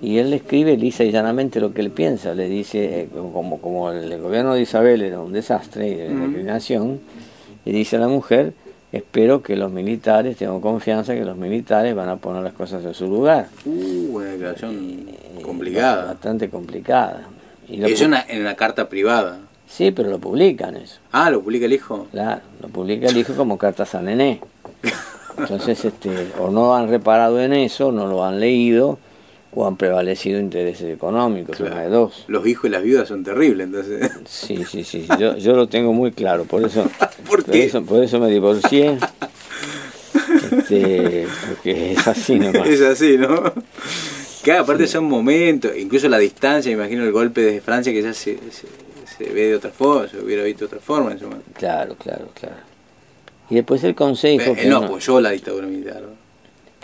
y 0.00 0.18
él 0.18 0.30
le 0.30 0.36
escribe 0.36 0.76
lisa 0.76 1.02
y 1.02 1.10
llanamente 1.10 1.58
lo 1.60 1.74
que 1.74 1.80
él 1.80 1.90
piensa. 1.90 2.32
Le 2.34 2.48
dice, 2.48 3.00
eh, 3.02 3.08
como, 3.12 3.60
como 3.60 3.90
el 3.90 4.20
gobierno 4.22 4.54
de 4.54 4.62
Isabel 4.62 5.02
era 5.02 5.18
un 5.20 5.32
desastre 5.32 5.88
y 5.88 5.94
de 5.96 6.08
declinación, 6.14 7.00
le 7.64 7.72
dice 7.72 7.96
a 7.96 7.98
la 7.98 8.08
mujer, 8.08 8.52
espero 8.92 9.42
que 9.42 9.56
los 9.56 9.72
militares, 9.72 10.36
tengo 10.36 10.60
confianza 10.60 11.14
que 11.14 11.24
los 11.24 11.36
militares 11.36 11.94
van 11.96 12.08
a 12.08 12.16
poner 12.16 12.42
las 12.44 12.52
cosas 12.54 12.84
en 12.84 12.94
su 12.94 13.08
lugar. 13.08 13.48
Uh, 13.66 14.16
una 14.16 14.26
declaración 14.26 15.06
Eh, 15.08 15.42
complicada. 15.42 16.04
Bastante 16.06 16.48
complicada. 16.48 17.28
Y 17.68 17.82
en 17.84 18.06
una, 18.06 18.24
en 18.28 18.40
una 18.40 18.56
carta 18.56 18.88
privada. 18.88 19.40
Sí, 19.68 19.90
pero 19.90 20.08
lo 20.08 20.18
publican 20.18 20.76
eso. 20.76 20.98
Ah, 21.12 21.30
lo 21.30 21.42
publica 21.42 21.66
el 21.66 21.72
hijo. 21.74 22.06
Claro, 22.10 22.40
lo 22.62 22.68
publica 22.68 23.08
el 23.08 23.16
hijo 23.16 23.34
como 23.34 23.58
cartas 23.58 23.94
a 23.94 24.00
nené. 24.00 24.40
Entonces, 25.36 25.84
este, 25.84 26.28
o 26.38 26.50
no 26.50 26.74
han 26.74 26.88
reparado 26.88 27.40
en 27.40 27.52
eso, 27.52 27.92
no 27.92 28.06
lo 28.06 28.24
han 28.24 28.40
leído, 28.40 28.98
o 29.54 29.66
han 29.66 29.76
prevalecido 29.76 30.40
intereses 30.40 30.92
económicos, 30.92 31.60
una 31.60 31.82
de 31.82 31.88
dos. 31.88 32.24
Los 32.26 32.46
hijos 32.46 32.64
y 32.66 32.68
las 32.70 32.82
viudas 32.82 33.08
son 33.08 33.22
terribles, 33.22 33.66
entonces. 33.66 34.10
Sí, 34.26 34.64
sí, 34.64 34.82
sí, 34.84 35.06
yo, 35.18 35.36
yo 35.36 35.54
lo 35.54 35.68
tengo 35.68 35.92
muy 35.92 36.12
claro, 36.12 36.44
por 36.44 36.64
eso, 36.64 36.88
¿Por 37.28 37.44
qué? 37.44 37.64
eso, 37.64 37.82
por 37.84 38.02
eso 38.02 38.18
me 38.18 38.28
divorcié, 38.30 38.98
este, 40.52 41.26
porque 41.48 41.92
es 41.92 42.08
así 42.08 42.38
nomás. 42.38 42.68
es 42.68 42.80
así, 42.82 43.16
¿no? 43.16 43.52
Claro, 44.42 44.62
aparte 44.62 44.86
son 44.86 45.04
momentos, 45.04 45.72
incluso 45.76 46.08
la 46.08 46.18
distancia, 46.18 46.70
me 46.70 46.82
imagino 46.82 47.04
el 47.04 47.12
golpe 47.12 47.40
desde 47.40 47.60
Francia 47.60 47.92
que 47.92 48.02
ya 48.02 48.14
se, 48.14 48.38
se, 48.50 48.66
se 49.16 49.32
ve 49.32 49.48
de 49.48 49.56
otra 49.56 49.70
forma, 49.70 50.08
se 50.08 50.18
hubiera 50.18 50.42
visto 50.44 50.60
de 50.60 50.66
otra 50.66 50.80
forma 50.80 51.10
en 51.10 51.16
ese 51.16 51.26
momento. 51.26 51.50
Claro, 51.54 51.96
claro, 51.96 52.28
claro. 52.34 52.56
Y 53.50 53.56
después 53.56 53.82
el 53.84 53.94
consejo. 53.94 54.50
Él 54.50 54.56
que 54.56 54.66
no 54.66 54.78
apoyó 54.78 55.20
la 55.20 55.30
dictadura 55.30 55.66
militar, 55.66 56.02
¿no? 56.02 56.28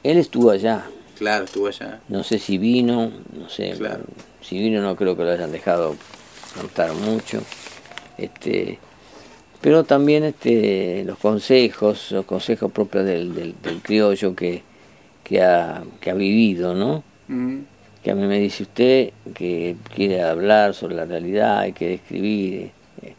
él 0.03 0.19
estuvo 0.19 0.51
allá. 0.51 0.87
Claro, 1.19 1.45
estuvo 1.45 1.67
allá. 1.67 2.01
No 2.09 2.23
sé 2.23 2.39
si 2.39 2.59
vino, 2.59 3.11
no 3.33 3.49
sé. 3.49 3.73
Claro. 3.77 4.05
Si 4.41 4.59
vino 4.59 4.83
no 4.83 4.95
creo 4.97 5.17
que 5.17 5.25
lo 5.25 5.31
hayan 5.31 5.51
dejado 5.51 5.97
cantar 6.55 6.93
mucho. 6.93 7.41
Este, 8.19 8.79
pero 9.61 9.85
también 9.85 10.25
este, 10.25 11.05
los 11.05 11.19
consejos, 11.19 12.13
los 12.13 12.27
consejos 12.27 12.71
propios 12.71 13.07
del, 13.07 13.35
del, 13.35 13.55
del 13.63 13.81
criollo 13.81 14.37
que, 14.37 14.63
que, 15.23 15.43
ha, 15.43 15.83
que 16.01 16.11
ha 16.11 16.15
vivido, 16.15 16.75
¿no? 16.75 17.03
Que 17.27 18.11
a 18.11 18.15
mí 18.15 18.27
me 18.27 18.39
dice 18.39 18.65
usted 18.65 19.13
que 19.35 19.77
quiere 19.95 20.23
hablar 20.23 20.75
sobre 20.75 20.95
la 20.95 21.05
realidad 21.07 21.65
y 21.65 21.73
quiere 21.73 21.95
escribir, 21.95 22.71
eh, 23.03 23.15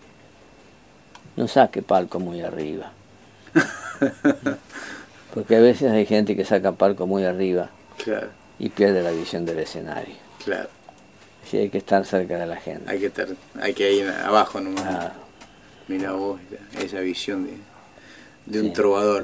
no 1.36 1.48
saque 1.48 1.82
palco 1.82 2.20
muy 2.20 2.42
arriba. 2.42 2.92
Porque 5.34 5.56
a 5.56 5.60
veces 5.60 5.92
hay 5.92 6.06
gente 6.06 6.36
que 6.36 6.46
saca 6.46 6.72
palco 6.74 7.08
muy 7.08 7.26
arriba 7.26 7.70
Claro, 8.04 8.28
y 8.60 8.70
pierde 8.70 9.02
la 9.02 9.12
visión 9.12 9.46
del 9.46 9.60
escenario. 9.60 10.16
claro. 10.44 10.70
Así 11.46 11.58
hay 11.58 11.70
que 11.70 11.78
estar 11.78 12.04
cerca 12.08 12.40
de 12.40 12.48
la 12.48 12.56
gente. 12.56 12.90
Hay 12.90 13.00
que 13.00 13.06
estar, 13.06 13.28
hay 13.62 13.74
que 13.76 13.94
ir 13.94 14.10
abajo 14.10 14.60
nomás. 14.60 15.12
Mira 15.88 16.14
vos, 16.14 16.40
esa- 16.80 17.02
visión 17.02 17.46
de, 17.46 17.54
de 18.48 18.62
un 18.62 18.68
Sí. 18.70 18.74
trovador. 18.74 19.24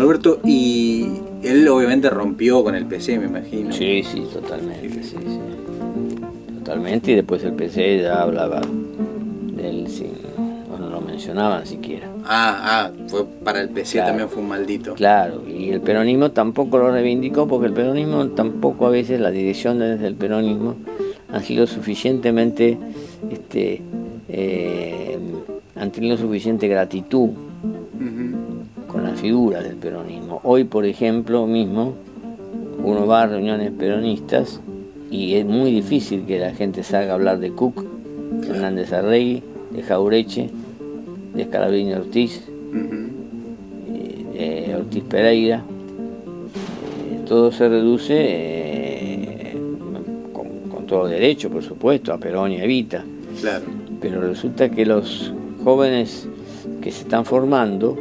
Alberto, 0.00 0.40
y 0.44 1.06
él 1.42 1.66
obviamente 1.68 2.08
rompió 2.10 2.62
con 2.64 2.74
el 2.74 2.86
PC, 2.86 3.18
me 3.18 3.26
imagino. 3.26 3.72
sí, 3.72 4.02
sí, 4.02 4.24
totalmente, 4.32 5.02
sí, 5.02 5.16
sí. 5.18 5.38
Totalmente, 6.58 7.12
y 7.12 7.14
después 7.16 7.42
el 7.44 7.52
PC 7.54 8.02
ya 8.02 8.22
hablaba 8.22 8.60
del 8.60 9.88
sin, 9.88 10.12
bueno, 10.68 10.88
no 10.88 10.90
lo 10.90 11.00
mencionaban 11.00 11.66
siquiera. 11.66 12.06
Ah, 12.24 12.60
ah, 12.62 12.90
fue 13.08 13.24
para 13.44 13.60
el 13.60 13.70
PC 13.70 13.92
Claro. 13.94 14.08
también 14.08 14.28
fue 14.28 14.42
un 14.42 14.48
maldito. 14.48 14.94
Claro, 14.94 15.42
y 15.48 15.70
el 15.70 15.80
peronismo 15.80 16.30
tampoco 16.30 16.78
lo 16.78 16.90
reivindicó 16.92 17.48
porque 17.48 17.66
el 17.66 17.72
peronismo 17.72 18.26
tampoco 18.28 18.86
a 18.86 18.90
veces 18.90 19.20
las 19.20 19.32
direcciones 19.32 20.00
del 20.00 20.14
peronismo 20.14 20.76
han 21.32 21.42
sido 21.42 21.66
suficientemente, 21.66 22.76
este, 23.30 23.82
eh, 24.28 25.18
han 25.76 25.90
tenido 25.90 26.16
suficiente 26.16 26.68
gratitud 26.68 27.30
Ujú. 29.22 29.50
con 29.50 29.52
la 29.52 29.60
figura 29.60 29.62
del 29.62 29.76
peronismo. 29.76 30.40
Hoy, 30.44 30.64
por 30.64 30.84
ejemplo, 30.84 31.46
mismo, 31.46 31.94
uno 32.82 33.06
va 33.06 33.22
a 33.22 33.26
reuniones 33.26 33.70
peronistas 33.72 34.60
y 35.10 35.34
es 35.34 35.44
muy 35.44 35.70
difícil 35.72 36.24
que 36.26 36.38
la 36.38 36.54
gente 36.54 36.82
salga 36.82 37.12
a 37.12 37.14
hablar 37.14 37.38
de 37.38 37.50
Cook, 37.50 37.84
de 38.40 38.48
Hernández 38.48 38.92
Arregui, 38.92 39.42
de 39.72 39.82
Jaureche, 39.82 40.50
de 41.34 41.42
Escalabrini 41.42 41.92
Ortiz, 41.94 42.42
eh, 44.34 44.64
de 44.68 44.74
Ortiz 44.76 45.04
Pereira. 45.04 45.62
Eh, 47.12 47.20
todo 47.26 47.52
se 47.52 47.68
reduce, 47.68 48.14
eh, 48.16 49.56
con, 50.32 50.70
con 50.70 50.86
todo 50.86 51.06
derecho, 51.06 51.50
por 51.50 51.62
supuesto, 51.62 52.12
a 52.12 52.18
Perón 52.18 52.52
y 52.52 52.56
a 52.60 52.64
Evita. 52.64 53.04
Claro, 53.40 53.64
Pero 54.00 54.20
resulta 54.22 54.70
que 54.70 54.86
los 54.86 55.32
jóvenes 55.62 56.28
que 56.80 56.90
se 56.90 57.02
están 57.02 57.24
formando, 57.24 57.96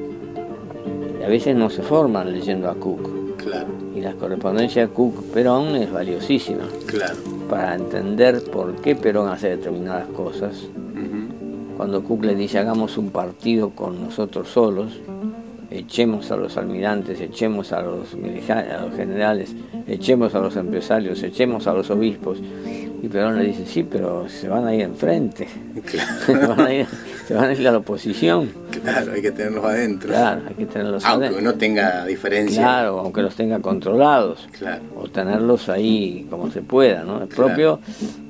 a 1.24 1.28
veces 1.28 1.56
no 1.56 1.70
se 1.70 1.82
forman 1.82 2.32
leyendo 2.32 2.70
a 2.70 2.76
Cook. 2.76 3.36
claro, 3.38 3.68
Y 3.96 4.02
la 4.02 4.14
correspondencia 4.14 4.88
Cook-Perón 4.88 5.76
es 5.76 5.92
valiosísima 5.92 6.64
claro. 6.86 7.16
para 7.50 7.76
entender 7.76 8.44
por 8.52 8.76
qué 8.76 8.96
Perón 8.96 9.30
hace 9.30 9.50
determinadas 9.50 10.08
cosas. 10.10 10.56
Cuando 11.78 12.04
Cook 12.04 12.26
le 12.26 12.36
dice 12.36 12.60
hagamos 12.60 12.98
un 12.98 13.10
partido 13.10 13.70
con 13.70 14.02
nosotros 14.04 14.50
solos, 14.50 15.00
echemos 15.72 16.32
a 16.32 16.38
los 16.38 16.58
almirantes, 16.58 17.20
echemos 17.22 17.72
a 17.72 17.82
los, 17.82 18.14
a 18.14 18.82
los 18.86 18.96
generales, 18.96 19.56
echemos 19.88 20.36
a 20.36 20.40
los 20.40 20.56
empresarios, 20.56 21.22
echemos 21.24 21.68
a 21.68 21.74
los 21.74 21.90
obispos. 21.90 22.40
Y 23.02 23.08
Perón 23.08 23.38
le 23.38 23.46
dice, 23.46 23.66
sí, 23.66 23.84
pero 23.90 24.28
se 24.28 24.50
van 24.50 24.68
a 24.68 24.76
ir 24.76 24.82
enfrente, 24.82 25.48
se, 26.26 26.36
van 26.36 26.60
a 26.60 26.74
ir, 26.74 26.86
se 27.26 27.34
van 27.34 27.46
a 27.46 27.54
ir 27.54 27.66
a 27.66 27.72
la 27.72 27.78
oposición. 27.78 28.52
Claro, 28.84 29.14
hay 29.14 29.22
que 29.22 29.32
tenerlos 29.32 29.64
adentro. 29.64 30.10
Claro, 30.10 30.42
hay 30.50 30.56
que 30.56 30.66
tenerlos 30.66 31.06
Aunque 31.06 31.28
adentro. 31.28 31.50
uno 31.50 31.58
tenga 31.58 32.06
diferencia. 32.06 32.62
Claro, 32.62 33.00
aunque 33.00 33.22
los 33.22 33.36
tenga 33.36 33.60
controlados. 33.60 34.50
Claro. 34.58 34.82
O 34.98 35.08
tenerlos 35.08 35.70
ahí 35.70 36.28
como 36.30 36.52
se 36.52 36.62
pueda, 36.62 37.04
¿no? 37.06 37.24
Es 37.24 37.30
propio 37.30 37.80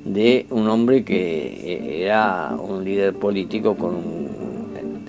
de 0.04 0.46
un 0.50 0.68
hombre 0.68 1.02
que 1.04 2.04
era 2.04 2.54
un 2.56 2.84
líder 2.84 3.14
político 3.14 3.74
con 3.74 3.96
un 3.96 4.39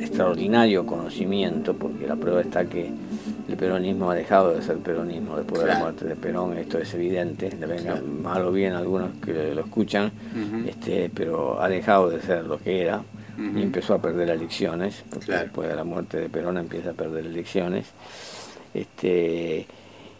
extraordinario 0.01 0.85
conocimiento, 0.85 1.73
porque 1.75 2.07
la 2.07 2.15
prueba 2.15 2.41
está 2.41 2.65
que 2.65 2.89
el 3.49 3.55
peronismo 3.57 4.09
ha 4.11 4.15
dejado 4.15 4.53
de 4.53 4.61
ser 4.61 4.77
peronismo 4.77 5.37
después 5.37 5.61
de 5.61 5.67
la 5.67 5.79
muerte 5.79 6.05
de 6.05 6.15
Perón, 6.15 6.57
esto 6.57 6.77
es 6.77 6.93
evidente, 6.93 7.49
le 7.59 7.65
venga 7.65 8.01
mal 8.01 8.45
o 8.45 8.51
bien 8.51 8.73
a 8.73 8.79
algunos 8.79 9.11
que 9.23 9.53
lo 9.53 9.61
escuchan, 9.61 10.11
este, 10.67 11.09
pero 11.13 11.61
ha 11.61 11.67
dejado 11.69 12.09
de 12.09 12.21
ser 12.21 12.45
lo 12.45 12.57
que 12.57 12.81
era 12.81 13.03
y 13.37 13.61
empezó 13.61 13.93
a 13.95 14.01
perder 14.01 14.29
elecciones, 14.29 15.03
porque 15.09 15.25
Claro. 15.27 15.43
después 15.43 15.69
de 15.69 15.75
la 15.75 15.83
muerte 15.83 16.17
de 16.19 16.29
Perón 16.29 16.57
empieza 16.57 16.91
a 16.91 16.93
perder 16.93 17.25
elecciones. 17.25 17.87
Este, 18.73 19.65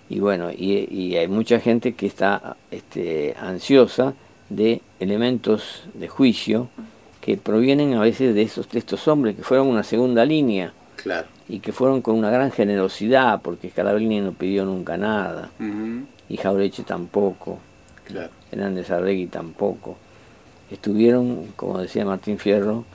y 0.10 0.20
bueno, 0.20 0.52
y, 0.52 0.88
y 0.94 1.16
hay 1.16 1.28
mucha 1.28 1.60
gente 1.60 1.94
que 1.94 2.06
está 2.08 2.58
este, 2.70 3.36
ansiosa 3.40 4.14
de 4.50 4.82
elementos 5.00 5.84
de 5.94 6.08
juicio 6.10 6.68
que 7.22 7.38
provienen 7.38 7.94
a 7.94 8.02
veces 8.02 8.34
de, 8.36 8.42
esos, 8.42 8.70
de 8.70 8.80
estos 8.80 9.08
hombres 9.08 9.36
que 9.36 9.44
fueron 9.44 9.68
una 9.68 9.84
segunda 9.84 10.26
línea 10.26 10.74
Claro. 10.98 11.28
y 11.48 11.60
que 11.60 11.72
fueron 11.72 12.02
con 12.02 12.16
una 12.16 12.30
gran 12.32 12.52
generosidad, 12.52 13.42
porque 13.42 13.70
Scalabrini 13.70 14.22
no 14.22 14.32
pidió 14.34 14.66
nunca 14.66 14.98
nada, 14.98 15.50
y 16.30 16.38
Jaureche 16.38 16.84
tampoco, 16.84 17.60
Claro. 18.06 18.30
Hernández 18.52 18.90
Arregui 18.92 19.28
tampoco. 19.28 19.98
Estuvieron, 20.70 21.48
como 21.56 21.80
decía 21.80 22.06
Martín 22.06 22.38
Fierro, 22.38 22.86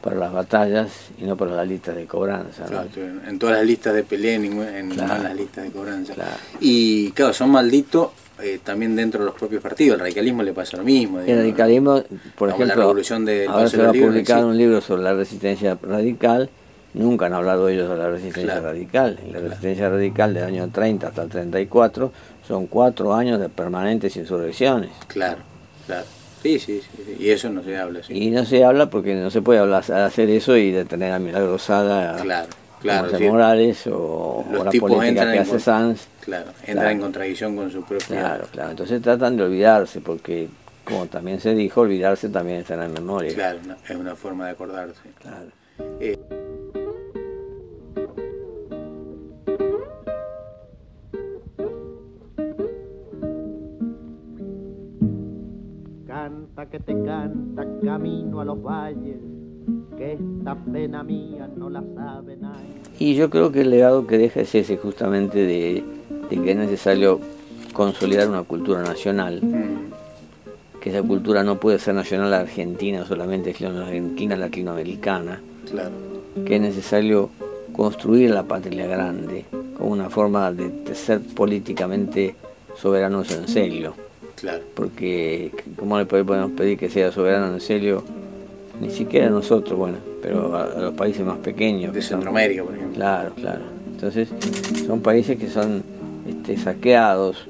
para 0.00 0.16
las 0.16 0.32
batallas 0.32 0.92
y 1.18 1.24
no 1.24 1.36
para 1.36 1.52
las 1.56 1.66
listas 1.66 1.96
de 1.96 2.04
cobranza. 2.06 2.64
Claro, 2.66 2.88
en 3.26 3.38
todas 3.38 3.56
las 3.58 3.66
listas 3.66 3.94
de 3.94 4.02
pelea, 4.04 4.34
en, 4.34 4.44
en 4.44 4.90
Claro. 4.90 5.16
en 5.16 5.22
las 5.22 5.34
listas 5.36 5.64
de 5.64 5.70
cobranza. 5.70 6.14
Claro. 6.14 6.36
Y 6.60 7.10
claro, 7.12 7.32
son 7.32 7.50
malditos 7.50 8.10
eh, 8.42 8.58
también 8.62 8.96
dentro 8.96 9.20
de 9.20 9.26
los 9.26 9.34
propios 9.34 9.62
partidos. 9.62 9.94
El 9.94 10.00
radicalismo 10.00 10.42
le 10.42 10.52
pasa 10.52 10.76
lo 10.76 10.84
mismo. 10.84 11.20
El 11.20 11.36
radicalismo, 11.38 12.02
por 12.36 12.48
la 12.48 12.54
ejemplo, 12.54 12.74
revolución 12.76 13.28
ahora 13.48 13.68
se 13.68 13.76
va 13.78 13.90
a 13.90 13.92
publicar 13.92 14.38
sí. 14.40 14.44
un 14.44 14.56
libro 14.58 14.80
sobre 14.80 15.02
la 15.02 15.14
resistencia 15.14 15.78
radical. 15.82 16.50
Nunca 16.94 17.26
han 17.26 17.32
hablado 17.34 17.68
ellos 17.68 17.88
de 17.90 17.96
la 17.96 18.08
resistencia 18.08 18.52
Claro. 18.52 18.66
radical. 18.68 19.18
La 19.32 19.40
resistencia 19.40 19.88
radical 19.88 20.32
del 20.34 20.44
año 20.44 20.68
30 20.72 21.08
hasta 21.08 21.22
el 21.22 21.28
34 21.28 22.12
son 22.46 22.66
cuatro 22.66 23.14
años 23.14 23.40
de 23.40 23.48
permanentes 23.48 24.16
insurrecciones. 24.16 24.90
Claro, 25.08 25.38
claro. 25.86 26.06
Sí, 26.42 26.58
sí, 26.58 26.80
sí. 26.82 27.16
Y 27.18 27.30
eso 27.30 27.48
no 27.48 27.64
se 27.64 27.76
habla, 27.76 28.02
sí. 28.02 28.12
Y 28.12 28.30
no 28.30 28.44
se 28.44 28.64
habla 28.64 28.90
porque 28.90 29.14
no 29.14 29.30
se 29.30 29.40
puede 29.42 29.60
hablar, 29.60 29.90
hacer 29.90 30.28
eso 30.28 30.56
y 30.56 30.70
detener 30.72 31.12
a 31.12 31.18
Milagrosada, 31.18 32.20
Claro, 32.22 32.48
claro. 32.84 33.04
José 33.08 33.18
sí. 33.18 33.24
Morales 33.28 33.86
o, 33.88 34.44
Los 34.50 34.60
o 34.60 34.64
la 34.64 34.70
tipos 34.70 34.90
política 34.90 35.08
entran 35.08 35.28
que 35.32 35.36
en 35.36 35.42
hace 35.42 35.60
Sanz. 35.60 36.08
Claro, 36.20 36.50
entra 36.60 36.72
Claro. 36.74 36.90
en 36.90 37.00
contradicción 37.00 37.56
con 37.56 37.70
su 37.70 37.82
propia... 37.82 38.06
Claro, 38.06 38.44
claro. 38.52 38.70
Entonces 38.70 39.02
tratan 39.02 39.36
de 39.36 39.42
olvidarse 39.42 40.00
porque, 40.00 40.48
como 40.84 41.06
también 41.06 41.40
se 41.40 41.54
dijo, 41.54 41.80
olvidarse 41.82 42.28
también 42.28 42.58
está 42.58 42.74
en 42.74 42.80
la 42.80 42.88
memoria. 42.88 43.34
Claro, 43.34 43.58
es 43.88 43.96
una 43.96 44.14
forma 44.14 44.46
de 44.46 44.50
acordarse. 44.52 45.00
Claro. 45.20 45.48
Eh, 46.00 46.16
Canta 56.06 56.66
que 56.66 56.80
te 56.80 56.92
canta 57.04 57.64
camino 57.82 58.40
a 58.40 58.44
los 58.44 58.62
valles, 58.62 59.18
que 59.96 60.12
esta 60.12 60.56
pena 60.72 61.02
mía 61.02 61.48
no 61.56 61.70
la 61.70 61.82
sabe 61.94 62.36
nadie. 62.36 62.74
Y 62.98 63.14
yo 63.14 63.30
creo 63.30 63.52
que 63.52 63.62
el 63.62 63.70
legado 63.70 64.06
que 64.06 64.18
deja 64.18 64.40
es 64.40 64.54
ese 64.54 64.76
justamente 64.76 65.38
de, 65.38 65.84
de 66.30 66.42
que 66.42 66.50
es 66.50 66.56
necesario 66.56 67.20
consolidar 67.72 68.28
una 68.28 68.42
cultura 68.42 68.82
nacional, 68.82 69.40
mm, 69.42 70.80
que 70.80 70.90
esa 70.90 71.02
cultura 71.02 71.42
no 71.42 71.58
puede 71.58 71.78
ser 71.78 71.94
nacional 71.94 72.32
argentina, 72.32 73.04
solamente 73.04 73.50
argentina 73.50 74.36
latinoamericana, 74.36 75.40
claro, 75.70 75.90
que 76.44 76.56
es 76.56 76.60
necesario 76.60 77.30
construir 77.72 78.30
la 78.30 78.44
patria 78.44 78.86
grande, 78.86 79.44
como 79.76 79.90
una 79.90 80.08
forma 80.08 80.52
de, 80.52 80.68
de 80.68 80.94
ser 80.94 81.20
políticamente 81.20 82.36
soberanos 82.76 83.30
en 83.32 83.48
serio. 83.48 83.94
Claro. 84.36 84.62
Porque, 84.74 85.52
¿cómo 85.76 85.98
le 85.98 86.06
podemos 86.06 86.50
pedir 86.52 86.78
que 86.78 86.90
sea 86.90 87.10
soberano 87.12 87.54
en 87.54 87.60
serio? 87.60 88.04
Ni 88.80 88.90
siquiera 88.90 89.28
a 89.28 89.30
nosotros, 89.30 89.78
bueno, 89.78 89.98
pero 90.20 90.54
a, 90.56 90.64
a 90.64 90.78
los 90.80 90.94
países 90.94 91.24
más 91.24 91.38
pequeños. 91.38 91.92
De 91.94 92.02
Centroamérica, 92.02 92.64
por 92.64 92.74
ejemplo. 92.74 92.94
Claro, 92.96 93.32
claro. 93.34 93.60
Entonces, 93.92 94.28
son 94.86 95.00
países 95.00 95.38
que 95.38 95.48
son 95.48 95.82
este, 96.28 96.56
saqueados 96.56 97.46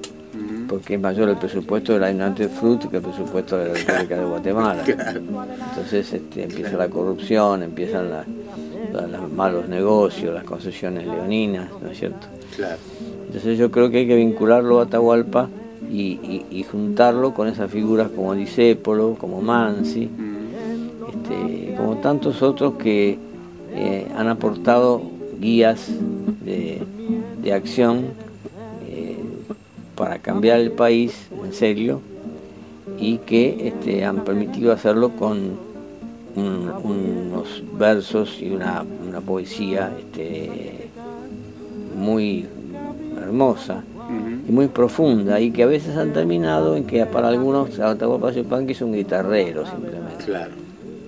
porque 0.69 0.95
es 0.95 1.01
mayor 1.01 1.29
el 1.29 1.37
presupuesto 1.37 1.93
de 1.93 2.01
la 2.01 2.11
United 2.11 2.49
Fruit 2.51 2.81
que 2.89 2.97
el 2.97 3.03
presupuesto 3.03 3.57
de 3.59 3.69
la 3.69 3.75
República 3.75 4.17
de 4.19 4.25
Guatemala. 4.25 4.83
Entonces 4.87 6.13
este, 6.13 6.43
empieza 6.45 6.77
la 6.77 6.89
corrupción, 6.89 7.63
empiezan 7.63 8.11
la- 8.11 8.25
la- 8.93 9.07
los 9.07 9.31
malos 9.33 9.69
negocios, 9.69 10.33
las 10.35 10.45
concesiones 10.45 11.07
leoninas, 11.07 11.69
¿no 11.83 11.91
es 11.91 11.99
cierto? 11.99 12.27
Claro. 12.57 12.77
Entonces 13.27 13.59
yo 13.59 13.71
creo 13.71 13.91
que 13.91 13.99
hay 13.99 14.07
que 14.07 14.17
vincularlo 14.17 14.81
a 14.81 14.85
Atahualpa 14.85 15.49
y, 15.91 16.19
y- 16.23 16.47
y 16.51 16.63
juntarlo 16.63 17.35
con 17.35 17.47
esas 17.49 17.71
figuras 17.71 18.09
como 18.15 18.35
Disépolo, 18.35 19.17
como 19.19 19.41
Mansi. 19.43 20.09
Este, 21.15 21.75
como 21.77 21.97
tantos 21.97 22.43
otros 22.43 22.75
que 22.75 23.19
eh, 23.73 24.07
han 24.17 24.29
aportado 24.29 25.03
guías 25.41 25.89
de, 26.45 26.83
acción 27.53 28.07
eh, 28.89 29.19
para 29.95 30.19
cambiar 30.19 30.59
el 30.61 30.71
país 30.73 31.29
en 31.45 31.53
serio 31.53 32.01
y 32.99 33.19
que 33.19 33.69
este, 33.69 34.05
han 34.05 34.25
permitido 34.25 34.73
hacerlo 34.73 35.11
con 35.11 35.59
un- 36.37 36.71
unos 36.83 37.63
versos 37.79 38.39
y 38.41 38.51
una, 38.51 38.83
una 39.07 39.21
poesía 39.21 39.93
este, 39.99 40.89
muy 41.97 42.47
hermosa 43.23 43.85
y 44.49 44.53
muy 44.53 44.69
profunda 44.69 45.39
y 45.41 45.51
que 45.51 45.63
a 45.63 45.67
veces 45.67 45.97
han 45.97 46.13
terminado 46.13 46.77
en 46.77 46.85
que 46.85 47.05
para 47.07 47.29
algunos 47.29 47.79
Atahualpa 47.79 48.33
Yupanqui 48.33 48.73
es 48.73 48.81
un 48.83 48.93
guitarrero 48.95 49.65
simplemente. 49.67 50.25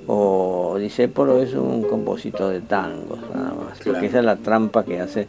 O 0.08 0.76
Disépolo 0.78 1.40
es 1.42 1.54
un 1.54 1.82
compositor 1.82 2.52
de 2.52 2.60
tangos 2.60 3.18
nada 3.34 3.52
más 3.54 3.78
Claro. 3.78 3.92
porque 3.92 4.06
esa 4.06 4.18
es 4.20 4.24
la 4.24 4.36
trampa 4.36 4.84
que 4.84 5.00
hace 5.00 5.26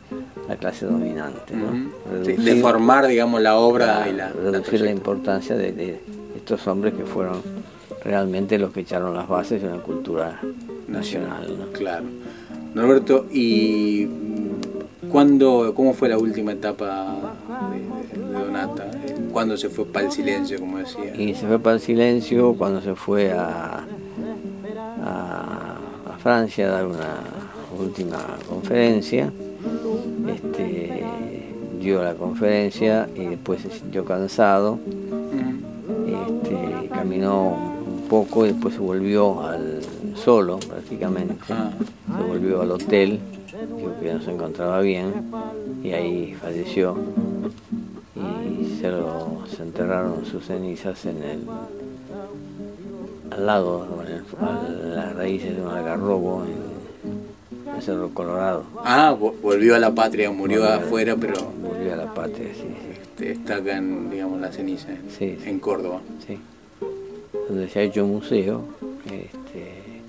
la 0.48 0.56
clase 0.56 0.86
dominante 0.86 1.56
¿no? 1.56 1.90
Reducir- 2.12 2.38
Deformar, 2.38 3.08
digamos, 3.08 3.42
la 3.42 3.58
obra 3.58 4.08
y 4.10 4.14
la, 4.14 4.30
reducir 4.32 4.82
la 4.82 4.92
importancia 4.92 5.56
de, 5.58 5.72
de 5.72 6.00
estos 6.36 6.68
hombres 6.68 6.94
que 6.94 7.04
fueron 7.04 7.42
realmente 8.04 8.58
los 8.60 8.72
que 8.72 8.82
echaron 8.82 9.16
las 9.16 9.28
bases 9.28 9.62
de 9.62 9.68
una 9.68 9.82
cultura 9.82 10.40
nacional 10.88 11.58
¿no? 11.60 11.66
Claro. 11.74 12.06
Norberto, 12.74 13.26
¿y 13.32 14.08
cuándo, 15.12 15.74
cómo 15.76 15.94
fue 15.94 16.10
la 16.10 16.18
última 16.18 16.52
etapa 16.52 17.16
de, 17.72 18.20
de 18.20 18.40
Donata? 18.46 18.86
¿Cuándo 19.32 19.58
se 19.58 19.70
fue 19.70 19.86
para 19.86 20.06
el 20.06 20.12
silencio, 20.12 20.60
como 20.60 20.78
decía? 20.78 21.16
y 21.16 21.34
se 21.34 21.48
fue 21.48 21.60
para 21.60 21.76
el 21.76 21.82
silencio 21.82 22.54
cuando 22.54 22.82
se 22.82 22.94
fue 22.96 23.32
a 23.32 23.84
Francia 26.28 26.68
a 26.68 26.72
dar 26.72 26.86
una 26.86 27.24
última 27.80 28.18
conferencia. 28.50 29.32
Este, 30.28 31.06
dio 31.80 32.04
la 32.04 32.16
conferencia 32.16 33.08
y 33.16 33.28
después 33.28 33.62
se 33.62 33.72
sintió 33.72 34.04
cansado, 34.04 34.78
este, 36.06 36.90
caminó 36.90 37.78
un 37.88 38.08
poco 38.10 38.46
y 38.46 38.50
después 38.50 38.74
se 38.74 38.82
volvió 38.82 39.42
al 39.42 39.80
solo 40.16 40.58
prácticamente, 40.58 41.36
Ah. 41.48 41.72
se 42.18 42.24
volvió 42.28 42.62
al 42.62 42.72
hotel, 42.72 43.22
dijo 43.78 43.94
que 44.02 44.14
no 44.14 44.22
se 44.22 44.32
encontraba 44.32 44.82
bien 44.82 45.32
y 45.82 45.92
ahí 45.92 46.36
falleció 46.42 46.98
y 48.18 48.66
se 48.82 48.90
lo 48.90 49.46
se 49.48 49.64
enterraron 49.64 50.26
sus 50.26 50.46
cenizas 50.46 51.06
en 51.06 51.24
el 51.24 51.40
al 53.38 53.46
lado, 53.46 53.88
a 54.42 54.70
las 54.96 55.16
raíces 55.16 55.56
de 55.56 55.62
un 55.62 55.70
algarrobo 55.70 56.44
en 56.46 57.76
el 57.76 57.82
Cerro 57.82 58.10
Colorado. 58.10 58.64
Ah, 58.84 59.16
vo- 59.20 59.34
volvió 59.42 59.76
a 59.76 59.80
la 59.80 59.94
patria, 59.94 60.32
murió 60.32 60.62
Volvió. 60.62 60.76
afuera, 60.76 61.16
pero 61.20 61.36
Volvió 61.62 61.94
a 61.94 61.98
la 61.98 62.14
patria, 62.14 62.48
sí, 62.54 62.64
sí. 63.18 63.26
está 63.28 63.58
acá 63.58 63.78
en, 63.78 64.10
digamos, 64.10 64.42
la 64.42 64.52
ceniza, 64.52 64.90
en, 64.92 65.02
Sí, 65.18 65.38
sí. 65.42 65.50
en 65.50 65.60
Córdoba. 65.60 66.02
sí, 66.26 66.40
donde 67.48 67.70
se 67.70 67.80
ha 67.80 67.84
hecho 67.84 68.04
un 68.04 68.12
museo 68.16 68.62
este, 69.06 70.02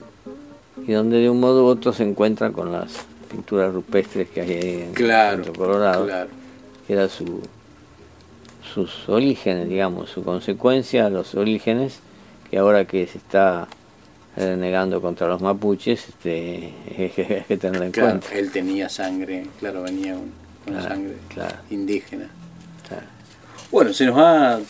y 0.87 0.93
donde 0.93 1.18
de 1.18 1.31
un 1.31 1.39
modo 1.41 1.64
u 1.64 1.66
otro 1.68 1.93
se 1.93 2.03
encuentra 2.03 2.51
con 2.51 2.72
las 2.72 3.05
pinturas 3.31 3.72
rupestres 3.72 4.29
que 4.31 4.41
hay 4.41 4.51
ahí 4.53 4.83
en 4.89 4.93
Claro, 4.95 5.45
Centro 5.45 5.53
Colorado, 5.64 6.05
claro. 6.07 6.31
que 6.87 6.93
era 6.95 7.09
su, 7.09 7.41
sus 8.74 9.09
orígenes, 9.09 9.68
digamos, 9.68 10.11
su 10.11 10.24
consecuencia, 10.24 11.09
los 11.11 11.35
orígenes, 11.35 12.01
que 12.51 12.59
ahora 12.59 12.85
que 12.85 13.07
se 13.07 13.19
está 13.19 13.69
renegando 14.37 15.01
contra 15.01 15.27
los 15.29 15.41
mapuches, 15.43 16.09
este, 16.09 16.73
hay 16.99 17.09
que, 17.11 17.45
en 17.49 17.57
Claro, 17.59 17.91
cuenta. 18.21 18.35
él 18.35 18.51
tenía 18.53 18.89
sangre, 18.89 19.47
claro, 19.59 19.83
venía 19.83 20.15
con, 20.15 20.31
con 20.65 20.75
Claro, 20.75 20.89
sangre 20.89 21.15
claro. 21.29 21.57
indígena. 21.71 22.29
Bueno, 23.71 23.93
se 23.93 24.07
nos 24.07 24.17
ha 24.19 24.61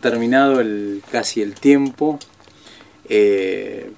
terminado 0.00 0.60
el, 0.60 1.02
casi 1.10 1.42
el 1.42 1.54
tiempo. 1.54 2.18
Eh, 3.08 3.92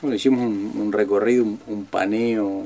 bueno, 0.00 0.16
hicimos 0.16 0.40
un, 0.40 0.72
un 0.76 0.92
recorrido, 0.92 1.44
un, 1.44 1.60
un 1.68 1.84
paneo 1.84 2.64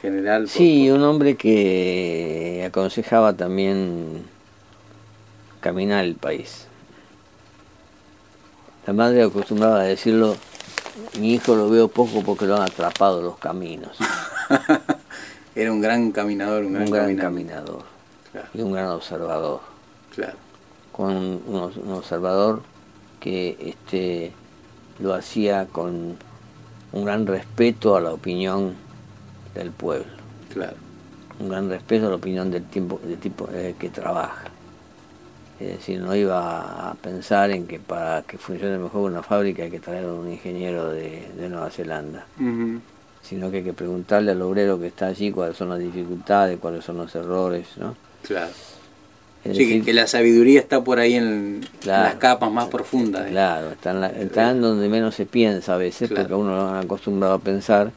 general. 0.00 0.42
por- 0.44 0.50
Sí, 0.50 0.90
un 0.90 1.02
hombre 1.02 1.36
que 1.36 2.64
aconsejaba 2.66 3.34
también 3.34 4.22
caminar 5.60 6.04
el 6.04 6.14
país. 6.14 6.65
La 8.86 8.92
madre 8.92 9.22
acostumbraba 9.22 9.80
a 9.80 9.84
decirlo, 9.84 10.36
mi 11.18 11.34
hijo 11.34 11.54
lo 11.56 11.68
veo 11.68 11.88
poco 11.88 12.22
porque 12.24 12.46
lo 12.46 12.56
han 12.56 12.62
atrapado 12.62 13.20
los 13.20 13.36
caminos. 13.38 13.96
Era 15.54 15.72
un 15.72 15.80
gran 15.80 16.12
caminador, 16.12 16.64
un 16.64 16.74
gran, 16.74 16.84
Un 16.84 16.90
gran 16.90 17.16
caminador 17.16 17.82
Claro, 18.30 18.48
y 18.54 18.60
un 18.60 18.72
gran 18.72 18.88
observador. 18.88 19.60
claro. 20.14 20.36
Con 20.92 21.14
un, 21.14 21.42
un 21.46 21.92
observador 21.92 22.62
que 23.20 23.56
este, 23.60 24.32
lo 24.98 25.14
hacía 25.14 25.66
con 25.66 26.16
un 26.92 27.04
gran 27.04 27.26
respeto 27.26 27.96
a 27.96 28.00
la 28.00 28.12
opinión 28.14 28.74
del 29.54 29.70
pueblo. 29.72 30.06
claro. 30.52 30.76
un 31.38 31.48
gran 31.50 31.68
respeto 31.68 32.06
a 32.06 32.10
la 32.10 32.16
opinión 32.16 32.50
del 32.50 32.64
tiempo 32.64 32.98
del 33.04 33.18
tipo 33.18 33.48
eh, 33.52 33.74
que 33.78 33.90
trabaja. 33.90 34.44
Es 35.58 35.68
decir, 35.68 36.00
no 36.00 36.14
iba 36.14 36.90
a 36.90 36.94
pensar 36.94 37.50
en 37.50 37.66
que 37.66 37.78
para 37.78 38.22
que 38.22 38.36
funcione 38.36 38.76
mejor 38.78 39.10
una 39.10 39.22
fábrica 39.22 39.62
hay 39.62 39.70
que 39.70 39.80
traer 39.80 40.04
a 40.04 40.12
un 40.12 40.30
ingeniero 40.30 40.90
de, 40.90 41.28
de 41.36 41.48
Nueva 41.48 41.70
Zelanda, 41.70 42.26
sino 43.22 43.50
que 43.50 43.58
hay 43.58 43.62
que 43.64 43.72
preguntarle 43.72 44.32
al 44.32 44.42
obrero 44.42 44.78
que 44.78 44.88
está 44.88 45.06
allí 45.06 45.30
cuáles 45.32 45.56
son 45.56 45.70
las 45.70 45.78
dificultades, 45.78 46.58
cuáles 46.60 46.84
son 46.84 46.98
los 46.98 47.14
errores, 47.14 47.66
¿no? 47.76 47.96
Claro. 48.22 48.50
Es 49.44 49.52
Sí, 49.56 49.58
que, 49.58 49.66
decir, 49.68 49.84
que 49.84 49.92
la 49.94 50.06
sabiduría 50.06 50.60
está 50.60 50.82
por 50.84 50.98
ahí 50.98 51.14
en 51.14 51.64
Claro. 51.80 52.04
las 52.04 52.14
capas 52.16 52.50
más 52.52 52.66
profundas. 52.68 53.26
¿eh? 53.26 53.30
Claro, 53.30 53.70
está 53.72 53.92
en, 53.92 54.00
la- 54.00 54.08
está 54.10 54.50
en 54.50 54.60
donde 54.60 54.88
menos 54.88 55.14
se 55.14 55.24
piensa 55.24 55.74
a 55.74 55.78
veces, 55.78 56.08
Claro. 56.08 56.22
porque 56.24 56.34
uno 56.34 56.56
lo 56.56 56.68
han 56.68 56.84
acostumbrado 56.84 57.34
a 57.34 57.38
pensar 57.38 57.92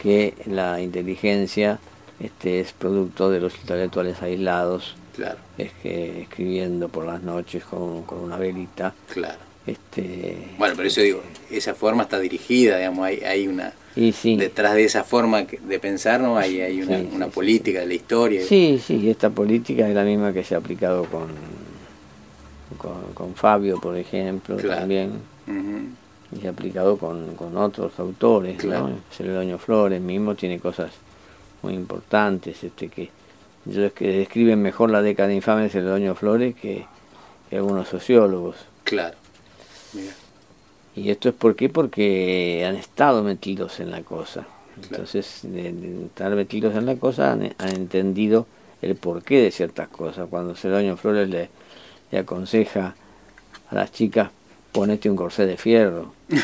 que 0.00 0.34
la 0.46 0.80
inteligencia 0.80 1.78
este, 2.18 2.60
es 2.60 2.72
producto 2.72 3.30
de 3.30 3.40
los 3.40 3.54
intelectuales 3.56 4.22
aislados, 4.22 4.94
Claro, 5.16 5.38
es 5.58 5.72
que 5.82 6.22
escribiendo 6.22 6.88
por 6.88 7.06
las 7.06 7.22
noches 7.22 7.64
con, 7.64 8.02
con 8.04 8.18
una 8.20 8.36
velita, 8.36 8.92
claro. 9.12 9.38
este 9.66 10.36
Bueno, 10.58 10.74
pero 10.76 10.88
eso 10.88 11.00
digo, 11.00 11.22
esa 11.50 11.74
forma 11.74 12.02
está 12.04 12.18
dirigida, 12.20 12.76
digamos, 12.78 13.04
hay, 13.06 13.20
hay 13.20 13.48
una... 13.48 13.72
y 13.96 14.12
sí, 14.12 14.36
Detrás 14.36 14.74
de 14.74 14.84
esa 14.84 15.02
forma 15.04 15.42
de 15.42 15.78
pensar, 15.80 16.20
¿no? 16.20 16.36
Hay, 16.36 16.60
hay 16.60 16.82
una, 16.82 16.98
Sí, 16.98 17.08
una 17.12 17.26
sí, 17.26 17.32
política 17.32 17.80
de 17.80 17.86
la 17.86 17.94
historia. 17.94 18.42
sí, 18.44 18.80
sí, 18.84 19.08
esta 19.10 19.30
política 19.30 19.88
es 19.88 19.94
la 19.94 20.04
misma 20.04 20.32
que 20.32 20.44
se 20.44 20.54
ha 20.54 20.58
aplicado 20.58 21.04
con 21.06 21.28
con, 22.78 23.12
con 23.14 23.34
Fabio, 23.34 23.80
por 23.80 23.96
ejemplo, 23.96 24.56
Claro. 24.56 24.80
también, 24.80 25.12
y 26.36 26.40
se 26.40 26.48
ha 26.48 26.50
aplicado 26.50 26.98
con, 26.98 27.34
con 27.36 27.56
otros 27.56 27.98
autores, 27.98 28.58
Claro. 28.58 28.88
¿no? 28.88 28.96
Celedonio 29.10 29.58
Flores 29.58 30.00
mismo 30.00 30.34
tiene 30.34 30.58
cosas 30.58 30.90
muy 31.62 31.74
importantes, 31.74 32.62
este 32.64 32.88
que 32.88 33.08
yo 33.66 33.92
que 33.92 34.18
describen 34.18 34.62
mejor 34.62 34.90
la 34.90 35.02
década 35.02 35.32
infame 35.32 35.62
de 35.62 35.70
Celedonio 35.70 36.14
Flores 36.14 36.54
que, 36.54 36.86
que 37.50 37.56
algunos 37.56 37.88
sociólogos. 37.88 38.56
Claro. 38.84 39.16
Mira, 39.92 40.12
Y 40.94 41.10
esto 41.10 41.28
es 41.28 41.34
por 41.34 41.56
qué? 41.56 41.68
Porque 41.68 42.64
han 42.66 42.76
estado 42.76 43.22
metidos 43.22 43.80
en 43.80 43.90
la 43.90 44.02
cosa. 44.02 44.46
Claro. 44.74 44.88
Entonces, 44.90 45.40
de, 45.42 45.72
de 45.72 46.06
estar 46.06 46.34
metidos 46.34 46.74
en 46.76 46.86
la 46.86 46.96
cosa, 46.96 47.32
han, 47.32 47.54
han 47.58 47.74
entendido 47.74 48.46
el 48.82 48.94
porqué 48.94 49.40
de 49.40 49.50
ciertas 49.50 49.88
cosas. 49.88 50.28
Cuando 50.30 50.54
Cedoño 50.54 50.96
Flores 50.96 51.28
le, 51.28 51.48
le 52.10 52.18
aconseja 52.18 52.94
a 53.70 53.74
las 53.74 53.92
chicas, 53.92 54.30
ponete 54.72 55.10
un 55.10 55.16
corsé 55.16 55.46
de 55.46 55.56
fierro 55.56 56.12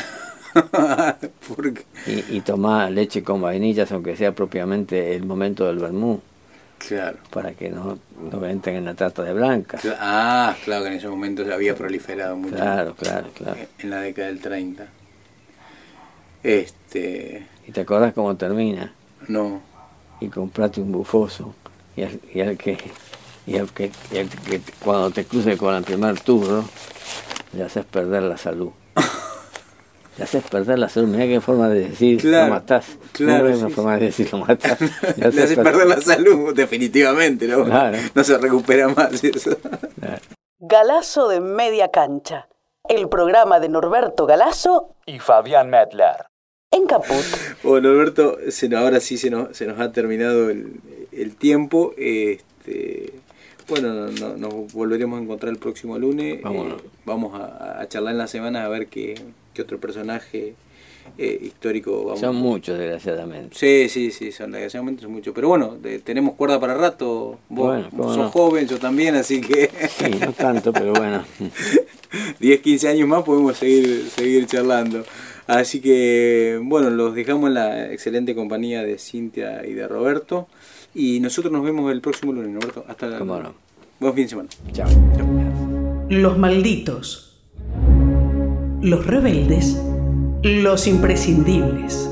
y, 2.07 2.37
y 2.37 2.43
leche 2.91 3.23
con 3.23 3.41
vainillas, 3.41 3.91
aunque 3.91 4.17
sea 4.17 4.33
propiamente 4.33 5.15
el 5.15 5.25
momento 5.25 5.67
del 5.67 5.77
vermú. 5.79 6.19
Claro. 6.87 7.17
para 7.29 7.53
que 7.53 7.69
no, 7.69 7.97
no 8.31 8.45
entren 8.45 8.75
en 8.75 8.85
la 8.85 8.93
trata 8.93 9.23
de 9.23 9.33
blancas. 9.33 9.81
Ah, 9.99 10.55
claro 10.65 10.83
que 10.83 10.89
en 10.89 10.95
ese 10.95 11.07
momento 11.07 11.43
había 11.53 11.75
proliferado 11.75 12.35
mucho. 12.35 12.55
Claro, 12.55 12.95
claro, 12.95 13.29
claro. 13.33 13.57
En 13.79 13.89
la 13.89 14.01
década 14.01 14.27
del 14.27 14.39
30. 14.41 14.85
Este. 16.43 17.47
¿Y 17.67 17.71
te 17.71 17.81
acordás 17.81 18.13
cómo 18.13 18.35
termina? 18.35 18.93
No. 19.27 19.61
Y 20.19 20.27
comprate 20.27 20.81
un 20.81 20.91
bufoso. 20.91 21.55
Y 21.95 22.03
al, 22.03 22.19
y 22.33 22.41
al 22.41 22.57
que, 22.57 22.77
y 23.45 23.57
al 23.57 23.71
que, 23.71 23.91
y 24.11 24.17
al 24.17 24.29
que 24.29 24.61
cuando 24.83 25.11
te 25.11 25.25
cruce 25.25 25.57
con 25.57 25.73
el 25.75 25.83
primer 25.83 26.19
turno, 26.19 26.65
le 27.53 27.63
haces 27.63 27.85
perder 27.85 28.23
la 28.23 28.37
salud. 28.37 28.71
Le 30.17 30.23
haces 30.25 30.43
perder 30.43 30.77
la 30.79 30.89
salud. 30.89 31.07
Mirá 31.07 31.25
qué 31.25 31.41
forma 31.41 31.69
de 31.69 31.89
decir 31.89 32.21
Claro, 32.21 32.47
lo 32.47 32.53
matás. 32.53 32.85
claro, 33.13 33.45
No 33.45 33.49
es 33.49 33.57
una 33.59 33.69
sí, 33.69 33.73
forma 33.73 33.97
de 33.97 34.05
decir 34.05 34.29
lo 34.31 34.37
matás. 34.39 34.77
Le 35.17 35.25
hace 35.27 35.55
perder 35.57 35.87
la 35.87 36.01
salud, 36.01 36.53
definitivamente, 36.55 37.47
¿no? 37.47 37.65
Claro. 37.65 37.97
No 38.13 38.23
se 38.23 38.37
recupera 38.37 38.89
más 38.89 39.23
eso. 39.23 39.57
Claro. 39.99 40.21
Galazo 40.59 41.27
de 41.29 41.39
media 41.41 41.89
cancha. 41.89 42.47
El 42.87 43.09
programa 43.09 43.59
de 43.59 43.69
Norberto 43.69 44.25
Galazo 44.25 44.95
y 45.05 45.19
Fabián 45.19 45.69
Medler. 45.69 46.25
en 46.71 46.85
Caput. 46.85 47.15
Bueno, 47.63 47.93
nos- 47.93 48.73
ahora 48.75 48.99
sí 48.99 49.17
se 49.17 49.29
nos, 49.29 49.55
se 49.55 49.65
nos 49.65 49.79
ha 49.79 49.91
terminado 49.91 50.49
el, 50.49 50.79
el 51.11 51.35
tiempo. 51.35 51.93
Este, 51.97 53.13
bueno, 53.67 53.93
no- 53.93 54.09
no- 54.11 54.37
nos 54.37 54.73
volveremos 54.73 55.19
a 55.19 55.23
encontrar 55.23 55.51
el 55.53 55.59
próximo 55.59 55.97
lunes. 55.97 56.39
Eh, 56.39 56.75
vamos 57.05 57.39
a, 57.39 57.79
a 57.81 57.87
charlar 57.87 58.11
en 58.13 58.17
la 58.19 58.27
semana 58.27 58.65
a 58.65 58.67
ver 58.69 58.87
qué, 58.87 59.15
qué 59.53 59.61
otro 59.61 59.79
personaje 59.79 60.55
eh, 61.17 61.39
histórico 61.43 62.05
vamos 62.05 62.19
Son 62.21 62.35
muchos, 62.35 62.77
desgraciadamente. 62.79 63.55
Sí, 63.57 63.89
sí, 63.89 64.11
sí, 64.11 64.31
son 64.31 64.51
desgraciadamente 64.51 65.01
son 65.03 65.11
muchos. 65.11 65.33
Pero 65.33 65.49
bueno, 65.49 65.75
de- 65.81 65.99
tenemos 65.99 66.35
cuerda 66.35 66.59
para 66.59 66.75
rato. 66.75 67.39
Vos 67.49 67.67
Bueno, 67.67 67.89
sos 68.13 68.17
no. 68.17 68.29
joven, 68.31 68.67
yo 68.67 68.77
también, 68.79 69.15
así 69.15 69.41
que 69.41 69.69
Sí, 69.97 70.11
no 70.19 70.31
tanto, 70.31 70.71
pero 70.71 70.93
bueno. 70.93 71.23
10, 72.39 72.61
15 72.61 72.87
años 72.87 73.07
más 73.07 73.23
podemos 73.23 73.57
seguir, 73.57 74.07
seguir 74.15 74.45
charlando. 74.45 75.03
Así 75.45 75.81
que, 75.81 76.57
bueno, 76.63 76.89
los 76.89 77.13
dejamos 77.15 77.49
en 77.49 77.55
la 77.55 77.91
excelente 77.91 78.33
compañía 78.33 78.81
de 78.83 78.97
Cintia 78.97 79.65
y 79.67 79.73
de 79.73 79.87
Roberto. 79.89 80.47
Y 80.95 81.19
nosotros 81.19 81.51
nos 81.51 81.63
vemos 81.65 81.91
el 81.91 81.99
próximo 81.99 82.31
lunes, 82.31 82.53
Roberto. 82.53 82.85
Hasta 82.87 83.07
la 83.07 83.17
Cómo 83.19 83.39
no. 83.39 83.53
Buen 83.99 84.13
fin 84.13 84.23
de 84.23 84.29
semana. 84.29 84.49
Chao. 84.71 84.87
Los 86.09 86.37
malditos. 86.37 87.32
Los 88.83 89.07
rebeldes. 89.07 89.81
Los 90.41 90.87
imprescindibles. 90.87 92.09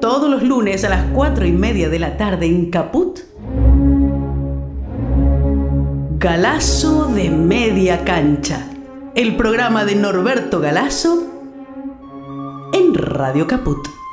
Todos 0.00 0.30
los 0.30 0.44
lunes 0.44 0.84
a 0.84 0.90
las 0.90 1.06
cuatro 1.06 1.44
y 1.44 1.50
media 1.50 1.88
de 1.88 1.98
la 1.98 2.16
tarde 2.16 2.46
en 2.46 2.70
Caput. 2.70 3.18
Galazo 6.20 7.06
de 7.06 7.30
media 7.30 8.04
cancha. 8.04 8.68
El 9.16 9.34
programa 9.34 9.84
de 9.84 9.96
Norberto 9.96 10.60
Galazo 10.60 11.26
en 12.72 12.94
Radio 12.94 13.48
Caput. 13.48 14.05